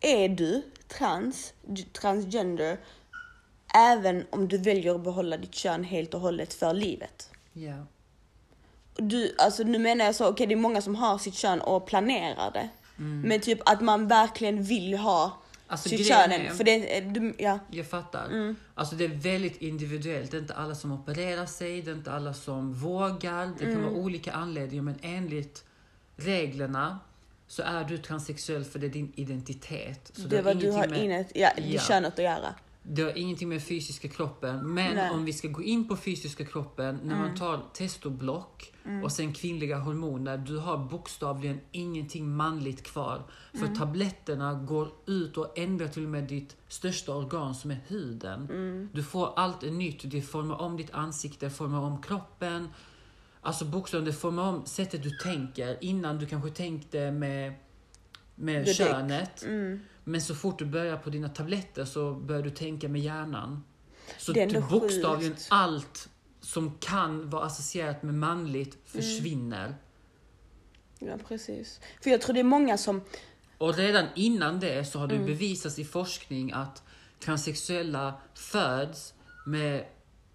[0.00, 1.52] är du trans,
[1.92, 2.78] transgender,
[3.74, 7.30] även om du väljer att behålla ditt kön helt och hållet för livet?
[7.52, 7.86] Ja.
[8.96, 11.86] Du, alltså nu menar jag så, okej det är många som har sitt kön och
[11.86, 12.68] planerar det.
[12.98, 16.32] Men typ att man verkligen vill ha Alltså, sitt kön.
[16.32, 17.58] är- För det, är- du, ja.
[17.70, 18.54] Jag fattar.
[18.74, 20.30] Alltså det är väldigt individuellt.
[20.30, 23.50] Det är inte alla som opererar sig, det är inte alla som vågar.
[23.58, 25.64] Det kan vara olika anledningar men enligt
[26.16, 26.98] reglerna
[27.48, 30.10] så är du transsexuell för det är din identitet.
[30.14, 31.80] Så Det är vad du har med- inne, ja, det Ja.
[31.80, 32.54] könet att göra.
[32.88, 34.74] Det har ingenting med fysiska kroppen.
[34.74, 35.10] Men Nej.
[35.10, 37.18] om vi ska gå in på fysiska kroppen, när Mm.
[37.28, 38.72] man tar testoblock
[39.04, 43.22] och sen kvinnliga hormoner, du har bokstavligen ingenting manligt kvar.
[43.52, 43.74] För Mm.
[43.76, 48.48] tabletterna går ut och ändrar till och med ditt största organ som är huden.
[48.50, 48.88] Mm.
[48.92, 52.68] Du får allt nytt, det formar om ditt ansikte, formar om kroppen.
[53.40, 55.78] Alltså bokstavligen, det formar om sättet du tänker.
[55.80, 57.52] Innan du kanske tänkte med,
[58.34, 58.76] med Direkt.
[58.78, 59.44] könet.
[60.06, 60.12] Mm.
[60.12, 63.64] Men så fort du börjar på dina tabletter så börjar du tänka med hjärnan.
[64.18, 65.46] Så Det är ändå typ bokstavligen sjukt.
[65.50, 66.08] allt
[66.40, 68.84] som kan vara associerat med manligt Mm.
[68.86, 69.74] försvinner.
[70.98, 71.80] Ja, precis.
[72.02, 73.00] För jag tror det är många som,
[73.58, 75.26] Och redan innan det så har det Mm.
[75.26, 76.82] bevisats i forskning att
[77.20, 79.14] transsexuella föds
[79.46, 79.84] med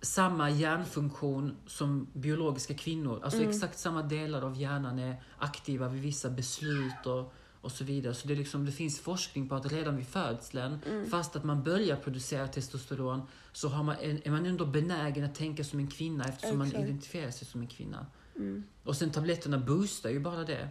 [0.01, 3.19] samma hjärnfunktion som biologiska kvinnor.
[3.23, 3.49] Alltså Mm.
[3.49, 8.13] exakt samma delar av hjärnan är aktiva vid vissa beslut och, och så vidare.
[8.13, 11.09] Så det, är liksom, det finns forskning på att redan vid födseln, Mm.
[11.09, 13.21] fast att man börjar producera testosteron,
[13.53, 16.83] så har man, är man ändå benägen att tänka som en kvinna eftersom man Exakt.
[16.83, 18.05] identifierar sig som en kvinna.
[18.83, 20.69] Och sen tabletterna boostar ju bara det.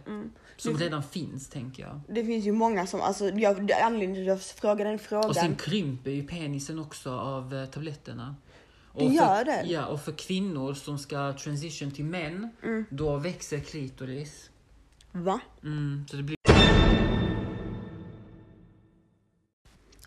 [0.57, 2.01] Som Det- redan finns, tänker jag.
[2.09, 5.29] det finns ju många som, alltså jag, det anledningen till att jag frågar den frågan.
[5.29, 8.35] Och sen krymper ju penisen också av eh, tabletterna.
[8.97, 9.63] Det Och gör för, det?
[9.67, 12.85] Ja, och för kvinnor som ska transition till män, Mm.
[12.89, 14.49] då växer klitoris.
[15.11, 15.39] Va?
[15.63, 16.37] Mm, så det blir...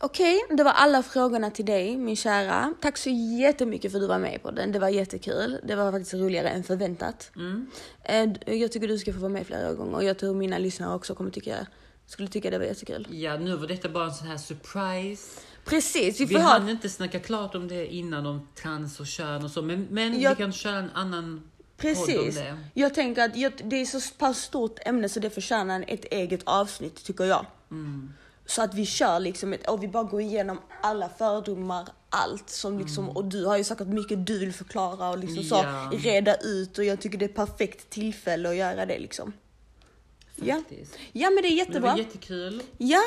[0.01, 2.75] Okej, det var alla frågorna till dig min kära.
[2.81, 3.11] Tack så
[3.41, 4.73] jättemycket för att du var med på den.
[4.73, 5.61] Det var jättekul.
[5.65, 7.31] Det var faktiskt roligare än förväntat.
[7.37, 7.67] Mm.
[8.05, 10.03] Eh, Jag tycker du ska få vara med flera gånger.
[10.03, 11.67] Jag tror mina lyssnare också kommer tycka,
[12.07, 13.07] skulle tycka det var jättekul.
[13.11, 15.41] Ja, nu var detta bara en sån här surprise.
[15.65, 16.71] Precis, vi Vi får hann ha...
[16.71, 20.31] inte snacka klart om det innan, om trans och kön och så, men, men Jag-
[20.31, 21.43] vi kan köra en annan
[21.77, 22.39] Precis.
[22.75, 27.05] Jag tänker att det är så pass stort ämne så det förtjänar ett eget avsnitt
[27.05, 27.47] tycker jag.
[27.71, 28.13] Mm.
[28.47, 32.79] Så att vi kör liksom ett, och vi bara går igenom alla fördomar, allt som
[32.79, 35.75] liksom, och du har ju säkert mycket du vill förklara och liksom så Mm.
[35.93, 35.99] Ja.
[35.99, 39.33] reda ut och jag tycker det är perfekt tillfälle att göra det liksom.
[40.37, 40.55] Ja.
[40.55, 40.95] Faktiskt.
[41.13, 41.91] Ja men det är Men det jättebra.
[41.91, 42.63] var jättekul.
[42.79, 43.01] Ja,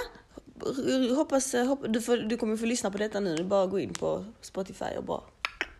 [1.15, 3.93] hoppas, hopp, du, får, du kommer få lyssna på detta nu, är bara gå in
[3.93, 5.22] på Spotify och bara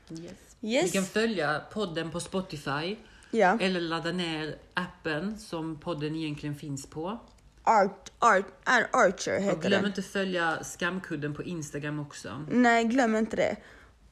[0.10, 0.22] Yes.
[0.62, 0.86] Yes.
[0.86, 2.96] Ni kan följa podden på Spotify
[3.32, 3.58] Ja.
[3.62, 7.20] eller ladda ner appen som podden egentligen finns på.
[7.68, 9.86] Art, art, Ar- Archer Och heter glöm den.
[9.86, 12.46] inte följa Skamkudden på Instagram också.
[12.50, 13.56] Nej, glöm inte det.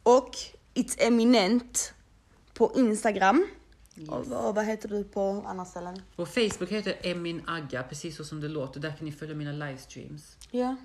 [0.04, 0.32] Och
[0.74, 1.94] It's Eminent
[2.54, 3.48] på Instagram.
[4.10, 6.02] Och, och vad heter du på andra ställen?
[6.16, 8.80] På Facebook heter Emin Agga, precis så som det låter.
[8.80, 10.38] Där kan ni följa mina livestreams.
[10.52, 10.76] Ja.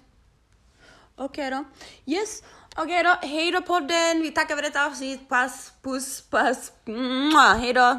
[1.17, 1.65] Okej då.
[2.07, 2.43] Yes.
[2.77, 3.17] Okej då.
[3.29, 4.23] Hej då podden.
[4.23, 5.29] Vi tackar för detta avsnitt.
[5.29, 6.73] Pass, puss, pass.
[7.59, 7.99] Hej då.